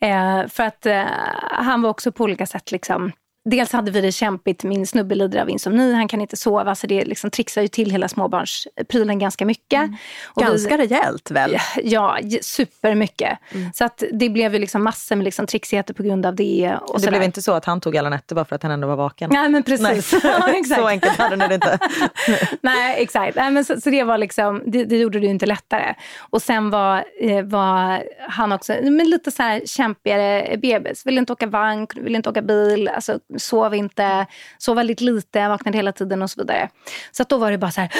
Eh, 0.00 0.48
för 0.48 0.62
att 0.62 0.86
eh, 0.86 1.02
han 1.50 1.82
var 1.82 1.90
också 1.90 2.12
på 2.12 2.24
olika 2.24 2.46
sätt 2.46 2.72
liksom 2.72 3.12
Dels 3.50 3.72
hade 3.72 3.90
vi 3.90 4.00
det 4.00 4.12
kämpigt, 4.12 4.64
min 4.64 4.86
snubbe 4.86 5.14
lider 5.14 5.40
av 5.40 5.50
insomni, 5.50 5.92
han 5.94 6.08
kan 6.08 6.20
inte 6.20 6.36
sova, 6.36 6.74
så 6.74 6.86
det 6.86 7.04
liksom 7.04 7.30
trixar 7.30 7.62
ju 7.62 7.68
till 7.68 7.90
hela 7.90 8.08
småbarnsprylen 8.08 9.18
ganska 9.18 9.46
mycket. 9.46 9.90
Vi- 10.36 10.42
Ganska 10.42 10.78
rejält 10.78 11.30
väl? 11.30 11.56
Ja, 11.82 12.18
supermycket. 12.42 13.38
Mm. 13.54 13.72
Så 13.72 13.84
att 13.84 14.02
det 14.12 14.28
blev 14.28 14.52
ju 14.54 14.58
liksom 14.60 14.84
massor 14.84 15.16
med 15.16 15.24
liksom 15.24 15.46
trixigheter 15.46 15.94
på 15.94 16.02
grund 16.02 16.26
av 16.26 16.34
det. 16.34 16.76
Och 16.80 16.94
det 16.94 17.00
sådär. 17.00 17.10
blev 17.10 17.22
inte 17.22 17.42
så 17.42 17.52
att 17.52 17.64
han 17.64 17.80
tog 17.80 17.96
alla 17.96 18.08
nätter 18.08 18.34
bara 18.34 18.44
för 18.44 18.56
att 18.56 18.62
han 18.62 18.72
ändå 18.72 18.88
var 18.88 18.96
vaken. 18.96 19.30
Nej 19.32 19.48
men 19.48 19.62
precis. 19.62 20.12
Nej. 20.12 20.20
ja, 20.40 20.48
exakt. 20.48 20.80
så 20.80 20.86
enkelt 20.86 21.16
hade 21.18 21.36
det 21.48 21.54
inte. 21.54 21.78
Nej, 22.60 23.02
exakt. 23.02 23.36
Nej, 23.36 23.50
men 23.50 23.64
så, 23.64 23.80
så 23.80 23.90
det 23.90 24.04
var 24.04 24.18
liksom, 24.18 24.62
det, 24.66 24.84
det 24.84 24.96
gjorde 24.98 25.18
det 25.20 25.24
ju 25.26 25.30
inte 25.30 25.46
lättare. 25.46 25.94
Och 26.20 26.42
sen 26.42 26.70
var, 26.70 27.04
eh, 27.20 27.42
var 27.42 28.04
han 28.28 28.52
också 28.52 28.72
men 28.82 29.10
lite 29.10 29.30
så 29.30 29.42
här 29.42 29.62
kämpigare 29.66 30.56
bebis. 30.56 31.06
Ville 31.06 31.18
inte 31.18 31.32
åka 31.32 31.46
vagn, 31.46 31.86
ville 31.94 32.16
inte 32.16 32.28
åka 32.30 32.42
bil, 32.42 32.88
alltså, 32.88 33.18
sov 33.38 33.74
inte, 33.74 34.26
sov 34.58 34.76
väldigt 34.76 35.00
lite, 35.00 35.48
vaknade 35.48 35.78
hela 35.78 35.92
tiden 35.92 36.22
och 36.22 36.30
så 36.30 36.40
vidare. 36.40 36.68
Så 37.12 37.22
att 37.22 37.28
då 37.28 37.38
var 37.38 37.50
det 37.50 37.58
bara 37.58 37.70
så 37.70 37.80
här, 37.80 37.90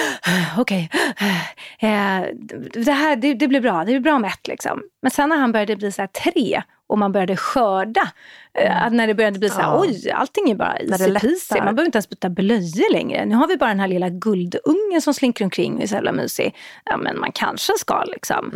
okej, 0.59 0.91
eh, 1.79 2.21
det 2.85 2.93
här 2.93 3.17
det, 3.17 3.35
det 3.35 3.49
blir 3.49 3.61
bra, 3.61 3.79
det 3.79 3.85
blir 3.85 4.01
bra 4.01 4.19
med 4.19 4.29
ett 4.31 4.49
liksom. 4.49 4.83
Men 5.03 5.11
sen 5.11 5.29
när 5.29 5.37
han 5.37 5.53
började 5.53 5.77
bli 5.77 5.93
så 5.93 6.03
här 6.03 6.07
tre 6.07 6.63
och 6.89 6.99
man 6.99 7.13
började 7.13 7.37
skörda, 7.37 8.09
eh, 8.59 8.91
när 8.91 9.07
det 9.07 9.15
började 9.15 9.39
bli 9.39 9.49
så 9.49 9.61
här, 9.61 9.63
Ja. 9.69 9.81
oj, 9.81 10.11
allting 10.11 10.51
är 10.51 10.55
bara 10.55 10.77
easy. 10.79 11.55
Man 11.65 11.75
behöver 11.75 11.85
inte 11.87 11.97
ens 11.97 12.09
byta 12.09 12.29
blöjor 12.31 12.93
längre. 12.93 13.25
Nu 13.27 13.35
har 13.35 13.49
vi 13.49 13.57
bara 13.57 13.69
den 13.71 13.81
här 13.81 13.89
lilla 13.89 14.09
guldungen 14.09 15.01
som 15.03 15.15
slinker 15.15 15.45
omkring 15.45 15.77
och 15.77 15.83
är 15.83 15.87
så 15.87 15.95
jävla 15.95 16.13
mysig. 16.13 16.55
Ja, 16.85 16.97
men 16.97 17.19
man 17.21 17.33
kanske 17.33 17.73
ska 17.79 18.05
liksom. 18.05 18.51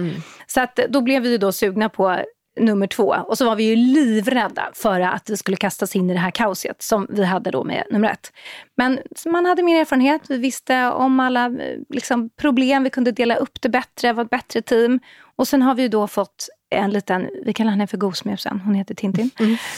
Så 0.46 0.60
att, 0.60 0.76
då 0.88 1.00
blev 1.00 1.22
vi 1.22 1.30
ju 1.30 1.38
då 1.38 1.52
sugna 1.52 1.88
på 1.88 2.18
nummer 2.60 2.86
två. 2.86 3.16
Och 3.26 3.38
så 3.38 3.44
var 3.44 3.56
vi 3.56 3.64
ju 3.64 3.76
livrädda 3.76 4.70
för 4.74 5.00
att 5.00 5.30
vi 5.30 5.36
skulle 5.36 5.56
kastas 5.56 5.96
in 5.96 6.10
i 6.10 6.12
det 6.12 6.18
här 6.18 6.30
kaoset 6.30 6.82
som 6.82 7.06
vi 7.10 7.24
hade 7.24 7.50
då 7.50 7.64
med 7.64 7.84
nummer 7.90 8.10
ett. 8.10 8.32
Men 8.76 8.98
man 9.26 9.46
hade 9.46 9.62
mer 9.62 9.80
erfarenhet, 9.80 10.22
vi 10.28 10.36
visste 10.36 10.86
om 10.86 11.20
alla 11.20 11.46
eh, 11.46 11.78
liksom, 11.88 12.30
problem, 12.30 12.84
vi 12.84 12.90
kunde 12.90 13.12
dela 13.12 13.36
upp 13.36 13.60
det 13.60 13.68
bättre, 13.68 14.12
vara 14.12 14.24
ett 14.24 14.30
bättre 14.30 14.62
team. 14.62 15.00
Och 15.36 15.48
sen 15.48 15.62
har 15.62 15.74
vi 15.74 15.82
ju 15.82 15.88
då 15.88 16.06
fått 16.06 16.48
en 16.70 16.90
liten, 16.90 17.28
vi 17.44 17.52
kallar 17.52 17.70
henne 17.70 17.86
för 17.86 17.96
Gosmusen, 17.96 18.60
hon 18.64 18.74
heter 18.74 18.94
Tintin. 18.94 19.30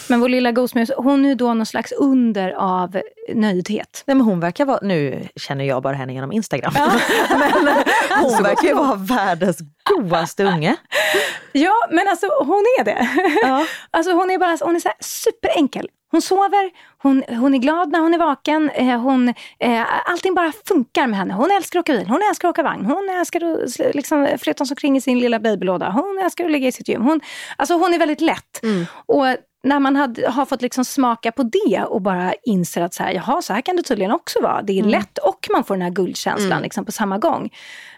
Men 0.08 0.20
vår 0.20 0.28
lilla 0.28 0.52
Gosmus, 0.52 0.90
hon 0.96 1.24
är 1.24 1.28
ju 1.28 1.34
då 1.34 1.54
någon 1.54 1.66
slags 1.66 1.92
under 1.92 2.50
av 2.50 3.00
nöjdhet. 3.34 4.04
Nej, 4.06 4.14
men 4.16 4.26
hon 4.26 4.40
verkar 4.40 4.64
vara, 4.64 4.78
nu 4.82 5.28
känner 5.36 5.64
jag 5.64 5.82
bara 5.82 5.96
henne 5.96 6.12
genom 6.12 6.32
Instagram, 6.32 6.72
men 7.30 7.68
eh, 7.68 7.74
hon 8.22 8.42
verkar 8.42 8.68
ju 8.68 8.74
vara 8.74 8.94
världens 8.94 9.58
godaste 10.02 10.44
unge. 10.44 10.76
Ja, 11.54 11.74
men 11.90 12.08
alltså 12.08 12.26
hon 12.26 12.64
är 12.80 12.84
det. 12.84 13.08
Ja. 13.42 13.66
Alltså 13.90 14.12
hon 14.12 14.30
är 14.30 14.38
bara 14.38 14.56
hon 14.60 14.76
är 14.76 14.80
så 14.80 14.90
superenkel. 15.00 15.88
Hon 16.10 16.22
sover, 16.22 16.70
hon, 17.02 17.22
hon 17.28 17.54
är 17.54 17.58
glad 17.58 17.92
när 17.92 18.00
hon 18.00 18.14
är 18.14 18.18
vaken. 18.18 18.70
Eh, 18.70 19.00
hon, 19.00 19.28
eh, 19.58 20.10
allting 20.10 20.34
bara 20.34 20.52
funkar 20.66 21.06
med 21.06 21.18
henne. 21.18 21.34
Hon 21.34 21.50
älskar 21.50 21.78
att 21.78 21.88
åka 21.88 21.98
bil, 21.98 22.06
hon 22.08 22.20
älskar 22.30 22.48
att 22.48 22.52
åka 22.52 22.62
vagn. 22.62 22.86
Hon 22.86 23.08
älskar 23.20 23.40
att 23.40 23.94
liksom, 23.94 24.28
flytta 24.38 24.64
omkring 24.70 24.96
i 24.96 25.00
sin 25.00 25.18
lilla 25.18 25.38
babylåda. 25.40 25.90
Hon 25.90 26.18
älskar 26.24 26.44
att 26.44 26.50
ligga 26.50 26.68
i 26.68 26.72
sitt 26.72 26.88
gym. 26.88 27.02
Hon, 27.02 27.20
alltså 27.56 27.74
hon 27.74 27.94
är 27.94 27.98
väldigt 27.98 28.20
lätt. 28.20 28.60
Och 29.06 29.26
när 29.62 29.80
man 29.80 29.96
hade, 29.96 30.30
har 30.30 30.46
fått 30.46 30.62
liksom 30.62 30.84
smaka 30.84 31.32
på 31.32 31.42
det 31.42 31.84
och 31.84 32.02
bara 32.02 32.34
inser 32.44 32.82
att 32.82 32.94
så 32.94 33.02
här, 33.02 33.12
jaha, 33.12 33.42
så 33.42 33.52
här 33.52 33.60
kan 33.60 33.76
det 33.76 33.82
tydligen 33.82 34.12
också 34.12 34.40
vara. 34.40 34.62
Det 34.62 34.78
är 34.78 34.84
lätt 34.84 35.18
och 35.18 35.48
man 35.52 35.64
får 35.64 35.74
den 35.74 35.82
här 35.82 35.90
guldkänslan 35.90 36.62
liksom, 36.62 36.84
på 36.84 36.92
samma 36.92 37.18
gång. 37.18 37.50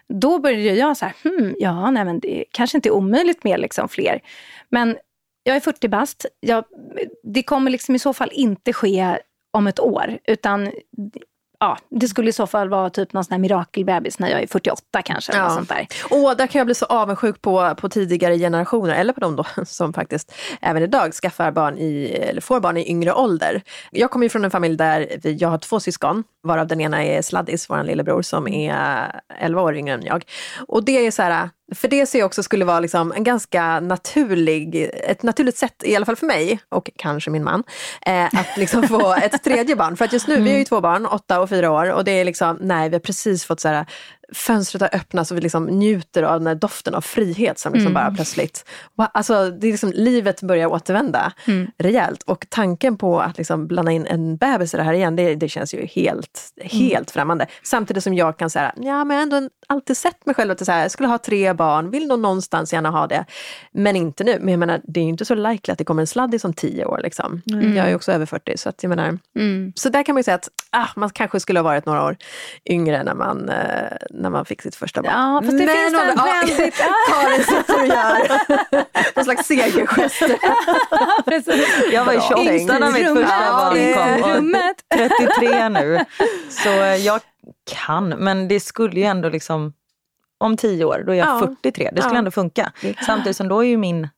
Då 0.08 0.38
började 0.38 0.78
jag 0.78 0.96
så 0.96 1.04
här, 1.04 1.14
hmm, 1.22 1.54
ja, 1.58 1.90
nej, 1.90 2.04
men 2.04 2.20
det 2.20 2.44
kanske 2.50 2.78
inte 2.78 2.88
är 2.88 2.94
omöjligt 2.94 3.44
med 3.44 3.60
liksom 3.60 3.88
fler. 3.88 4.20
Men 4.68 4.96
jag 5.42 5.56
är 5.56 5.60
40 5.60 5.88
bast. 5.88 6.26
Jag, 6.40 6.64
det 7.22 7.42
kommer 7.42 7.70
liksom 7.70 7.94
i 7.94 7.98
så 7.98 8.12
fall 8.12 8.30
inte 8.32 8.72
ske 8.72 9.18
om 9.52 9.66
ett 9.66 9.80
år. 9.80 10.18
Utan 10.24 10.70
ja, 11.64 11.78
det 11.88 12.08
skulle 12.08 12.30
i 12.30 12.32
så 12.32 12.46
fall 12.46 12.68
vara 12.68 12.90
typ 12.90 13.12
någon 13.12 13.24
sån 13.24 13.32
här 13.32 13.38
mirakelbebis 13.38 14.18
när 14.18 14.28
jag 14.28 14.42
är 14.42 14.46
48 14.46 15.02
kanske. 15.02 15.36
Ja. 15.36 15.50
sånt 15.50 15.68
där. 15.68 15.86
Åh, 16.10 16.36
där 16.36 16.46
kan 16.46 16.58
jag 16.58 16.66
bli 16.66 16.74
så 16.74 16.84
avundsjuk 16.84 17.42
på, 17.42 17.74
på 17.74 17.88
tidigare 17.88 18.38
generationer, 18.38 18.94
eller 18.94 19.12
på 19.12 19.20
de 19.20 19.36
då 19.36 19.44
som 19.66 19.92
faktiskt 19.92 20.34
även 20.60 20.82
idag 20.82 21.12
skaffar 21.12 21.50
barn 21.50 21.78
i, 21.78 22.04
eller 22.04 22.40
får 22.40 22.60
barn 22.60 22.76
i 22.76 22.90
yngre 22.90 23.12
ålder. 23.12 23.62
Jag 23.90 24.10
kommer 24.10 24.26
ju 24.26 24.30
från 24.30 24.44
en 24.44 24.50
familj 24.50 24.76
där 24.76 25.08
vi, 25.22 25.34
jag 25.34 25.48
har 25.48 25.58
två 25.58 25.80
syskon, 25.80 26.24
varav 26.42 26.66
den 26.66 26.80
ena 26.80 27.04
är 27.04 27.22
Sladdis, 27.22 27.70
vår 27.70 27.82
lillebror, 27.82 28.22
som 28.22 28.48
är 28.48 29.20
11 29.38 29.62
år 29.62 29.76
yngre 29.76 29.94
än 29.94 30.02
jag. 30.02 30.24
Och 30.68 30.84
det 30.84 31.06
är 31.06 31.10
så 31.10 31.22
här, 31.22 31.50
För 31.74 31.88
det 31.88 32.06
ser 32.06 32.18
jag 32.18 32.26
också 32.26 32.42
skulle 32.42 32.64
vara 32.64 32.80
liksom 32.80 33.12
en 33.12 33.24
ganska 33.24 33.80
naturlig, 33.80 34.90
ett 34.92 35.22
naturligt 35.22 35.56
sätt, 35.56 35.82
i 35.84 35.96
alla 35.96 36.06
fall 36.06 36.16
för 36.16 36.26
mig 36.26 36.60
och 36.68 36.90
kanske 36.96 37.30
min 37.30 37.44
man, 37.44 37.62
eh, 38.06 38.24
att 38.24 38.56
liksom 38.56 38.88
få 38.88 39.14
ett 39.14 39.44
tredje 39.44 39.76
barn. 39.76 39.96
För 39.96 40.04
att 40.04 40.12
just 40.12 40.28
nu, 40.28 40.40
vi 40.40 40.50
har 40.50 40.58
ju 40.58 40.64
två 40.64 40.80
barn, 40.80 41.06
åtta 41.06 41.40
och 41.40 41.48
fyra 41.48 41.70
år 41.70 41.92
och 41.92 42.04
det 42.04 42.10
är 42.10 42.24
liksom, 42.24 42.58
nej 42.60 42.88
vi 42.88 42.94
har 42.94 43.00
precis 43.00 43.44
fått 43.44 43.60
så 43.60 43.68
här, 43.68 43.86
fönstret 44.32 44.80
har 44.80 45.00
öppnats 45.00 45.30
och 45.30 45.36
vi 45.36 45.40
liksom 45.40 45.66
njuter 45.66 46.22
av 46.22 46.40
den 46.40 46.46
här 46.46 46.54
doften 46.54 46.94
av 46.94 47.00
frihet 47.00 47.58
som 47.58 47.72
liksom 47.72 47.94
bara 47.94 48.10
plötsligt, 48.10 48.64
alltså 48.96 49.50
det 49.50 49.66
är 49.66 49.70
liksom, 49.70 49.92
livet 49.94 50.42
börjar 50.42 50.66
återvända 50.66 51.32
mm. 51.46 51.70
rejält. 51.78 52.22
Och 52.22 52.46
tanken 52.48 52.96
på 52.96 53.20
att 53.20 53.38
liksom 53.38 53.66
blanda 53.66 53.92
in 53.92 54.06
en 54.06 54.36
bebis 54.36 54.74
i 54.74 54.76
det 54.76 54.82
här 54.82 54.92
igen, 54.92 55.16
det, 55.16 55.34
det 55.34 55.48
känns 55.48 55.74
ju 55.74 55.86
helt, 55.86 56.52
helt 56.60 56.94
mm. 56.94 57.04
främmande. 57.04 57.46
Samtidigt 57.62 58.04
som 58.04 58.14
jag 58.14 58.38
kan 58.38 58.50
säga, 58.50 58.72
ja 58.76 59.04
men 59.04 59.16
jag 59.16 59.26
har 59.26 59.36
ändå 59.36 59.50
alltid 59.66 59.96
sett 59.96 60.26
mig 60.26 60.34
själv 60.34 60.50
att 60.50 60.68
jag 60.68 60.90
skulle 60.90 61.08
ha 61.08 61.18
tre 61.18 61.52
barn, 61.52 61.90
vill 61.90 62.06
nog 62.06 62.18
någonstans 62.18 62.72
gärna 62.72 62.90
ha 62.90 63.06
det. 63.06 63.24
Men 63.72 63.96
inte 63.96 64.24
nu. 64.24 64.38
Men 64.40 64.48
jag 64.48 64.58
menar, 64.58 64.80
det 64.84 65.00
är 65.00 65.04
ju 65.04 65.10
inte 65.10 65.24
så 65.24 65.34
likely 65.34 65.72
att 65.72 65.78
det 65.78 65.84
kommer 65.84 66.02
en 66.02 66.06
sladdis 66.06 66.44
om 66.44 66.52
tio 66.52 66.84
år. 66.84 67.00
Liksom. 67.02 67.42
Mm. 67.50 67.76
Jag 67.76 67.90
är 67.90 67.96
också 67.96 68.12
över 68.12 68.26
40. 68.26 68.58
Så, 68.58 68.68
att 68.68 68.82
jag 68.82 68.90
menar, 68.90 69.18
mm. 69.36 69.72
så 69.76 69.88
där 69.88 70.02
kan 70.02 70.14
man 70.14 70.18
ju 70.18 70.24
säga 70.24 70.34
att 70.34 70.48
ah, 70.70 70.88
man 70.96 71.10
kanske 71.10 71.40
skulle 71.40 71.58
ha 71.58 71.64
varit 71.64 71.86
några 71.86 72.04
år 72.04 72.16
yngre 72.70 73.02
när 73.02 73.14
man, 73.14 73.48
eh, 73.48 73.96
när 74.14 74.30
man 74.30 74.44
fick 74.44 74.62
sitt 74.62 74.76
första 74.76 75.02
barn. 75.02 75.12
Ja, 75.12 75.40
fast 75.44 75.58
det 75.58 75.66
men, 75.66 75.76
finns 75.76 75.94
en 75.94 76.14
ja, 76.16 76.24
väldigt... 76.24 76.74
Karin 77.08 77.44
sitter 77.44 77.80
och 77.80 77.86
gör 77.86 79.14
någon 79.16 79.24
slags 79.24 79.46
segergester. 79.46 80.38
jag 81.92 82.04
var 82.04 82.12
ju 82.12 82.20
28 82.20 82.78
när 82.78 82.92
mitt 82.92 83.06
första 83.06 83.52
barn 83.52 84.22
kom. 84.22 84.54
Och 84.54 85.18
33 85.38 85.68
nu. 85.68 86.04
Så 86.48 86.68
jag 87.04 87.20
kan, 87.86 88.08
men 88.08 88.48
det 88.48 88.60
skulle 88.60 89.00
ju 89.00 89.06
ändå 89.06 89.28
liksom 89.28 89.72
om 90.38 90.56
tio 90.56 90.84
år, 90.84 91.02
då 91.06 91.12
är 91.12 91.16
jag 91.16 91.28
ja. 91.28 91.38
43. 91.40 91.90
Det 91.92 92.00
skulle 92.02 92.14
ja. 92.14 92.18
ändå 92.18 92.30
funka. 92.30 92.72
Samtidigt 93.06 93.36
som 93.36 93.48
då 93.48 93.64
är 93.64 93.68
ju 93.68 93.76
min 93.76 94.08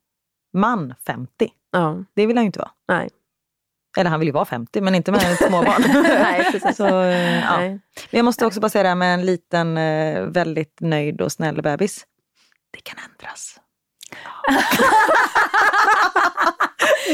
man 0.53 0.95
50. 1.07 1.51
Ja. 1.73 2.05
Det 2.15 2.27
vill 2.27 2.37
han 2.37 2.45
ju 2.45 2.47
inte 2.47 2.59
vara. 2.59 2.71
Nej. 2.89 3.11
Eller 3.97 4.11
han 4.11 4.21
vill 4.21 4.29
ju 4.29 4.33
vara 4.33 4.45
50 4.45 4.81
men 4.81 4.95
inte 4.95 5.13
med 5.13 5.37
små 5.37 5.63
barn. 5.63 5.83
Nej, 6.03 6.53
precis. 6.53 6.77
Så, 6.77 7.01
eh, 7.01 7.41
ja. 7.41 7.59
Men 7.59 7.81
jag 8.11 8.25
måste 8.25 8.47
också 8.47 8.61
bara 8.61 8.69
säga 8.69 8.83
det 8.83 8.89
här 8.89 8.97
med 8.97 9.15
en 9.15 9.27
liten 9.27 9.77
eh, 9.77 10.23
väldigt 10.23 10.81
nöjd 10.81 11.21
och 11.21 11.33
snäll 11.33 11.63
bebis. 11.63 12.07
Det 12.71 12.81
kan 12.81 12.99
ändras. 13.11 13.61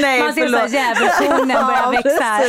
Nej, 0.01 0.23
Man 0.23 0.35
ser 0.35 0.57
att 0.65 0.73
djävulshornen 0.73 1.67
börjar 1.67 1.91
växa. 1.93 2.41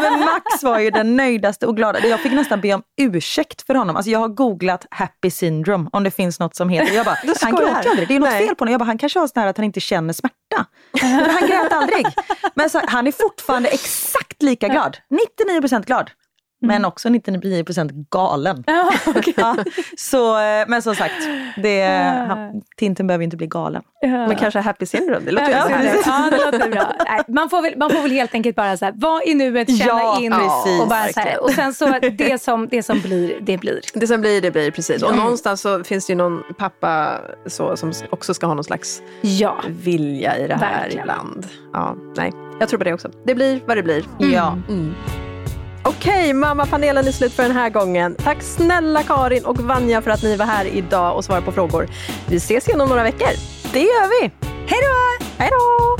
men 0.00 0.20
Max 0.20 0.62
var 0.62 0.78
ju 0.78 0.90
den 0.90 1.16
nöjdaste 1.16 1.66
och 1.66 1.76
glada. 1.76 2.06
Jag 2.06 2.20
fick 2.20 2.32
nästan 2.32 2.60
be 2.60 2.74
om 2.74 2.82
ursäkt 3.00 3.66
för 3.66 3.74
honom. 3.74 3.96
Alltså 3.96 4.10
jag 4.10 4.18
har 4.18 4.28
googlat 4.28 4.86
happy 4.90 5.30
syndrome 5.30 5.88
om 5.92 6.04
det 6.04 6.10
finns 6.10 6.40
något 6.40 6.56
som 6.56 6.68
heter. 6.68 6.94
Jag 6.94 7.04
bara, 7.06 7.16
han 7.42 7.54
gråter 7.56 7.90
aldrig. 7.90 8.08
Det 8.08 8.14
är 8.16 8.20
något 8.20 8.28
Nej. 8.28 8.46
fel 8.46 8.54
på 8.56 8.62
honom. 8.62 8.72
Jag 8.72 8.78
bara, 8.80 8.84
han 8.84 8.98
kanske 8.98 9.18
har 9.18 9.26
sån 9.26 9.40
här 9.40 9.48
att 9.48 9.56
han 9.56 9.64
inte 9.64 9.80
känner 9.80 10.12
smärta. 10.12 10.66
För 11.00 11.32
han 11.32 11.46
grät 11.48 11.72
aldrig. 11.72 12.06
Men 12.54 12.70
så, 12.70 12.80
han 12.86 13.06
är 13.06 13.12
fortfarande 13.12 13.68
exakt 13.68 14.42
lika 14.42 14.68
glad. 14.68 14.98
99% 15.60 15.84
glad. 15.84 16.10
Men 16.62 16.76
mm. 16.76 16.88
också 16.88 17.08
99% 17.08 18.06
galen. 18.10 18.64
Ja, 18.66 18.90
okay. 19.06 19.34
ja, 19.36 19.56
så, 19.96 20.38
eh, 20.38 20.64
men 20.68 20.82
som 20.82 20.94
sagt, 20.94 21.14
det, 21.56 21.84
han, 22.28 22.62
Tintin 22.76 23.06
behöver 23.06 23.24
inte 23.24 23.36
bli 23.36 23.46
galen. 23.46 23.82
Ja. 24.00 24.08
Men 24.08 24.36
kanske 24.36 24.60
happy 24.60 24.86
syndrome, 24.86 25.24
det 25.24 25.32
låter 25.32 25.50
ja, 25.50 25.66
ja, 26.06 26.28
det 26.30 26.44
låter 26.44 26.70
bra. 26.70 26.92
Nej, 27.08 27.20
man, 27.28 27.50
får 27.50 27.62
väl, 27.62 27.76
man 27.76 27.90
får 27.90 28.02
väl 28.02 28.10
helt 28.10 28.34
enkelt 28.34 28.56
bara 28.56 28.76
så 28.76 28.84
här, 28.84 28.92
vara 28.96 29.22
i 29.22 29.34
nuet, 29.34 29.78
känna 29.78 30.00
ja, 30.00 30.20
in 30.20 30.32
precis, 30.32 30.82
och, 30.82 30.88
bara 30.88 31.08
så 31.12 31.20
här, 31.20 31.42
och 31.42 31.50
sen 31.50 31.74
så 31.74 31.98
det 32.18 32.42
som, 32.42 32.68
det 32.68 32.82
som 32.82 33.00
blir, 33.00 33.38
det 33.40 33.58
blir. 33.58 33.80
Det 33.94 34.06
som 34.06 34.20
blir, 34.20 34.40
det 34.40 34.50
blir 34.50 34.70
precis. 34.70 35.02
Och 35.02 35.16
någonstans 35.16 35.60
så 35.60 35.84
finns 35.84 36.06
det 36.06 36.12
ju 36.12 36.16
någon 36.16 36.42
pappa 36.58 37.20
så, 37.46 37.76
som 37.76 37.92
också 38.10 38.34
ska 38.34 38.46
ha 38.46 38.54
någon 38.54 38.64
slags 38.64 39.02
ja. 39.20 39.56
vilja 39.68 40.38
i 40.38 40.46
det 40.46 40.54
här 40.54 40.80
Verkligen. 40.80 41.00
ibland. 41.00 41.46
Ja, 41.72 41.96
nej. 42.16 42.32
Jag 42.60 42.68
tror 42.68 42.78
på 42.78 42.84
det 42.84 42.92
också. 42.92 43.10
Det 43.24 43.34
blir 43.34 43.60
vad 43.66 43.76
det 43.76 43.82
blir. 43.82 44.04
Mm. 44.20 44.32
Ja. 44.32 44.58
Mm. 44.68 44.94
Okej, 45.84 46.32
mammapanelen 46.32 47.08
är 47.08 47.12
slut 47.12 47.32
för 47.32 47.42
den 47.42 47.52
här 47.52 47.70
gången. 47.70 48.14
Tack 48.14 48.42
snälla 48.42 49.02
Karin 49.02 49.44
och 49.44 49.58
Vanja 49.58 50.02
för 50.02 50.10
att 50.10 50.22
ni 50.22 50.36
var 50.36 50.46
här 50.46 50.64
idag 50.64 51.16
och 51.16 51.24
svarade 51.24 51.46
på 51.46 51.52
frågor. 51.52 51.88
Vi 52.28 52.36
ses 52.36 52.68
igen 52.68 52.80
om 52.80 52.88
några 52.88 53.02
veckor. 53.02 53.28
Det 53.72 53.80
gör 53.80 54.22
vi. 54.22 54.30
Hej 54.42 54.80
då! 54.82 55.24
Hej 55.38 55.50
då! 55.50 55.96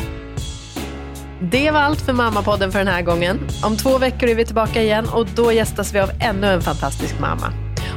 Det 1.40 1.71
var 1.71 1.81
allt 1.81 2.01
för 2.01 2.12
Mammapodden 2.12 2.73
för 2.73 2.79
den 2.79 2.88
här 2.88 3.03
gången. 3.03 3.40
Om 3.64 3.77
två 3.77 3.99
veckor 3.99 4.29
är 4.29 4.35
vi 4.35 4.45
tillbaka 4.45 4.83
igen 4.83 5.09
och 5.09 5.27
då 5.27 5.53
gästas 5.53 5.95
vi 5.95 6.01
av 6.01 6.11
ännu 6.21 6.47
en 6.47 6.62
fantastisk 6.62 7.21
mamma. 7.21 7.53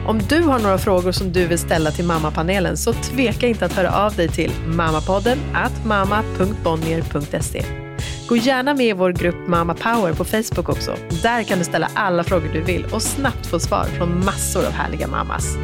Om 0.08 0.19
du 0.30 0.41
har 0.41 0.60
några 0.60 0.78
frågor 0.78 1.12
som 1.12 1.32
du 1.32 1.48
vill 1.48 1.60
ställa 1.60 1.91
till 1.91 2.06
mammapanelen 2.06 2.78
så 2.78 2.93
tveka 2.93 3.48
inte 3.48 3.65
att 3.65 3.74
höra 3.74 4.06
av 4.06 4.15
dig 4.15 4.28
till 4.28 4.52
mammapodden 4.67 5.38
mamma.bonnier.se. 5.86 7.85
Gå 8.28 8.38
gärna 8.38 8.74
med 8.74 8.86
i 8.86 8.94
vår 8.94 9.12
grupp 9.12 9.48
Mama 9.48 9.74
Power 9.74 10.14
på 10.14 10.26
Facebook 10.26 10.70
också. 10.70 10.96
Där 11.24 11.44
kan 11.44 11.60
du 11.60 11.66
ställa 11.66 11.90
alla 11.94 12.24
frågor 12.24 12.50
du 12.54 12.62
vill 12.62 12.86
och 12.92 13.02
snabbt 13.02 13.46
få 13.46 13.60
svar 13.60 13.86
från 13.86 14.26
massor 14.26 14.66
av 14.66 14.72
härliga 14.72 15.08
mammas. 15.08 15.58